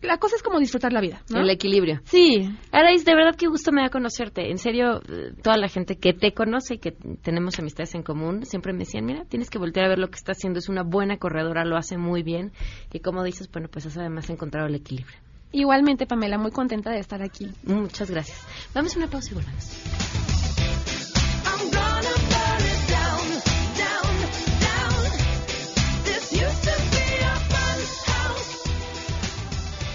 la 0.00 0.18
cosa 0.18 0.36
es 0.36 0.42
como 0.42 0.58
disfrutar 0.60 0.92
la 0.92 1.00
vida, 1.00 1.22
¿no? 1.30 1.40
El 1.40 1.50
equilibrio. 1.50 2.00
Sí. 2.04 2.48
Arais, 2.70 3.04
de 3.04 3.14
verdad 3.14 3.34
que 3.34 3.48
gusto 3.48 3.72
me 3.72 3.82
da 3.82 3.88
conocerte. 3.88 4.50
En 4.50 4.58
serio, 4.58 5.00
toda 5.42 5.56
la 5.56 5.68
gente 5.68 5.96
que 5.96 6.12
te 6.12 6.32
conoce 6.32 6.74
y 6.74 6.78
que 6.78 6.92
tenemos 6.92 7.58
amistades 7.58 7.94
en 7.94 8.02
común, 8.02 8.44
siempre 8.44 8.72
me 8.72 8.80
decían, 8.80 9.04
mira, 9.04 9.24
tienes 9.24 9.50
que 9.50 9.58
voltear 9.58 9.86
a 9.86 9.88
ver 9.88 9.98
lo 9.98 10.08
que 10.08 10.16
está 10.16 10.32
haciendo. 10.32 10.58
Es 10.58 10.68
una 10.68 10.82
buena 10.82 11.16
corredora, 11.16 11.64
lo 11.64 11.76
hace 11.76 11.96
muy 11.96 12.22
bien. 12.22 12.52
Y 12.92 13.00
como 13.00 13.24
dices, 13.24 13.50
bueno, 13.50 13.68
pues 13.68 13.86
has 13.86 13.96
además 13.96 14.30
encontrado 14.30 14.68
el 14.68 14.74
equilibrio. 14.74 15.18
Igualmente, 15.54 16.04
Pamela, 16.04 16.36
muy 16.36 16.50
contenta 16.50 16.90
de 16.90 16.98
estar 16.98 17.22
aquí. 17.22 17.48
Muchas 17.62 18.10
gracias. 18.10 18.38
Vamos 18.74 18.96
a 18.96 18.98
una 18.98 19.06
pausa 19.06 19.30
y 19.30 19.34
volvemos. 19.34 19.70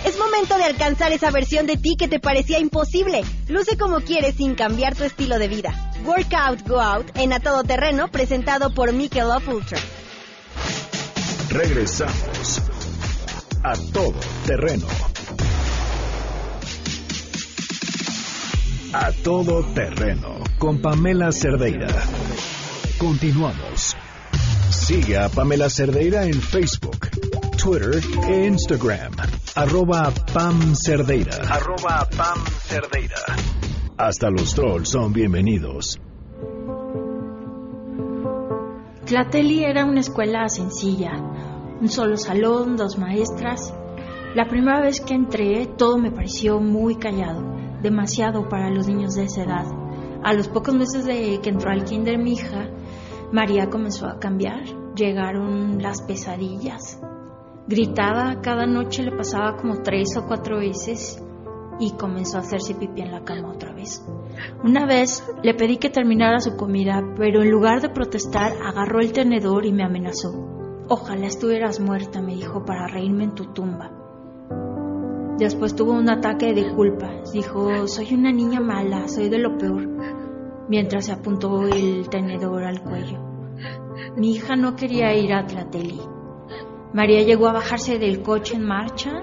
Es 0.06 0.18
momento 0.18 0.58
de 0.58 0.64
alcanzar 0.64 1.12
esa 1.12 1.30
versión 1.30 1.68
de 1.68 1.76
ti 1.76 1.98
que 1.98 2.08
te 2.08 2.22
parecía 2.22 2.60
imposible. 2.60 3.26
Luce 3.50 3.78
como 3.78 4.00
quieres 4.00 4.36
sin 4.36 4.56
cambiar 4.56 4.96
tu 4.96 5.04
estilo 5.04 5.40
de 5.40 5.50
vida. 5.50 5.92
Workout 6.06 6.66
Go 6.70 6.80
Out 6.80 7.18
en 7.18 7.34
A 7.34 7.42
Todo 7.42 7.66
Terreno 7.66 8.08
presentado 8.08 8.74
por 8.74 8.94
Michelob 8.94 9.46
Ultra. 9.50 9.78
Regresamos 11.50 12.62
a 13.62 13.74
todo 13.92 14.16
terreno. 14.46 14.88
A 18.92 19.12
todo 19.12 19.62
terreno 19.76 20.40
con 20.58 20.82
Pamela 20.82 21.32
Cerdeira. 21.32 21.90
Continuamos. 22.98 23.96
Sigue 24.72 25.16
a 25.16 25.30
Pamela 25.30 25.70
Cerdeira 25.70 26.26
en 26.26 26.34
Facebook, 26.34 27.08
Twitter 27.62 28.02
e 28.28 28.48
Instagram. 28.48 29.14
Arroba 29.54 30.12
Pam 30.34 30.74
Cerdeira. 30.74 31.38
Arroba 31.48 32.10
Pam 32.18 32.44
Cerdeira. 32.64 33.36
Hasta 33.96 34.32
los 34.32 34.56
trolls 34.56 34.90
son 34.90 35.14
bienvenidos. 35.14 36.00
Tlateli 39.06 39.66
era 39.66 39.86
una 39.86 40.00
escuela 40.00 40.50
sencilla, 40.50 41.12
un 41.80 41.90
solo 41.90 42.18
salón, 42.18 42.76
dos 42.76 42.98
maestras. 42.98 43.72
La 44.34 44.48
primera 44.48 44.82
vez 44.82 45.00
que 45.00 45.14
entré 45.14 45.68
todo 45.78 46.00
me 46.00 46.12
pareció 46.12 46.60
muy 46.60 46.96
callado, 46.96 47.59
demasiado 47.82 48.48
para 48.50 48.70
los 48.70 48.88
niños 48.88 49.16
de 49.16 49.24
esa 49.24 49.44
edad. 49.44 49.66
A 50.24 50.34
los 50.34 50.48
pocos 50.48 50.76
meses 50.76 51.06
de 51.06 51.40
que 51.42 51.50
entró 51.50 51.72
al 51.72 51.86
kinder 51.86 52.18
mi 52.18 52.34
hija, 52.34 52.70
María 53.32 53.70
comenzó 53.70 54.08
a 54.08 54.20
cambiar. 54.20 54.64
Llegaron 54.96 55.82
las 55.82 56.02
pesadillas. 56.02 57.00
Gritaba, 57.68 58.42
cada 58.42 58.66
noche 58.66 59.04
le 59.04 59.16
pasaba 59.16 59.56
como 59.56 59.82
tres 59.82 60.18
o 60.18 60.26
cuatro 60.26 60.58
veces 60.58 61.24
y 61.80 61.92
comenzó 61.92 62.38
a 62.38 62.42
hacerse 62.42 62.76
pipí 62.76 63.02
en 63.02 63.12
la 63.12 63.24
cama 63.24 63.52
otra 63.54 63.74
vez. 63.74 64.06
Una 64.64 64.86
vez 64.86 65.24
le 65.44 65.54
pedí 65.54 65.78
que 65.78 65.90
terminara 65.90 66.40
su 66.40 66.58
comida, 66.58 67.02
pero 67.18 67.42
en 67.42 67.52
lugar 67.52 67.82
de 67.82 67.90
protestar 67.90 68.54
agarró 68.64 69.00
el 69.00 69.14
tenedor 69.14 69.66
y 69.66 69.72
me 69.72 69.84
amenazó. 69.84 70.32
Ojalá 70.90 71.28
estuvieras 71.28 71.80
muerta, 71.80 72.22
me 72.22 72.34
dijo, 72.34 72.66
para 72.66 72.88
reírme 72.88 73.26
en 73.26 73.36
tu 73.36 73.46
tumba. 73.54 73.99
Después 75.40 75.74
tuvo 75.74 75.94
un 75.94 76.10
ataque 76.10 76.54
de 76.54 76.70
culpa. 76.76 77.10
Dijo, 77.32 77.88
soy 77.88 78.14
una 78.14 78.30
niña 78.30 78.60
mala, 78.60 79.08
soy 79.08 79.30
de 79.30 79.40
lo 79.40 79.58
peor, 79.58 79.88
mientras 80.68 81.06
se 81.06 81.14
apuntó 81.14 81.66
el 81.66 82.10
tenedor 82.10 82.66
al 82.66 82.84
cuello. 82.84 83.20
Mi 84.18 84.34
hija 84.34 84.58
no 84.58 84.76
quería 84.76 85.16
ir 85.16 85.34
a 85.34 85.48
Tlateli. 85.48 86.02
María 86.94 87.22
llegó 87.24 87.48
a 87.48 87.54
bajarse 87.54 87.98
del 88.00 88.22
coche 88.22 88.58
en 88.58 88.66
marcha, 88.66 89.22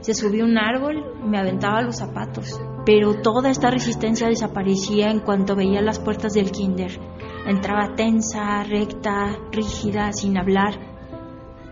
se 0.00 0.14
subió 0.14 0.44
a 0.44 0.46
un 0.46 0.56
árbol 0.56 1.02
y 1.24 1.28
me 1.28 1.38
aventaba 1.38 1.82
los 1.82 1.96
zapatos. 1.96 2.60
Pero 2.84 3.20
toda 3.20 3.50
esta 3.50 3.68
resistencia 3.68 4.28
desaparecía 4.28 5.10
en 5.10 5.18
cuanto 5.18 5.56
veía 5.56 5.82
las 5.82 5.98
puertas 5.98 6.34
del 6.34 6.52
kinder. 6.52 7.00
Entraba 7.44 7.96
tensa, 7.96 8.62
recta, 8.62 9.36
rígida, 9.50 10.12
sin 10.12 10.38
hablar. 10.38 10.95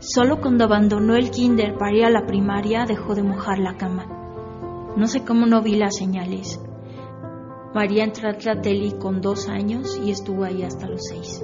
Solo 0.06 0.38
cuando 0.38 0.64
abandonó 0.64 1.16
el 1.16 1.30
kinder 1.30 1.78
para 1.78 1.96
ir 1.96 2.04
a 2.04 2.10
la 2.10 2.26
primaria 2.26 2.84
dejó 2.84 3.14
de 3.14 3.22
mojar 3.22 3.58
la 3.58 3.78
cama. 3.78 4.04
No 4.98 5.06
sé 5.06 5.24
cómo 5.24 5.46
no 5.46 5.62
vi 5.62 5.76
las 5.76 5.96
señales. 5.96 6.60
María 7.74 8.04
entró 8.04 8.28
a 8.28 8.34
Tlateli 8.34 8.92
con 8.98 9.22
dos 9.22 9.48
años 9.48 9.98
y 10.04 10.10
estuvo 10.10 10.44
ahí 10.44 10.62
hasta 10.62 10.88
los 10.88 11.06
seis. 11.08 11.42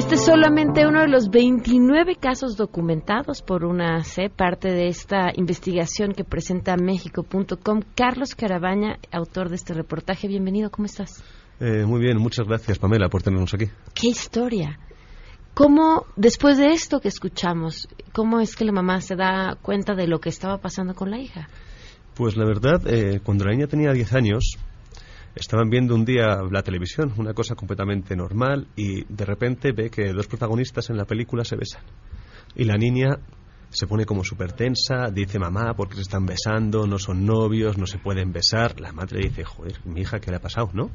Este 0.00 0.14
es 0.14 0.24
solamente 0.24 0.86
uno 0.86 1.02
de 1.02 1.08
los 1.08 1.28
29 1.28 2.16
casos 2.16 2.56
documentados 2.56 3.42
por 3.42 3.66
una 3.66 4.02
C, 4.02 4.30
parte 4.30 4.72
de 4.72 4.88
esta 4.88 5.30
investigación 5.34 6.14
que 6.14 6.24
presenta 6.24 6.74
México.com. 6.78 7.82
Carlos 7.94 8.34
Carabaña, 8.34 8.98
autor 9.12 9.50
de 9.50 9.56
este 9.56 9.74
reportaje, 9.74 10.26
bienvenido, 10.26 10.70
¿cómo 10.70 10.86
estás? 10.86 11.22
Eh, 11.60 11.84
muy 11.84 12.00
bien, 12.00 12.16
muchas 12.16 12.46
gracias 12.46 12.78
Pamela 12.78 13.10
por 13.10 13.22
tenernos 13.22 13.52
aquí. 13.52 13.66
¡Qué 13.92 14.06
historia! 14.06 14.78
¿Cómo, 15.52 16.06
después 16.16 16.56
de 16.56 16.68
esto 16.72 17.00
que 17.00 17.08
escuchamos, 17.08 17.86
cómo 18.14 18.40
es 18.40 18.56
que 18.56 18.64
la 18.64 18.72
mamá 18.72 19.02
se 19.02 19.16
da 19.16 19.58
cuenta 19.60 19.94
de 19.94 20.06
lo 20.06 20.18
que 20.18 20.30
estaba 20.30 20.56
pasando 20.56 20.94
con 20.94 21.10
la 21.10 21.18
hija? 21.18 21.50
Pues 22.14 22.38
la 22.38 22.46
verdad, 22.46 22.80
eh, 22.86 23.20
cuando 23.22 23.44
la 23.44 23.50
niña 23.50 23.66
tenía 23.66 23.92
10 23.92 24.14
años, 24.14 24.56
estaban 25.34 25.70
viendo 25.70 25.94
un 25.94 26.04
día 26.04 26.40
la 26.50 26.62
televisión, 26.62 27.12
una 27.16 27.34
cosa 27.34 27.54
completamente 27.54 28.16
normal, 28.16 28.68
y 28.76 29.04
de 29.04 29.24
repente 29.24 29.72
ve 29.72 29.90
que 29.90 30.12
dos 30.12 30.26
protagonistas 30.26 30.90
en 30.90 30.96
la 30.96 31.04
película 31.04 31.44
se 31.44 31.56
besan. 31.56 31.82
Y 32.56 32.64
la 32.64 32.76
niña 32.76 33.18
se 33.70 33.86
pone 33.86 34.04
como 34.04 34.24
súper 34.24 34.52
tensa, 34.52 35.10
dice 35.12 35.38
mamá, 35.38 35.74
porque 35.76 35.94
se 35.94 36.02
están 36.02 36.26
besando, 36.26 36.86
no 36.86 36.98
son 36.98 37.24
novios, 37.24 37.78
no 37.78 37.86
se 37.86 37.98
pueden 37.98 38.32
besar. 38.32 38.80
La 38.80 38.92
madre 38.92 39.20
dice, 39.22 39.44
joder, 39.44 39.80
mi 39.84 40.00
hija, 40.00 40.18
¿qué 40.20 40.30
le 40.30 40.38
ha 40.38 40.40
pasado, 40.40 40.70
no? 40.72 40.90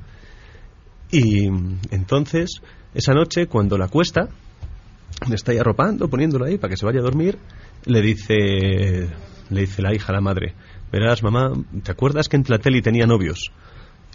Y 1.11 1.45
entonces, 1.91 2.61
esa 2.93 3.13
noche, 3.13 3.47
cuando 3.47 3.77
la 3.77 3.87
cuesta, 3.87 4.27
le 5.27 5.35
está 5.35 5.53
ahí 5.53 5.57
arropando, 5.57 6.09
poniéndolo 6.09 6.45
ahí 6.45 6.57
para 6.57 6.71
que 6.71 6.77
se 6.77 6.85
vaya 6.85 6.99
a 6.99 7.03
dormir, 7.03 7.37
le 7.85 8.01
dice, 8.01 9.09
le 9.49 9.61
dice 9.61 9.81
la 9.81 9.95
hija 9.95 10.11
a 10.11 10.15
la 10.15 10.21
madre, 10.21 10.53
verás, 10.91 11.23
mamá, 11.23 11.51
¿te 11.83 11.91
acuerdas 11.91 12.27
que 12.27 12.35
en 12.35 12.43
Tlateli 12.43 12.81
tenía 12.81 13.05
novios? 13.05 13.51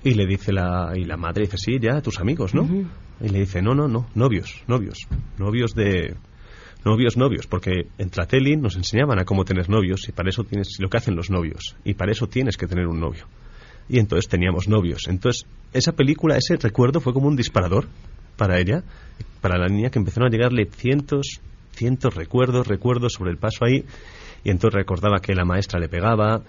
Y 0.03 0.15
le 0.15 0.27
dice 0.27 0.53
la, 0.53 0.93
y 0.95 1.05
la 1.05 1.17
madre 1.17 1.43
dice, 1.43 1.59
sí, 1.59 1.79
ya, 1.81 2.01
tus 2.01 2.21
amigos, 2.21 2.55
¿no? 2.55 2.67
Y 3.21 3.29
le 3.29 3.41
dice, 3.41 3.61
no, 3.61 3.75
no, 3.75 3.87
no, 3.87 4.07
novios, 4.15 4.63
novios, 4.67 4.99
novios 5.39 5.75
de... 5.75 6.15
Novios, 6.83 7.19
novios, 7.19 7.47
porque 7.47 7.89
en 7.99 8.09
Tlateli 8.09 8.57
nos 8.57 8.75
enseñaban 8.75 9.19
a 9.19 9.27
cómo 9.27 9.45
tener 9.45 9.69
novios 9.69 10.09
y 10.09 10.13
para 10.13 10.31
eso 10.31 10.45
tienes 10.45 10.79
lo 10.79 10.89
que 10.89 10.97
hacen 10.97 11.15
los 11.15 11.29
novios 11.29 11.77
y 11.85 11.93
para 11.93 12.11
eso 12.11 12.27
tienes 12.27 12.57
que 12.57 12.67
tener 12.67 12.87
un 12.87 12.99
novio. 12.99 13.27
Y 13.87 13.99
entonces 13.99 14.31
teníamos 14.31 14.67
novios. 14.67 15.07
Entonces, 15.07 15.45
esa 15.75 15.93
película, 15.93 16.39
ese 16.39 16.57
recuerdo 16.57 17.01
fue 17.01 17.13
como 17.13 17.29
un 17.29 17.37
disparador 17.37 17.87
para 18.39 18.59
ella, 18.59 18.83
para 19.43 19.59
la 19.59 19.67
niña, 19.67 19.91
que 19.91 19.99
empezaron 19.99 20.29
a 20.29 20.31
llegarle 20.31 20.71
cientos, 20.75 21.43
cientos 21.73 22.15
recuerdos, 22.15 22.67
recuerdos 22.67 23.13
sobre 23.13 23.33
el 23.33 23.37
paso 23.37 23.67
ahí. 23.67 23.85
Y 24.43 24.51
entonces 24.51 24.79
recordaba 24.79 25.19
que 25.21 25.35
la 25.35 25.45
maestra 25.45 25.79
le 25.79 25.91
pegaba, 25.91 26.41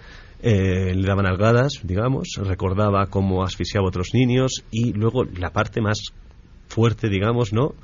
eh, 0.42 0.92
le 0.94 1.06
daban 1.06 1.26
algadas, 1.26 1.80
digamos, 1.84 2.30
recordaba 2.36 3.06
cómo 3.06 3.44
asfixiaba 3.44 3.86
a 3.86 3.88
otros 3.88 4.08
niños 4.12 4.64
y 4.72 4.92
luego 4.92 5.22
la 5.24 5.50
parte 5.50 5.80
más 5.80 6.12
fuerte, 6.68 7.08
digamos, 7.08 7.52
¿no? 7.52 7.74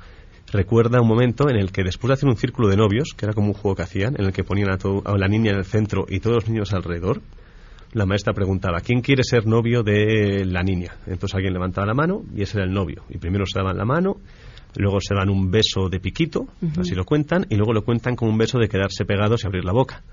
Recuerda 0.51 0.99
un 0.99 1.07
momento 1.07 1.49
en 1.49 1.55
el 1.55 1.71
que 1.71 1.83
después 1.83 2.09
de 2.09 2.13
hacer 2.15 2.27
un 2.27 2.35
círculo 2.35 2.67
de 2.67 2.75
novios, 2.75 3.13
que 3.15 3.25
era 3.25 3.33
como 3.33 3.47
un 3.47 3.53
juego 3.53 3.75
que 3.75 3.83
hacían, 3.83 4.15
en 4.17 4.25
el 4.25 4.33
que 4.33 4.43
ponían 4.43 4.71
a, 4.71 5.17
la 5.17 5.27
niña 5.27 5.51
en 5.51 5.57
el 5.57 5.65
centro 5.65 6.05
y 6.09 6.19
todos 6.19 6.37
los 6.37 6.49
niños 6.49 6.73
alrededor, 6.73 7.21
la 7.93 8.05
maestra 8.05 8.33
preguntaba, 8.33 8.79
¿quién 8.81 9.01
quiere 9.01 9.23
ser 9.23 9.45
novio 9.45 9.83
de 9.83 10.43
la 10.45 10.61
niña? 10.61 10.97
Entonces 11.05 11.35
alguien 11.35 11.53
levantaba 11.53 11.87
la 11.87 11.93
mano 11.93 12.23
y 12.35 12.41
ese 12.41 12.57
era 12.57 12.65
el 12.65 12.73
novio. 12.73 13.03
Y 13.09 13.19
primero 13.19 13.45
se 13.45 13.59
daban 13.59 13.77
la 13.77 13.85
mano, 13.85 14.17
luego 14.75 14.99
se 14.99 15.15
dan 15.15 15.29
un 15.29 15.49
beso 15.49 15.87
de 15.89 15.99
piquito, 15.99 16.47
así 16.77 16.93
lo 16.93 17.05
cuentan, 17.05 17.45
y 17.49 17.55
luego 17.55 17.71
lo 17.71 17.83
cuentan 17.83 18.15
como 18.15 18.31
un 18.31 18.37
beso 18.37 18.57
de 18.59 18.67
quedarse 18.67 19.05
pegados 19.05 19.43
y 19.43 19.47
abrir 19.47 19.63
la 19.63 19.71
boca. 19.71 20.03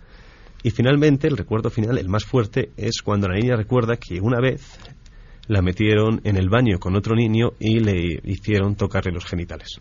Y 0.63 0.71
finalmente, 0.71 1.29
el 1.29 1.37
recuerdo 1.37 1.71
final, 1.71 1.99
el 1.99 2.09
más 2.09 2.25
fuerte, 2.25 2.71
es 2.77 3.03
cuando 3.03 3.29
la 3.29 3.37
niña 3.37 3.57
recuerda 3.57 3.97
que 3.97 4.21
una 4.21 4.41
vez 4.41 4.79
la 5.49 5.63
metieron 5.63 6.21
en 6.25 6.37
el 6.37 6.49
baño 6.49 6.79
con 6.79 6.97
otro 6.97 7.15
niño 7.15 7.53
y 7.59 7.79
le 7.79 8.21
hicieron 8.25 8.75
tocarle 8.75 9.13
los 9.13 9.25
genitales. 9.25 9.81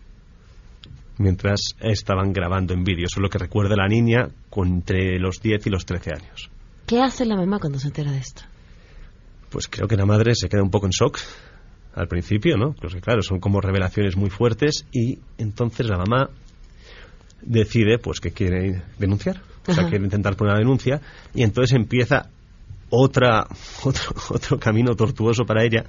Mientras 1.18 1.60
estaban 1.80 2.32
grabando 2.32 2.74
en 2.74 2.84
vídeo. 2.84 3.06
Eso 3.06 3.20
es 3.20 3.22
lo 3.22 3.30
que 3.30 3.38
recuerda 3.38 3.74
la 3.74 3.88
niña 3.88 4.28
con 4.50 4.68
entre 4.68 5.18
los 5.18 5.40
10 5.40 5.66
y 5.66 5.70
los 5.70 5.86
13 5.86 6.10
años. 6.12 6.50
¿Qué 6.86 7.00
hace 7.00 7.24
la 7.24 7.36
mamá 7.36 7.58
cuando 7.58 7.78
se 7.78 7.88
entera 7.88 8.12
de 8.12 8.18
esto? 8.18 8.42
Pues 9.50 9.66
creo 9.68 9.88
que 9.88 9.96
la 9.96 10.06
madre 10.06 10.34
se 10.34 10.48
queda 10.48 10.62
un 10.62 10.70
poco 10.70 10.86
en 10.86 10.90
shock 10.90 11.18
al 11.94 12.08
principio, 12.08 12.56
¿no? 12.56 12.74
Porque 12.74 13.00
claro, 13.00 13.22
son 13.22 13.40
como 13.40 13.60
revelaciones 13.60 14.16
muy 14.16 14.28
fuertes 14.28 14.86
y 14.92 15.18
entonces 15.38 15.86
la 15.88 15.96
mamá 15.96 16.28
decide 17.42 17.98
pues 17.98 18.20
que 18.20 18.32
quiere 18.32 18.82
denunciar, 18.98 19.40
o 19.66 19.72
sea, 19.72 19.88
quiere 19.88 20.04
intentar 20.04 20.36
poner 20.36 20.52
una 20.52 20.60
denuncia 20.60 21.00
y 21.34 21.42
entonces 21.42 21.76
empieza 21.76 22.30
otra 22.90 23.46
otro, 23.84 24.14
otro 24.30 24.58
camino 24.58 24.94
tortuoso 24.94 25.44
para 25.44 25.64
ella 25.64 25.84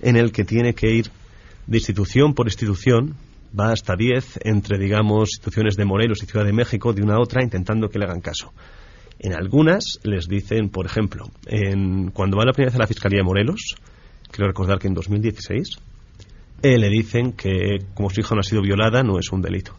en 0.00 0.16
el 0.16 0.32
que 0.32 0.44
tiene 0.44 0.74
que 0.74 0.90
ir 0.90 1.10
de 1.66 1.78
institución 1.78 2.34
por 2.34 2.46
institución, 2.46 3.16
va 3.58 3.72
hasta 3.72 3.96
10 3.96 4.40
entre 4.44 4.78
digamos 4.78 5.30
instituciones 5.30 5.76
de 5.76 5.84
Morelos 5.84 6.22
y 6.22 6.26
Ciudad 6.26 6.44
de 6.44 6.52
México 6.52 6.92
de 6.92 7.02
una 7.02 7.14
a 7.14 7.20
otra 7.20 7.42
intentando 7.42 7.88
que 7.88 7.98
le 7.98 8.04
hagan 8.04 8.20
caso. 8.20 8.52
En 9.18 9.32
algunas 9.32 9.98
les 10.04 10.28
dicen, 10.28 10.68
por 10.68 10.86
ejemplo, 10.86 11.30
en, 11.46 12.10
cuando 12.10 12.36
va 12.36 12.44
la 12.44 12.52
primera 12.52 12.70
vez 12.70 12.76
a 12.76 12.82
la 12.82 12.86
Fiscalía 12.86 13.18
de 13.18 13.24
Morelos, 13.24 13.74
quiero 14.30 14.48
recordar 14.48 14.78
que 14.78 14.88
en 14.88 14.94
2016, 14.94 15.78
eh, 16.62 16.78
le 16.78 16.88
dicen 16.88 17.32
que 17.32 17.78
como 17.94 18.10
su 18.10 18.20
hija 18.20 18.34
no 18.34 18.40
ha 18.40 18.44
sido 18.44 18.62
violada 18.62 19.02
no 19.02 19.18
es 19.18 19.30
un 19.32 19.40
delito, 19.40 19.74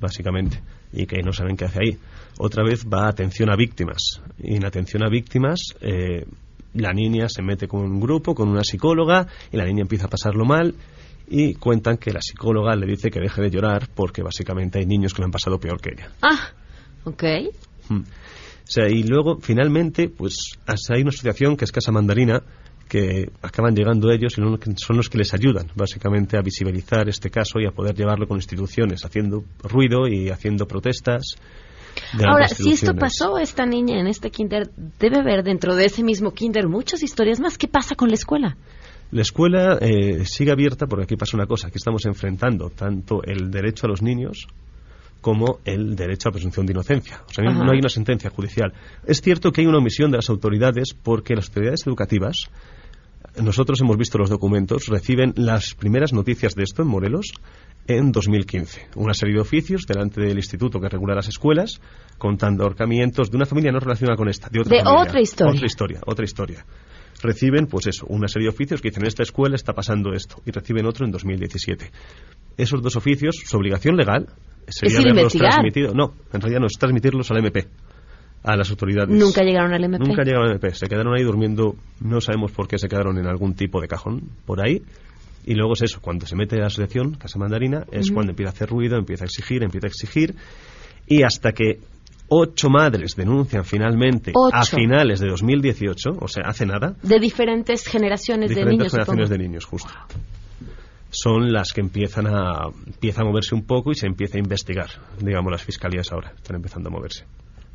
básicamente, 0.00 0.60
y 0.92 1.06
que 1.06 1.22
no 1.22 1.32
saben 1.32 1.56
qué 1.56 1.64
hace 1.64 1.78
ahí. 1.80 1.98
Otra 2.38 2.64
vez 2.64 2.86
va 2.86 3.06
a 3.06 3.08
atención 3.08 3.50
a 3.50 3.56
víctimas, 3.56 4.20
y 4.38 4.56
en 4.56 4.64
atención 4.64 5.04
a 5.04 5.08
víctimas 5.08 5.74
eh, 5.80 6.26
la 6.74 6.92
niña 6.92 7.28
se 7.28 7.42
mete 7.42 7.68
con 7.68 7.82
un 7.82 8.00
grupo, 8.00 8.34
con 8.34 8.48
una 8.48 8.64
psicóloga, 8.64 9.26
y 9.50 9.56
la 9.56 9.64
niña 9.64 9.82
empieza 9.82 10.06
a 10.06 10.10
pasarlo 10.10 10.44
mal, 10.44 10.74
y 11.28 11.54
cuentan 11.54 11.96
que 11.96 12.12
la 12.12 12.20
psicóloga 12.20 12.74
le 12.76 12.86
dice 12.86 13.10
que 13.10 13.20
deje 13.20 13.42
de 13.42 13.50
llorar 13.50 13.88
porque 13.94 14.22
básicamente 14.22 14.78
hay 14.78 14.86
niños 14.86 15.14
que 15.14 15.22
lo 15.22 15.26
han 15.26 15.32
pasado 15.32 15.58
peor 15.58 15.80
que 15.80 15.90
ella. 15.94 16.10
Ah, 16.20 16.50
ok. 17.04 17.24
Mm. 17.88 18.00
O 18.00 18.70
sea, 18.72 18.88
y 18.88 19.02
luego, 19.02 19.38
finalmente, 19.40 20.08
pues 20.08 20.58
hay 20.66 21.02
una 21.02 21.08
asociación 21.08 21.56
que 21.56 21.64
es 21.64 21.72
Casa 21.72 21.92
Mandarina, 21.92 22.42
que 22.92 23.30
acaban 23.40 23.74
llegando 23.74 24.10
ellos 24.10 24.34
y 24.36 24.42
son 24.76 24.96
los 24.98 25.08
que 25.08 25.16
les 25.16 25.32
ayudan, 25.32 25.68
básicamente, 25.74 26.36
a 26.36 26.42
visibilizar 26.42 27.08
este 27.08 27.30
caso 27.30 27.58
y 27.58 27.64
a 27.64 27.70
poder 27.70 27.94
llevarlo 27.94 28.28
con 28.28 28.36
instituciones, 28.36 29.02
haciendo 29.06 29.44
ruido 29.62 30.06
y 30.06 30.28
haciendo 30.28 30.66
protestas. 30.66 31.36
de 32.12 32.26
Ahora, 32.26 32.48
si 32.48 32.70
esto 32.70 32.94
pasó 32.94 33.38
esta 33.38 33.64
niña 33.64 33.98
en 33.98 34.08
este 34.08 34.28
kinder, 34.28 34.70
debe 35.00 35.20
haber 35.20 35.42
dentro 35.42 35.74
de 35.74 35.86
ese 35.86 36.02
mismo 36.02 36.32
kinder 36.34 36.68
muchas 36.68 37.02
historias 37.02 37.40
más. 37.40 37.56
¿Qué 37.56 37.66
pasa 37.66 37.94
con 37.94 38.08
la 38.10 38.14
escuela? 38.14 38.58
La 39.10 39.22
escuela 39.22 39.78
eh, 39.80 40.26
sigue 40.26 40.52
abierta 40.52 40.86
porque 40.86 41.04
aquí 41.04 41.16
pasa 41.16 41.34
una 41.34 41.46
cosa, 41.46 41.70
que 41.70 41.78
estamos 41.78 42.04
enfrentando 42.04 42.68
tanto 42.68 43.22
el 43.24 43.50
derecho 43.50 43.86
a 43.86 43.88
los 43.88 44.02
niños 44.02 44.48
como 45.22 45.60
el 45.64 45.96
derecho 45.96 46.28
a 46.28 46.32
presunción 46.32 46.66
de 46.66 46.72
inocencia. 46.72 47.22
O 47.26 47.32
sea, 47.32 47.42
Ajá. 47.48 47.64
no 47.64 47.72
hay 47.72 47.78
una 47.78 47.88
sentencia 47.88 48.28
judicial. 48.28 48.74
Es 49.06 49.22
cierto 49.22 49.50
que 49.50 49.62
hay 49.62 49.66
una 49.66 49.78
omisión 49.78 50.10
de 50.10 50.18
las 50.18 50.28
autoridades 50.28 50.92
porque 50.92 51.34
las 51.34 51.48
autoridades 51.48 51.86
educativas, 51.86 52.50
nosotros 53.40 53.80
hemos 53.80 53.96
visto 53.96 54.18
los 54.18 54.30
documentos, 54.30 54.88
reciben 54.88 55.32
las 55.36 55.74
primeras 55.74 56.12
noticias 56.12 56.54
de 56.54 56.64
esto 56.64 56.82
en 56.82 56.88
Morelos 56.88 57.32
en 57.86 58.12
2015. 58.12 58.88
Una 58.96 59.14
serie 59.14 59.34
de 59.36 59.40
oficios 59.40 59.86
delante 59.86 60.20
del 60.20 60.36
instituto 60.36 60.80
que 60.80 60.88
regula 60.88 61.14
las 61.14 61.28
escuelas 61.28 61.80
contando 62.18 62.64
ahorcamientos 62.64 63.30
de 63.30 63.36
una 63.36 63.46
familia 63.46 63.72
no 63.72 63.80
relacionada 63.80 64.16
con 64.16 64.28
esta, 64.28 64.48
de 64.48 64.60
otra 64.60 64.76
De 64.76 64.82
familia. 64.82 65.02
otra 65.02 65.20
historia. 65.20 65.52
Otra 65.52 65.66
historia, 65.66 66.00
otra 66.06 66.24
historia 66.24 66.64
reciben, 67.22 67.66
pues 67.66 67.86
eso, 67.86 68.06
una 68.08 68.28
serie 68.28 68.46
de 68.46 68.50
oficios 68.50 68.80
que 68.80 68.88
dicen 68.88 69.04
en 69.04 69.08
esta 69.08 69.22
escuela 69.22 69.54
está 69.54 69.72
pasando 69.72 70.12
esto 70.12 70.42
y 70.44 70.50
reciben 70.50 70.86
otro 70.86 71.06
en 71.06 71.12
2017. 71.12 71.90
Esos 72.56 72.82
dos 72.82 72.96
oficios, 72.96 73.36
su 73.44 73.56
obligación 73.56 73.96
legal 73.96 74.28
sería 74.68 75.10
haberlos 75.10 75.32
transmitido. 75.32 75.94
No, 75.94 76.14
en 76.32 76.40
realidad 76.40 76.60
no, 76.60 76.66
es 76.66 76.78
transmitirlos 76.78 77.30
al 77.30 77.38
MP, 77.38 77.68
a 78.44 78.56
las 78.56 78.70
autoridades. 78.70 79.16
Nunca 79.16 79.42
llegaron 79.42 79.72
al 79.72 79.84
MP. 79.84 80.04
Nunca 80.04 80.22
llegaron 80.22 80.46
al 80.46 80.52
MP. 80.52 80.74
Se 80.74 80.86
quedaron 80.88 81.14
ahí 81.14 81.22
durmiendo, 81.22 81.76
no 82.00 82.20
sabemos 82.20 82.52
por 82.52 82.68
qué 82.68 82.78
se 82.78 82.88
quedaron 82.88 83.18
en 83.18 83.26
algún 83.26 83.54
tipo 83.54 83.80
de 83.80 83.88
cajón 83.88 84.22
por 84.46 84.60
ahí. 84.60 84.82
Y 85.44 85.54
luego 85.54 85.72
es 85.72 85.82
eso, 85.82 86.00
cuando 86.00 86.26
se 86.26 86.36
mete 86.36 86.56
la 86.56 86.66
asociación, 86.66 87.14
Casa 87.14 87.38
Mandarina, 87.38 87.84
es 87.90 88.12
cuando 88.12 88.30
empieza 88.30 88.50
a 88.50 88.52
hacer 88.52 88.68
ruido, 88.68 88.96
empieza 88.96 89.24
a 89.24 89.26
exigir, 89.26 89.64
empieza 89.64 89.86
a 89.86 89.90
exigir. 89.90 90.36
Y 91.06 91.24
hasta 91.24 91.52
que 91.52 91.80
ocho 92.28 92.70
madres 92.70 93.16
denuncian 93.16 93.64
finalmente 93.64 94.32
a 94.52 94.64
finales 94.64 95.20
de 95.20 95.28
2018, 95.28 96.10
o 96.20 96.28
sea, 96.28 96.44
hace 96.46 96.64
nada, 96.64 96.94
De 97.02 97.18
diferentes 97.18 97.86
generaciones 97.86 98.50
de 98.50 98.54
diferentes 98.54 98.78
niños, 98.78 98.92
generaciones 98.92 99.28
supongo. 99.28 99.42
de 99.42 99.48
niños, 99.48 99.64
justo. 99.64 99.90
Son 101.10 101.52
las 101.52 101.72
que 101.72 101.80
empiezan 101.82 102.26
a, 102.28 102.68
empieza 102.86 103.22
a 103.22 103.24
moverse 103.24 103.54
un 103.54 103.66
poco 103.66 103.90
y 103.90 103.96
se 103.96 104.06
empieza 104.06 104.38
a 104.38 104.40
investigar. 104.40 104.88
Digamos, 105.18 105.50
las 105.50 105.62
fiscalías 105.62 106.10
ahora 106.12 106.32
están 106.36 106.56
empezando 106.56 106.88
a 106.88 106.92
moverse. 106.92 107.24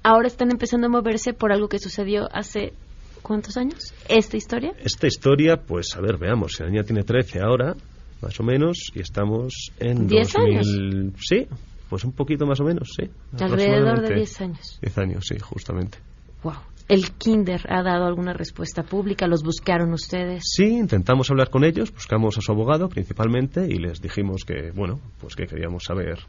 Ahora 0.04 0.28
están 0.28 0.52
empezando 0.52 0.88
a 0.88 0.90
moverse 0.90 1.34
por 1.34 1.52
algo 1.52 1.68
que 1.68 1.80
sucedió 1.80 2.28
hace 2.32 2.74
¿cuántos 3.22 3.58
años? 3.58 3.94
¿Esta 4.08 4.38
historia? 4.38 4.74
Esta 4.84 5.08
historia, 5.08 5.58
pues 5.58 5.96
a 5.96 6.02
ver, 6.02 6.18
veamos, 6.18 6.54
si 6.54 6.64
la 6.64 6.70
niña 6.70 6.84
tiene 6.84 7.04
13 7.04 7.42
ahora, 7.42 7.76
más 8.22 8.40
o 8.40 8.44
menos, 8.44 8.92
y 8.96 9.02
estamos 9.02 9.72
en 9.80 10.08
¿Diez 10.08 10.34
2000... 10.34 11.14
Sí, 11.20 11.48
pues 11.90 12.04
un 12.04 12.14
poquito 12.14 12.46
más 12.46 12.60
o 12.60 12.64
menos, 12.64 12.90
sí. 12.96 13.10
Alrededor 13.40 14.02
de 14.02 14.08
aproximadamente. 14.08 14.16
10 14.16 14.42
años. 14.42 14.80
10 14.82 14.98
años, 14.98 15.26
sí, 15.28 15.40
justamente. 15.40 15.98
Wow. 16.44 16.54
¿El 16.90 17.12
kinder 17.12 17.62
ha 17.70 17.84
dado 17.84 18.06
alguna 18.06 18.32
respuesta 18.32 18.84
pública? 18.84 19.28
¿Los 19.28 19.44
buscaron 19.44 19.92
ustedes? 19.92 20.44
Sí, 20.46 20.64
intentamos 20.64 21.30
hablar 21.30 21.50
con 21.50 21.66
ellos, 21.66 21.94
buscamos 21.94 22.38
a 22.38 22.42
su 22.42 22.52
abogado 22.54 22.88
principalmente 22.88 23.68
y 23.68 23.78
les 23.78 24.02
dijimos 24.02 24.46
que, 24.46 24.72
bueno, 24.72 25.02
pues 25.20 25.36
que 25.36 25.48
queríamos 25.48 25.84
saber, 25.84 26.20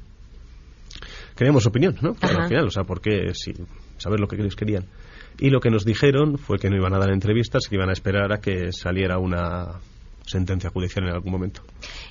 queríamos 1.38 1.64
opinión, 1.66 1.96
¿no? 2.02 2.16
Al 2.20 2.48
final, 2.48 2.66
o 2.66 2.70
sea, 2.70 2.82
porque 2.82 3.32
sí, 3.32 3.52
saber 3.96 4.18
lo 4.18 4.26
que 4.26 4.34
ellos 4.34 4.56
querían. 4.56 4.86
Y 5.38 5.50
lo 5.50 5.60
que 5.60 5.70
nos 5.70 5.84
dijeron 5.84 6.36
fue 6.36 6.58
que 6.58 6.68
no 6.68 6.76
iban 6.76 6.92
a 6.94 6.98
dar 6.98 7.10
entrevistas, 7.10 7.68
que 7.68 7.76
iban 7.76 7.90
a 7.90 7.92
esperar 7.92 8.32
a 8.32 8.40
que 8.40 8.72
saliera 8.72 9.18
una 9.18 9.78
sentencia 10.26 10.68
judicial 10.70 11.06
en 11.06 11.14
algún 11.14 11.30
momento. 11.30 11.62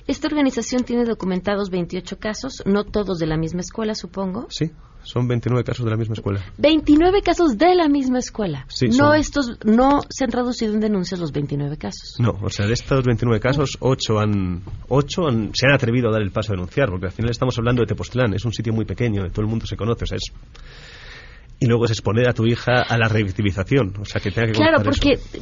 Esta 0.06 0.28
organización 0.28 0.84
tiene 0.84 1.04
documentados 1.04 1.68
28 1.68 2.18
casos, 2.18 2.62
no 2.64 2.84
todos 2.84 3.18
de 3.18 3.26
la 3.26 3.36
misma 3.36 3.60
escuela, 3.60 3.94
supongo. 3.94 4.46
Sí, 4.48 4.70
son 5.02 5.26
29 5.26 5.64
casos 5.64 5.84
de 5.84 5.90
la 5.90 5.96
misma 5.96 6.14
escuela. 6.14 6.40
29 6.58 7.22
casos 7.22 7.56
de 7.56 7.74
la 7.74 7.88
misma 7.88 8.18
escuela. 8.18 8.66
Sí, 8.68 8.88
no 8.88 8.94
son- 8.94 9.16
estos 9.16 9.58
no 9.64 10.00
se 10.10 10.24
han 10.24 10.30
traducido 10.30 10.74
en 10.74 10.80
denuncias 10.80 11.18
los 11.18 11.32
29 11.32 11.76
casos. 11.78 12.16
No, 12.18 12.38
o 12.42 12.50
sea, 12.50 12.66
de 12.66 12.74
estos 12.74 13.04
29 13.04 13.40
casos, 13.40 13.76
8 13.80 14.18
han, 14.18 14.62
ocho 14.88 15.26
han, 15.26 15.50
se 15.54 15.66
han 15.66 15.72
atrevido 15.72 16.08
a 16.08 16.12
dar 16.12 16.22
el 16.22 16.30
paso 16.30 16.52
a 16.52 16.56
denunciar, 16.56 16.90
porque 16.90 17.06
al 17.06 17.12
final 17.12 17.30
estamos 17.30 17.56
hablando 17.58 17.80
de 17.82 17.86
Tepoztlán, 17.86 18.34
es 18.34 18.44
un 18.44 18.52
sitio 18.52 18.72
muy 18.72 18.84
pequeño, 18.84 19.28
todo 19.30 19.42
el 19.42 19.48
mundo 19.48 19.64
se 19.66 19.76
conoce, 19.76 20.04
o 20.04 20.06
sea, 20.06 20.16
es... 20.16 20.24
Y 21.60 21.66
luego 21.66 21.86
es 21.86 21.90
exponer 21.90 22.28
a 22.28 22.34
tu 22.34 22.46
hija 22.46 22.82
a 22.82 22.96
la 22.98 23.08
revictimización, 23.08 23.94
o 24.00 24.04
sea, 24.04 24.20
que 24.20 24.30
tenga 24.30 24.48
que 24.48 24.52
Claro, 24.52 24.82
porque 24.82 25.14
eso. 25.14 25.38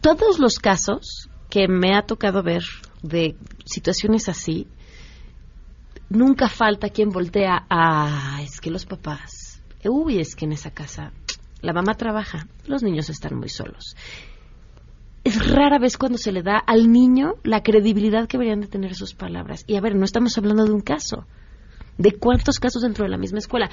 todos 0.00 0.38
los 0.38 0.58
casos 0.58 1.28
que 1.48 1.68
me 1.68 1.94
ha 1.96 2.02
tocado 2.02 2.42
ver 2.42 2.62
de 3.02 3.34
situaciones 3.64 4.28
así, 4.28 4.66
nunca 6.10 6.48
falta 6.48 6.88
quien 6.90 7.10
voltea 7.10 7.66
a, 7.68 8.40
es 8.42 8.60
que 8.60 8.70
los 8.70 8.86
papás, 8.86 9.62
uy, 9.84 10.18
es 10.20 10.34
que 10.34 10.44
en 10.44 10.52
esa 10.52 10.70
casa 10.70 11.12
la 11.60 11.72
mamá 11.72 11.94
trabaja, 11.94 12.46
los 12.66 12.82
niños 12.82 13.10
están 13.10 13.36
muy 13.36 13.48
solos. 13.48 13.96
Es 15.24 15.50
rara 15.50 15.78
vez 15.78 15.96
cuando 15.98 16.16
se 16.16 16.32
le 16.32 16.42
da 16.42 16.58
al 16.58 16.90
niño 16.90 17.34
la 17.42 17.62
credibilidad 17.62 18.26
que 18.28 18.38
deberían 18.38 18.60
de 18.60 18.68
tener 18.68 18.94
sus 18.94 19.14
palabras. 19.14 19.64
Y 19.66 19.76
a 19.76 19.80
ver, 19.80 19.94
no 19.94 20.04
estamos 20.04 20.38
hablando 20.38 20.64
de 20.64 20.72
un 20.72 20.80
caso. 20.80 21.26
¿De 21.98 22.12
cuántos 22.12 22.60
casos 22.60 22.82
dentro 22.82 23.04
de 23.04 23.10
la 23.10 23.18
misma 23.18 23.38
escuela? 23.38 23.68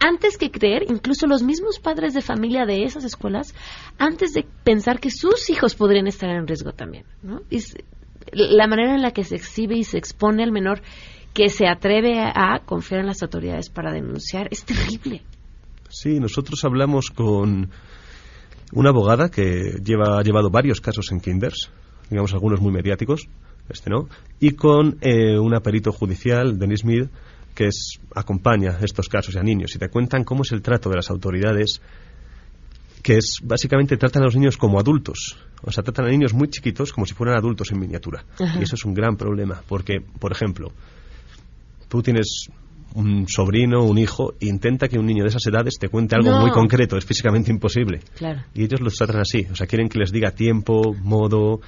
Antes 0.00 0.36
que 0.36 0.50
creer, 0.50 0.82
incluso 0.90 1.26
los 1.28 1.42
mismos 1.44 1.78
padres 1.78 2.12
de 2.12 2.20
familia 2.22 2.66
de 2.66 2.82
esas 2.82 3.04
escuelas, 3.04 3.54
antes 3.98 4.32
de 4.32 4.44
pensar 4.64 4.98
que 4.98 5.10
sus 5.12 5.48
hijos 5.48 5.76
podrían 5.76 6.08
estar 6.08 6.28
en 6.28 6.46
riesgo 6.46 6.72
también, 6.72 7.04
¿no? 7.22 7.40
Y 7.48 7.58
s- 7.58 7.78
la 8.32 8.66
manera 8.66 8.94
en 8.96 9.02
la 9.02 9.12
que 9.12 9.22
se 9.24 9.36
exhibe 9.36 9.76
y 9.76 9.84
se 9.84 9.96
expone 9.96 10.42
al 10.42 10.50
menor 10.52 10.82
que 11.34 11.48
se 11.48 11.66
atreve 11.66 12.18
a, 12.20 12.60
confiar 12.64 13.00
en 13.00 13.06
las 13.06 13.22
autoridades 13.22 13.70
para 13.70 13.92
denunciar 13.92 14.48
es 14.50 14.64
terrible. 14.64 15.22
Sí, 15.88 16.20
nosotros 16.20 16.64
hablamos 16.64 17.10
con 17.10 17.70
una 18.72 18.90
abogada 18.90 19.30
que 19.30 19.76
lleva, 19.82 20.18
ha 20.18 20.22
llevado 20.22 20.50
varios 20.50 20.80
casos 20.80 21.10
en 21.12 21.20
Kinders, 21.20 21.70
digamos 22.10 22.32
algunos 22.34 22.60
muy 22.60 22.72
mediáticos, 22.72 23.28
este 23.68 23.90
no, 23.90 24.08
y 24.40 24.52
con 24.52 24.98
eh, 25.00 25.38
una 25.38 25.60
perito 25.60 25.92
judicial, 25.92 26.58
Denis 26.58 26.80
Smith, 26.80 27.08
que 27.54 27.66
es, 27.66 27.98
acompaña 28.14 28.78
estos 28.82 29.08
casos 29.08 29.36
a 29.36 29.42
niños 29.42 29.74
y 29.74 29.78
te 29.78 29.88
cuentan 29.88 30.24
cómo 30.24 30.42
es 30.42 30.52
el 30.52 30.62
trato 30.62 30.90
de 30.90 30.96
las 30.96 31.10
autoridades, 31.10 31.80
que 33.02 33.16
es 33.16 33.38
básicamente 33.42 33.96
tratan 33.96 34.22
a 34.22 34.26
los 34.26 34.36
niños 34.36 34.56
como 34.56 34.78
adultos. 34.78 35.36
O 35.62 35.72
sea, 35.72 35.82
tratan 35.82 36.06
a 36.06 36.08
niños 36.08 36.34
muy 36.34 36.48
chiquitos 36.48 36.92
como 36.92 37.04
si 37.06 37.14
fueran 37.14 37.36
adultos 37.36 37.72
en 37.72 37.80
miniatura. 37.80 38.24
Ajá. 38.38 38.60
Y 38.60 38.62
eso 38.62 38.76
es 38.76 38.84
un 38.84 38.94
gran 38.94 39.16
problema, 39.16 39.62
porque, 39.66 40.00
por 40.00 40.30
ejemplo, 40.30 40.72
tú 41.88 42.02
tienes 42.02 42.46
un 42.94 43.26
sobrino, 43.28 43.84
un 43.84 43.98
hijo, 43.98 44.34
intenta 44.40 44.88
que 44.88 44.98
un 44.98 45.06
niño 45.06 45.22
de 45.22 45.28
esas 45.28 45.46
edades 45.46 45.74
te 45.78 45.88
cuente 45.88 46.14
algo 46.16 46.30
No. 46.30 46.40
muy 46.40 46.50
concreto, 46.50 46.96
es 46.96 47.04
físicamente 47.04 47.50
imposible. 47.50 48.00
Claro. 48.16 48.42
Y 48.54 48.64
ellos 48.64 48.80
los 48.80 48.94
tratan 48.94 49.20
así, 49.20 49.46
o 49.50 49.54
sea, 49.54 49.66
quieren 49.66 49.88
que 49.88 49.98
les 49.98 50.10
diga 50.10 50.30
tiempo, 50.30 50.94
modo, 51.02 51.60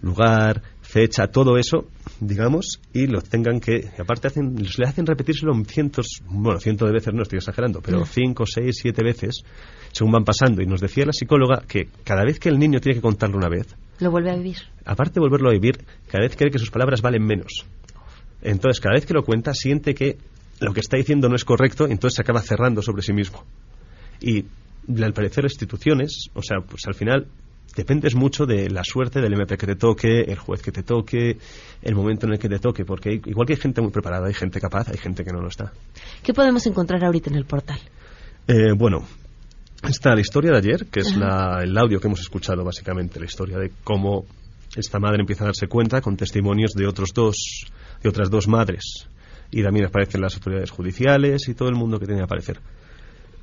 lugar, 0.00 0.62
fecha, 0.80 1.28
todo 1.28 1.56
eso, 1.58 1.86
digamos, 2.20 2.80
y 2.92 3.06
los 3.06 3.24
tengan 3.24 3.60
que, 3.60 3.88
y 3.96 4.00
aparte 4.00 4.28
hacen, 4.28 4.56
les 4.56 4.78
le 4.78 4.86
hacen 4.86 5.06
repetírselo 5.06 5.52
cientos, 5.66 6.06
bueno, 6.26 6.58
cientos 6.58 6.88
de 6.88 6.94
veces, 6.94 7.14
no 7.14 7.22
estoy 7.22 7.36
exagerando, 7.38 7.80
pero 7.80 8.00
No. 8.00 8.06
cinco, 8.06 8.44
seis, 8.46 8.76
siete 8.80 9.04
veces, 9.04 9.44
según 9.92 10.12
van 10.12 10.24
pasando. 10.24 10.60
Y 10.62 10.66
nos 10.66 10.80
decía 10.80 11.04
la 11.06 11.12
psicóloga 11.12 11.62
que 11.68 11.88
cada 12.02 12.24
vez 12.24 12.40
que 12.40 12.48
el 12.48 12.58
niño 12.58 12.80
tiene 12.80 12.96
que 12.96 13.02
contarlo 13.02 13.36
una 13.36 13.48
vez, 13.48 13.76
Lo 14.00 14.10
vuelve 14.10 14.30
a 14.32 14.36
vivir. 14.36 14.56
aparte 14.84 15.14
de 15.14 15.20
volverlo 15.20 15.50
a 15.50 15.52
vivir, 15.52 15.78
cada 16.08 16.24
vez 16.24 16.34
cree 16.34 16.50
que 16.50 16.58
sus 16.58 16.70
palabras 16.70 17.00
valen 17.02 17.24
menos. 17.24 17.64
Entonces, 18.42 18.80
cada 18.80 18.94
vez 18.94 19.06
que 19.06 19.14
lo 19.14 19.24
cuenta, 19.24 19.54
siente 19.54 19.94
que 19.94 20.18
lo 20.60 20.72
que 20.72 20.80
está 20.80 20.96
diciendo 20.96 21.28
no 21.28 21.36
es 21.36 21.44
correcto, 21.44 21.86
entonces 21.88 22.16
se 22.16 22.22
acaba 22.22 22.40
cerrando 22.42 22.82
sobre 22.82 23.02
sí 23.02 23.12
mismo. 23.12 23.44
Y 24.20 24.44
al 25.02 25.12
parecer 25.12 25.44
las 25.44 25.52
instituciones, 25.52 26.28
o 26.34 26.42
sea, 26.42 26.58
pues 26.60 26.82
al 26.86 26.94
final 26.94 27.26
dependes 27.74 28.14
mucho 28.14 28.44
de 28.46 28.68
la 28.68 28.84
suerte 28.84 29.20
del 29.20 29.32
MP 29.32 29.56
que 29.56 29.66
te 29.66 29.76
toque, 29.76 30.20
el 30.22 30.38
juez 30.38 30.60
que 30.60 30.72
te 30.72 30.82
toque, 30.82 31.38
el 31.82 31.94
momento 31.94 32.26
en 32.26 32.32
el 32.34 32.38
que 32.38 32.48
te 32.48 32.58
toque, 32.58 32.84
porque 32.84 33.12
igual 33.24 33.46
que 33.46 33.54
hay 33.54 33.60
gente 33.60 33.80
muy 33.80 33.90
preparada, 33.90 34.26
hay 34.26 34.34
gente 34.34 34.60
capaz, 34.60 34.88
hay 34.88 34.98
gente 34.98 35.24
que 35.24 35.32
no 35.32 35.40
lo 35.40 35.48
está. 35.48 35.72
¿Qué 36.22 36.34
podemos 36.34 36.66
encontrar 36.66 37.02
ahorita 37.04 37.30
en 37.30 37.36
el 37.36 37.44
portal? 37.46 37.80
Eh, 38.46 38.72
bueno, 38.76 39.06
está 39.88 40.14
la 40.14 40.20
historia 40.20 40.50
de 40.52 40.58
ayer, 40.58 40.86
que 40.86 41.00
es 41.00 41.16
la- 41.16 41.60
el 41.62 41.76
audio 41.78 41.98
que 41.98 42.08
hemos 42.08 42.20
escuchado 42.20 42.62
básicamente, 42.64 43.18
la 43.18 43.26
historia 43.26 43.56
de 43.58 43.72
cómo 43.82 44.26
esta 44.76 44.98
madre 44.98 45.20
empieza 45.20 45.44
a 45.44 45.46
darse 45.48 45.66
cuenta 45.66 46.00
con 46.00 46.16
testimonios 46.16 46.72
de 46.72 46.86
otros 46.86 47.10
dos, 47.14 47.36
de 48.02 48.08
otras 48.08 48.30
dos 48.30 48.48
madres. 48.48 49.08
Y 49.50 49.62
también 49.62 49.86
aparecen 49.86 50.20
las 50.20 50.34
autoridades 50.34 50.70
judiciales 50.70 51.48
y 51.48 51.54
todo 51.54 51.68
el 51.68 51.74
mundo 51.74 51.98
que 51.98 52.06
tiene 52.06 52.20
que 52.20 52.24
aparecer. 52.24 52.60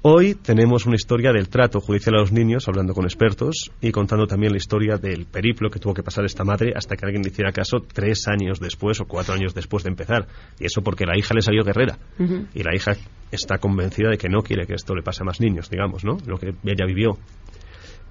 Hoy 0.02 0.36
tenemos 0.36 0.86
una 0.86 0.96
historia 0.96 1.34
del 1.34 1.50
trato 1.50 1.82
judicial 1.82 2.16
a 2.16 2.20
los 2.20 2.32
niños, 2.32 2.70
hablando 2.70 2.94
con 2.94 3.04
expertos 3.04 3.70
y 3.82 3.92
contando 3.92 4.28
también 4.28 4.54
la 4.54 4.58
historia 4.58 4.96
del 4.96 5.26
periplo 5.26 5.70
que 5.70 5.80
tuvo 5.80 5.94
que 5.94 6.04
pasar 6.04 6.24
esta 6.24 6.46
madre 6.46 6.72
hasta 6.74 6.96
que 6.96 7.06
alguien 7.06 7.22
le 7.22 7.32
hiciera 7.32 7.52
caso 7.52 7.80
tres 7.86 8.26
años 8.30 8.62
después 8.62 9.02
o 9.02 9.06
cuatro 9.06 9.34
años 9.34 9.54
después 9.54 9.84
de 9.84 9.90
empezar. 9.90 10.26
Y 10.58 10.68
eso 10.68 10.82
porque 10.82 11.06
la 11.06 11.18
hija 11.18 11.34
le 11.34 11.42
salió 11.42 11.66
guerrera. 11.66 11.98
Y 12.54 12.64
la 12.64 12.74
hija 12.74 12.94
está 13.30 13.58
convencida 13.58 14.10
de 14.10 14.18
que 14.18 14.30
no 14.30 14.40
quiere 14.42 14.66
que 14.66 14.76
esto 14.76 14.96
le 14.96 15.04
pase 15.04 15.24
a 15.24 15.26
más 15.26 15.42
niños, 15.42 15.70
digamos, 15.70 16.06
¿no? 16.06 16.18
Lo 16.26 16.38
que 16.38 16.54
ella 16.64 16.86
vivió. 16.88 17.18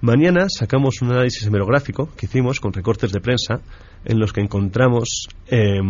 Mañana 0.01 0.45
sacamos 0.47 1.01
un 1.01 1.09
análisis 1.09 1.47
hemerográfico 1.47 2.11
que 2.15 2.27
hicimos 2.27 2.59
con 2.59 2.71
recortes 2.71 3.11
de 3.11 3.19
prensa 3.19 3.61
en 4.05 4.19
los 4.19 4.31
que 4.31 4.41
encontramos 4.41 5.27
eh, 5.47 5.81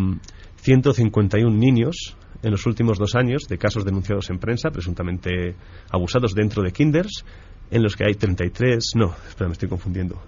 151 0.61 1.55
niños 1.55 2.15
en 2.43 2.51
los 2.51 2.65
últimos 2.65 2.97
dos 2.97 3.15
años 3.15 3.47
de 3.47 3.57
casos 3.57 3.85
denunciados 3.85 4.29
en 4.29 4.39
prensa, 4.39 4.69
presuntamente 4.71 5.55
abusados 5.91 6.33
dentro 6.33 6.63
de 6.63 6.71
kinders, 6.71 7.25
en 7.71 7.83
los 7.83 7.95
que 7.95 8.05
hay 8.05 8.15
33, 8.15 8.91
no, 8.95 9.15
espera, 9.27 9.47
me 9.47 9.53
estoy 9.53 9.69
confundiendo, 9.69 10.21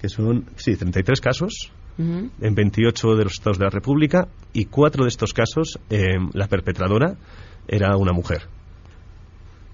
que 0.00 0.08
son, 0.08 0.46
sí, 0.56 0.76
33 0.76 1.20
casos 1.20 1.72
en 1.98 2.54
28 2.54 3.16
de 3.16 3.24
los 3.24 3.34
estados 3.34 3.58
de 3.58 3.64
la 3.64 3.70
República 3.70 4.26
y 4.52 4.64
cuatro 4.64 5.04
de 5.04 5.08
estos 5.08 5.34
casos 5.34 5.78
eh, 5.90 6.16
la 6.32 6.48
perpetradora 6.48 7.16
era 7.68 7.96
una 7.96 8.12
mujer. 8.12 8.42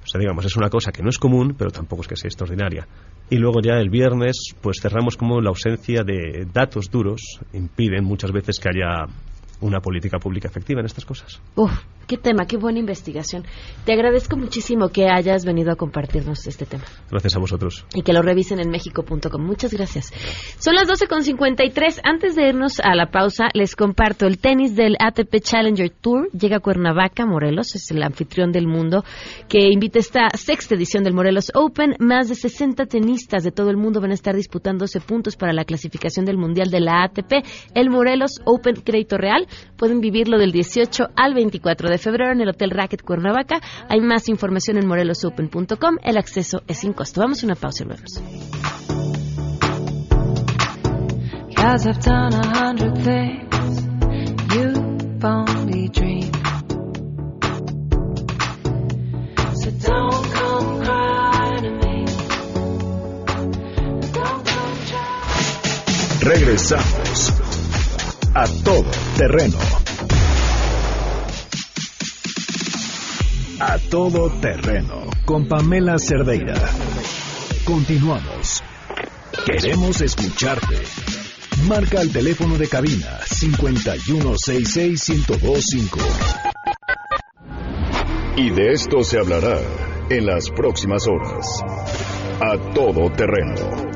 O 0.05 0.11
sea, 0.11 0.19
digamos, 0.19 0.45
es 0.45 0.57
una 0.57 0.69
cosa 0.69 0.91
que 0.91 1.03
no 1.03 1.11
es 1.11 1.19
común, 1.19 1.55
pero 1.57 1.71
tampoco 1.71 2.03
es 2.03 2.09
que 2.09 2.17
sea 2.17 2.29
extraordinaria. 2.29 2.87
Y 3.31 3.37
luego 3.37 3.61
ya 3.61 3.75
el 3.75 3.91
viernes, 3.91 4.55
pues 4.61 4.79
cerramos 4.81 5.17
como 5.17 5.41
la 5.41 5.51
ausencia 5.51 6.03
de 6.03 6.47
datos 6.53 6.91
duros 6.91 7.21
impiden 7.53 8.05
muchas 8.05 8.33
veces 8.33 8.59
que 8.59 8.71
haya 8.71 9.05
una 9.61 9.81
política 9.81 10.19
pública 10.19 10.49
efectiva 10.49 10.81
en 10.81 10.87
estas 10.87 11.05
cosas. 11.05 11.41
Uf, 11.57 11.73
qué 12.07 12.17
tema, 12.17 12.47
qué 12.47 12.57
buena 12.57 12.79
investigación. 12.79 13.45
Te 13.85 13.93
agradezco 13.93 14.37
muchísimo 14.37 14.89
que 14.89 15.09
hayas 15.09 15.45
venido 15.45 15.73
a 15.73 15.77
compartirnos 15.77 16.47
este 16.47 16.65
tema. 16.65 16.85
Gracias 17.11 17.37
a 17.37 17.39
vosotros. 17.39 17.85
Y 17.95 18.03
que 18.03 18.13
lo 18.13 18.23
revisen 18.23 18.61
en 18.61 18.71
mexico.com. 18.71 19.43
Muchas 19.45 19.73
gracias. 19.73 20.13
Son 20.59 20.75
las 20.75 20.89
12.53. 20.89 22.01
Antes 22.05 22.37
de 22.37 22.49
irnos 22.49 22.81
a 22.81 22.95
la 22.95 23.11
pausa, 23.11 23.49
les 23.55 23.75
comparto 23.75 24.27
el 24.27 24.39
tenis 24.39 24.77
del 24.77 24.97
ATP 24.99 25.41
Challenger 25.41 25.91
Tour. 25.91 26.31
Llega 26.33 26.59
a 26.59 26.61
Cuernavaca, 26.61 27.27
Morelos, 27.27 27.75
es 27.75 27.91
el 27.91 28.03
anfitrión 28.03 28.53
del 28.53 28.67
mundo, 28.67 29.05
que 29.49 29.69
invita 29.71 29.99
esta 29.99 30.29
sexta 30.35 30.75
edición 30.77 31.05
del 31.05 31.15
Morelos 31.15 31.51
Open. 31.55 31.97
Más 31.99 32.29
de 32.29 32.37
60 32.37 32.87
tenistas 32.87 33.43
de 33.43 33.51
todo 33.51 33.71
el 33.71 33.77
mundo 33.77 34.01
van 34.01 34.13
a 34.13 34.15
estar 34.15 34.37
disputándose 34.37 35.01
puntos 35.01 35.37
para 35.37 35.53
la 35.53 35.65
clasificación 35.65 36.25
del 36.25 36.39
Mundial 36.39 36.71
de 36.71 36.81
la 36.81 37.03
ATP. 37.03 37.45
El 37.75 37.91
Morelos 37.91 38.41
Open 38.45 38.77
Crédito 38.77 39.19
Real 39.19 39.48
Pueden 39.77 40.01
vivirlo 40.01 40.39
del 40.39 40.53
18 40.53 41.09
al 41.17 41.35
24 41.35 41.89
de 41.89 41.99
febrero 41.99 42.33
en 42.33 42.41
el 42.41 42.49
Hotel 42.49 42.71
Racket 42.71 43.03
Cuernavaca. 43.03 43.61
Hay 43.89 44.01
más 44.01 44.29
información 44.29 44.79
en 44.79 44.87
morelosopen.com. 44.87 45.97
El 46.03 46.17
acceso 46.17 46.63
es 46.67 46.79
sin 46.79 46.93
costo. 46.93 47.21
Vamos 47.21 47.43
a 47.43 47.47
una 47.47 47.55
pausa 47.55 47.85
y 47.85 47.87
volvemos. 47.87 48.23
Regresamos 66.21 67.48
a 68.39 68.47
todo 68.63 68.87
terreno. 69.17 69.59
A 73.59 73.79
todo 73.91 74.31
terreno 74.41 75.11
con 75.25 75.49
Pamela 75.49 75.99
Cerdeira. 75.99 76.55
Continuamos. 77.65 78.63
Queremos 79.45 80.01
escucharte. 80.03 80.77
Marca 81.67 82.01
el 82.01 82.13
teléfono 82.13 82.57
de 82.57 82.69
cabina 82.69 83.19
5166125. 83.27 85.99
Y 88.37 88.51
de 88.51 88.73
esto 88.73 89.03
se 89.03 89.19
hablará 89.19 89.59
en 90.11 90.27
las 90.27 90.49
próximas 90.51 91.09
horas. 91.09 91.61
A 92.41 92.57
todo 92.73 93.11
terreno. 93.11 93.88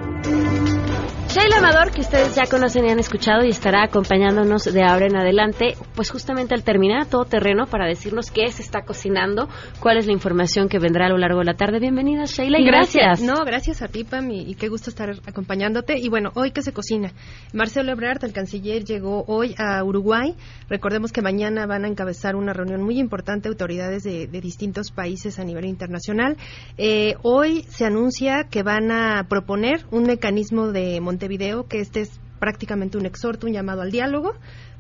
Sheila 1.33 1.61
Amador, 1.61 1.93
que 1.93 2.03
ustedes 2.03 2.35
ya 2.35 2.45
conocen 2.45 2.85
y 2.85 2.91
han 2.91 2.99
escuchado 2.99 3.43
y 3.43 3.49
estará 3.49 3.85
acompañándonos 3.85 4.65
de 4.65 4.83
ahora 4.85 5.07
en 5.07 5.17
adelante, 5.17 5.77
pues 5.95 6.11
justamente 6.11 6.55
al 6.55 6.63
terminar 6.63 7.07
todo 7.07 7.25
terreno 7.25 7.65
para 7.65 7.87
decirnos 7.87 8.31
qué 8.31 8.51
se 8.51 8.61
está 8.61 8.83
cocinando, 8.83 9.49
cuál 9.81 9.97
es 9.97 10.07
la 10.07 10.13
información 10.13 10.69
que 10.69 10.79
vendrá 10.79 11.07
a 11.07 11.09
lo 11.09 11.17
largo 11.17 11.39
de 11.39 11.47
la 11.47 11.55
tarde. 11.55 11.79
Bienvenida 11.81 12.27
Sheila 12.27 12.61
y 12.61 12.67
gracias. 12.67 13.23
No, 13.23 13.47
gracias 13.47 13.81
a 13.81 13.89
ti, 13.89 14.05
Pam, 14.05 14.31
y, 14.31 14.43
y 14.43 14.57
qué 14.57 14.69
gusto 14.69 14.91
estar 14.91 15.09
acompañándote. 15.27 15.99
Y 15.99 16.11
bueno, 16.11 16.33
hoy 16.35 16.51
que 16.51 16.61
se 16.61 16.75
cocina. 16.75 17.13
Marcelo 17.55 17.93
Ebrard, 17.93 18.23
el 18.27 18.35
canciller, 18.35 18.85
llegó 18.85 19.25
hoy 19.27 19.55
a 19.57 19.83
Uruguay. 19.83 20.35
Recordemos 20.69 21.13
que 21.13 21.23
mañana 21.23 21.65
van 21.65 21.87
a 21.87 21.89
encabezar 21.89 22.37
una 22.37 22.53
reunión 22.53 22.83
muy 22.83 22.99
importante 22.99 23.49
autoridades 23.49 24.03
de, 24.03 24.27
de 24.27 24.41
distintos 24.43 24.91
países 24.91 25.39
a 25.39 25.45
nivel 25.45 25.65
internacional. 25.65 26.37
Eh, 26.77 27.15
hoy 27.23 27.65
se 27.71 27.87
anuncia 27.87 28.49
que 28.51 28.63
van 28.63 28.91
a 28.91 29.25
proponer 29.31 29.87
un 29.91 30.03
mecanismo 30.03 30.73
de 30.73 31.01
Montevideo, 31.23 31.69
que 31.69 31.79
este 31.79 32.01
es 32.01 32.21
prácticamente 32.41 32.99
un 32.99 33.07
exhorto, 33.07 33.47
un 33.47 33.53
llamado 33.53 33.83
al 33.83 33.93
diálogo, 33.93 34.33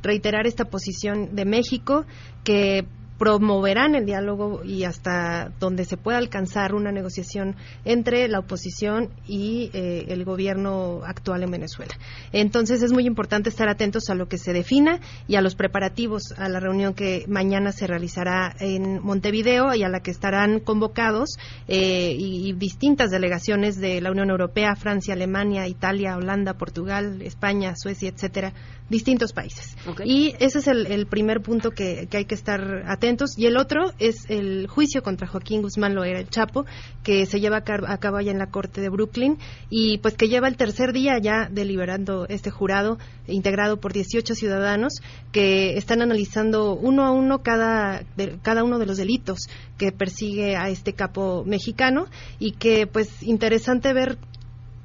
reiterar 0.03 0.49
esta 0.49 0.65
posición 0.65 1.37
de 1.37 1.45
México 1.45 2.05
que 2.43 2.89
promoverán 3.23 3.95
el 3.95 4.05
diálogo 4.05 4.65
y 4.65 4.83
hasta 4.83 5.53
donde 5.61 5.85
se 5.85 5.97
pueda 5.97 6.19
alcanzar 6.19 6.75
una 6.75 6.91
negociación 6.91 7.55
entre 7.85 8.27
la 8.27 8.41
oposición 8.41 9.11
y 9.29 9.71
eh, 9.75 10.07
el 10.09 10.25
gobierno 10.25 11.03
actual 11.05 11.45
en 11.45 11.53
Venezuela. 11.53 11.95
Entonces 12.33 12.83
es 12.83 12.93
muy 12.93 13.07
importante 13.07 13.49
estar 13.49 13.69
atentos 13.69 14.11
a 14.11 14.17
lo 14.17 14.27
que 14.27 14.39
se 14.39 14.53
defina 14.53 14.99
y 15.29 15.37
a 15.37 15.41
los 15.41 15.55
preparativos 15.55 16.35
a 16.37 16.49
la 16.49 16.59
reunión 16.59 16.95
que 16.95 17.25
mañana 17.29 17.71
se 17.71 17.87
realizará 17.87 18.57
en 18.59 19.01
Montevideo 19.01 19.73
y 19.73 19.85
a 19.85 19.89
la 19.89 20.01
que 20.01 20.11
estarán 20.11 20.59
convocados 20.59 21.37
eh, 21.69 22.17
y, 22.19 22.49
y 22.49 22.53
distintas 22.55 23.13
delegaciones 23.13 23.79
de 23.79 24.01
la 24.01 24.11
Unión 24.11 24.31
Europea, 24.31 24.75
Francia, 24.75 25.15
Alemania, 25.15 25.69
Italia, 25.69 26.17
Holanda, 26.17 26.55
Portugal, 26.55 27.23
España, 27.23 27.75
Suecia, 27.77 28.09
etcétera, 28.09 28.53
distintos 28.89 29.33
países. 29.33 29.77
Y 30.05 30.35
ese 30.39 30.59
es 30.59 30.67
el, 30.67 30.87
el 30.87 31.07
primer 31.07 31.41
punto 31.41 31.71
que, 31.71 32.07
que 32.11 32.19
hay 32.19 32.25
que 32.27 32.35
estar 32.35 32.83
atentos. 32.87 33.39
Y 33.39 33.47
el 33.47 33.57
otro 33.57 33.93
es 33.99 34.29
el 34.29 34.67
juicio 34.69 35.03
contra 35.03 35.27
Joaquín 35.27 35.63
Guzmán 35.63 35.95
Loera, 35.95 36.19
el 36.21 36.29
Chapo, 36.29 36.67
que 37.03 37.25
se 37.27 37.41
lleva 37.41 37.59
a, 37.59 37.99
cabo 37.99 38.17
allá 38.19 38.31
en 38.33 38.39
la 38.39 38.47
Corte 38.51 38.81
de 38.81 38.89
Brooklyn 38.91 39.39
y 39.71 39.99
pues 39.99 40.15
que 40.15 40.29
lleva 40.29 40.49
el 40.49 40.57
tercer 40.57 40.93
día 40.93 41.19
ya 41.19 41.49
deliberando 41.51 42.27
este 42.29 42.51
jurado 42.51 42.99
integrado 43.27 43.79
por 43.81 43.93
18 43.93 44.35
ciudadanos 44.35 44.93
que 45.33 45.77
están 45.79 46.03
analizando 46.03 46.75
uno 46.75 47.05
a 47.05 47.13
uno 47.13 47.43
cada, 47.43 48.03
de- 48.17 48.39
cada 48.43 48.63
uno 48.65 48.79
de 48.79 48.87
los 48.87 48.97
delitos 48.99 49.39
que 49.79 49.93
persigue 49.93 50.57
a 50.57 50.69
este 50.69 50.93
capo 50.93 51.45
mexicano 51.47 52.07
y 52.39 52.53
que 52.53 52.87
pues 52.87 53.23
interesante 53.23 53.93
ver 53.93 54.19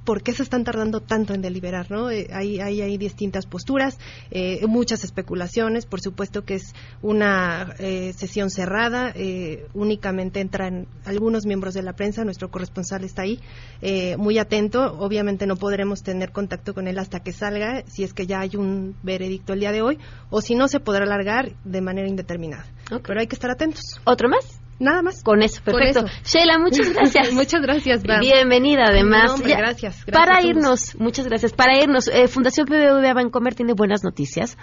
por 0.07 0.23
qué 0.23 0.31
se 0.31 0.41
están 0.41 0.63
tardando 0.63 1.01
tanto 1.01 1.33
en 1.33 1.41
deliberar, 1.41 1.91
¿no? 1.91 2.09
Eh, 2.09 2.29
hay, 2.31 2.61
hay, 2.61 2.79
hay 2.79 2.97
distintas 2.97 3.45
posturas, 3.45 3.99
eh, 4.31 4.65
muchas 4.65 5.03
especulaciones, 5.03 5.85
por 5.85 5.99
supuesto 5.99 6.45
que 6.45 6.53
es 6.53 6.73
una 7.01 7.75
eh, 7.77 8.13
sesión 8.15 8.49
cerrada, 8.49 9.11
eh, 9.13 9.67
únicamente 9.73 10.39
entran 10.39 10.87
algunos 11.03 11.45
miembros 11.45 11.73
de 11.73 11.81
la 11.83 11.91
prensa, 11.91 12.23
nuestro 12.23 12.49
corresponsal 12.49 13.03
está 13.03 13.23
ahí, 13.23 13.41
eh, 13.81 14.15
muy 14.15 14.37
atento, 14.37 14.97
obviamente 14.97 15.45
no 15.45 15.57
podremos 15.57 16.03
tener 16.03 16.31
contacto 16.31 16.73
con 16.73 16.87
él 16.87 16.99
hasta 16.99 17.19
que 17.19 17.33
salga, 17.33 17.83
si 17.87 18.05
es 18.05 18.13
que 18.13 18.25
ya 18.27 18.39
hay 18.39 18.55
un 18.55 18.95
veredicto 19.03 19.51
el 19.51 19.59
día 19.59 19.73
de 19.73 19.81
hoy, 19.81 19.99
o 20.29 20.39
si 20.39 20.55
no 20.55 20.69
se 20.69 20.79
podrá 20.79 21.03
alargar 21.03 21.51
de 21.65 21.81
manera 21.81 22.07
indeterminada. 22.07 22.65
Pero 23.03 23.19
hay 23.19 23.27
que 23.27 23.35
estar 23.35 23.51
atentos. 23.51 23.83
¿Otro 24.05 24.29
más? 24.29 24.61
Nada 24.79 25.01
más. 25.01 25.23
Con 25.23 25.41
eso, 25.41 25.61
perfecto. 25.63 26.01
Con 26.01 26.09
eso. 26.09 26.21
Sheila, 26.23 26.59
muchas 26.59 26.93
gracias. 26.93 27.31
muchas 27.33 27.61
gracias, 27.61 28.03
Bam. 28.03 28.21
Bienvenida, 28.21 28.85
además. 28.87 29.25
No, 29.25 29.33
hombre, 29.35 29.49
Ya, 29.51 29.57
gracias, 29.57 30.05
gracias 30.05 30.25
Para 30.25 30.41
irnos, 30.41 30.95
muchas 30.99 31.27
gracias. 31.27 31.53
Para 31.53 31.81
irnos, 31.81 32.07
eh, 32.07 32.27
Fundación 32.27 32.67
BBVA 32.67 33.13
Bancomer 33.13 33.55
tiene 33.55 33.73
buenas 33.73 34.03
noticias. 34.03 34.57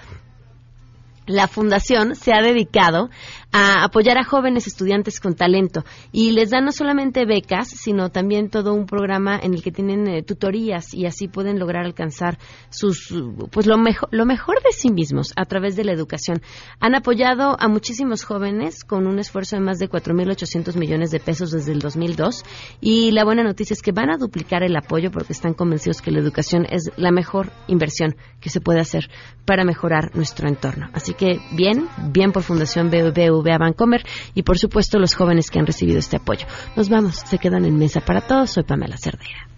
La 1.26 1.48
fundación 1.48 2.16
se 2.16 2.34
ha 2.34 2.42
dedicado 2.42 3.08
a 3.57 3.84
apoyar 3.84 4.18
a 4.18 4.24
jóvenes 4.24 4.66
estudiantes 4.66 5.20
con 5.20 5.36
talento 5.36 5.84
y 6.11 6.32
les 6.32 6.50
da 6.50 6.61
no 6.61 6.72
solamente 6.72 7.24
becas, 7.24 7.68
sino 7.68 8.11
también 8.11 8.50
todo 8.50 8.74
un 8.74 8.84
programa 8.84 9.38
en 9.40 9.55
el 9.55 9.62
que 9.62 9.70
tienen 9.70 10.09
eh, 10.09 10.24
tutorías 10.24 10.92
y 10.92 11.07
así 11.07 11.28
pueden 11.28 11.61
lograr 11.61 11.84
alcanzar 11.84 12.36
sus 12.68 13.14
pues 13.52 13.68
lo 13.68 13.78
mejor 13.78 14.09
lo 14.11 14.26
mejor 14.26 14.57
de 14.57 14.72
sí 14.72 14.90
mismos 14.90 15.32
a 15.36 15.44
través 15.44 15.76
de 15.76 15.84
la 15.84 15.92
educación. 15.92 16.42
Han 16.80 16.96
apoyado 16.96 17.57
a 17.61 17.68
muchísimos 17.68 18.24
jóvenes 18.24 18.82
con 18.82 19.07
un 19.07 19.20
esfuerzo 19.20 19.55
de 19.55 19.62
más 19.62 19.78
de 19.78 19.88
4.800 19.88 20.74
millones 20.76 21.12
de 21.12 21.20
pesos 21.20 21.52
desde 21.52 21.70
el 21.70 21.78
2002 21.78 22.42
y 22.80 23.12
la 23.12 23.22
buena 23.22 23.44
noticia 23.44 23.74
es 23.74 23.82
que 23.82 23.92
van 23.92 24.11
a 24.11 24.16
duplicar 24.16 24.64
el 24.64 24.74
apoyo 24.74 25.12
porque 25.12 25.32
están 25.32 25.55
convencidos 25.55 26.02
que 26.02 26.11
la 26.11 26.18
educación 26.18 26.66
es 26.68 26.90
la 26.96 27.12
mejor 27.12 27.52
inversión 27.68 28.16
que 28.40 28.50
se 28.50 28.61
puede 28.61 28.80
hacer 28.80 29.09
para 29.44 29.64
mejorar 29.64 30.11
nuestro 30.16 30.48
entorno. 30.48 30.88
Así 30.92 31.14
que 31.14 31.38
bien, 31.52 31.86
bien 32.11 32.32
por 32.32 32.42
Fundación 32.42 32.90
BBVA 32.90 33.43
BBVA 33.45 33.59
Bancomer 33.59 34.05
y 34.34 34.42
por 34.42 34.59
supuesto 34.59 34.99
los 34.99 35.14
jóvenes 35.14 35.51
que 35.51 35.59
han 35.59 35.66
recibido 35.66 35.99
este 35.99 36.16
apoyo. 36.16 36.47
Nos 36.76 36.88
vamos, 36.88 37.16
se 37.16 37.38
quedan 37.38 37.64
en 37.64 37.78
mesa 37.78 38.01
para 38.01 38.20
todos. 38.20 38.51
Soy 38.51 38.64
Pamela 38.64 38.97
Cerdeira. 38.97 39.49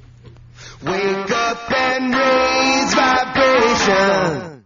Wake 0.82 1.30
up 1.30 1.72
and 1.74 2.14
raise 2.14 2.94
vibration. 2.94 4.64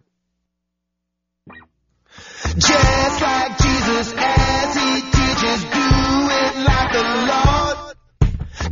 Just 2.56 3.22
like 3.22 3.58
Jesus 3.58 4.14
as 4.16 4.74
he 4.74 5.02
teaches, 5.02 5.64
do 5.64 5.86
it 6.40 6.56
like 6.66 6.92
the 6.92 7.04
Lord. 7.30 7.76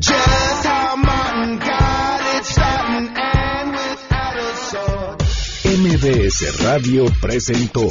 Just 0.01 0.66
how 0.66 0.96
Martin 0.96 1.59
got 1.59 2.36
it 2.36 2.44
starting 2.44 3.16
and 3.16 3.70
without 3.70 4.36
a 4.36 4.57
sword. 4.57 5.18
MBS 5.64 6.64
Radio 6.64 7.05
presentó 7.20 7.88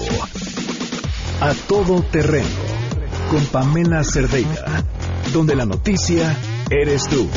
A 1.40 1.54
Todo 1.54 2.02
Terreno 2.02 2.48
con 3.30 3.46
Pamela 3.46 4.04
Cerdeira, 4.04 4.84
donde 5.32 5.56
la 5.56 5.66
noticia 5.66 6.36
eres 6.72 7.08
tú. 7.08 7.30